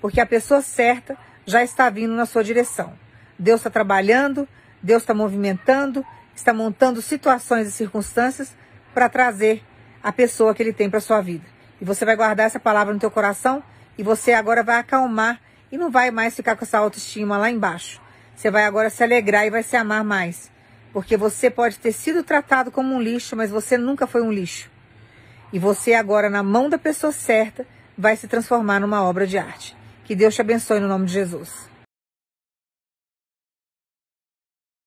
porque 0.01 0.19
a 0.19 0.25
pessoa 0.25 0.61
certa 0.61 1.17
já 1.45 1.63
está 1.63 1.89
vindo 1.89 2.13
na 2.13 2.25
sua 2.25 2.43
direção. 2.43 2.93
Deus 3.37 3.59
está 3.59 3.69
trabalhando, 3.69 4.47
Deus 4.81 5.03
está 5.03 5.13
movimentando, 5.13 6.05
está 6.35 6.53
montando 6.53 7.01
situações 7.01 7.67
e 7.67 7.71
circunstâncias 7.71 8.55
para 8.93 9.09
trazer 9.09 9.63
a 10.01 10.11
pessoa 10.11 10.53
que 10.53 10.63
Ele 10.63 10.73
tem 10.73 10.89
para 10.89 10.99
sua 10.99 11.21
vida. 11.21 11.45
E 11.79 11.85
você 11.85 12.03
vai 12.03 12.15
guardar 12.15 12.47
essa 12.47 12.59
palavra 12.59 12.93
no 12.93 12.99
teu 12.99 13.11
coração 13.11 13.63
e 13.97 14.03
você 14.03 14.33
agora 14.33 14.63
vai 14.63 14.77
acalmar 14.77 15.39
e 15.71 15.77
não 15.77 15.91
vai 15.91 16.11
mais 16.11 16.35
ficar 16.35 16.55
com 16.55 16.65
essa 16.65 16.77
autoestima 16.77 17.37
lá 17.37 17.49
embaixo. 17.49 18.01
Você 18.35 18.49
vai 18.49 18.65
agora 18.65 18.89
se 18.89 19.03
alegrar 19.03 19.45
e 19.45 19.49
vai 19.49 19.63
se 19.63 19.75
amar 19.75 20.03
mais. 20.03 20.51
Porque 20.91 21.15
você 21.15 21.49
pode 21.49 21.79
ter 21.79 21.91
sido 21.91 22.23
tratado 22.23 22.71
como 22.71 22.93
um 22.95 23.01
lixo, 23.01 23.35
mas 23.35 23.49
você 23.49 23.77
nunca 23.77 24.05
foi 24.05 24.21
um 24.21 24.31
lixo. 24.31 24.72
E 25.53 25.59
você 25.59 25.93
agora, 25.93 26.31
na 26.31 26.41
mão 26.41 26.67
da 26.67 26.79
pessoa 26.79 27.13
certa, 27.13 27.63
vai 27.95 28.15
se 28.17 28.27
transformar 28.27 28.79
numa 28.79 29.03
obra 29.03 29.27
de 29.27 29.37
arte. 29.37 29.77
Que 30.03 30.15
Deus 30.15 30.33
te 30.33 30.41
abençoe 30.41 30.79
no 30.79 30.87
nome 30.87 31.05
de 31.05 31.13
Jesus. 31.13 31.69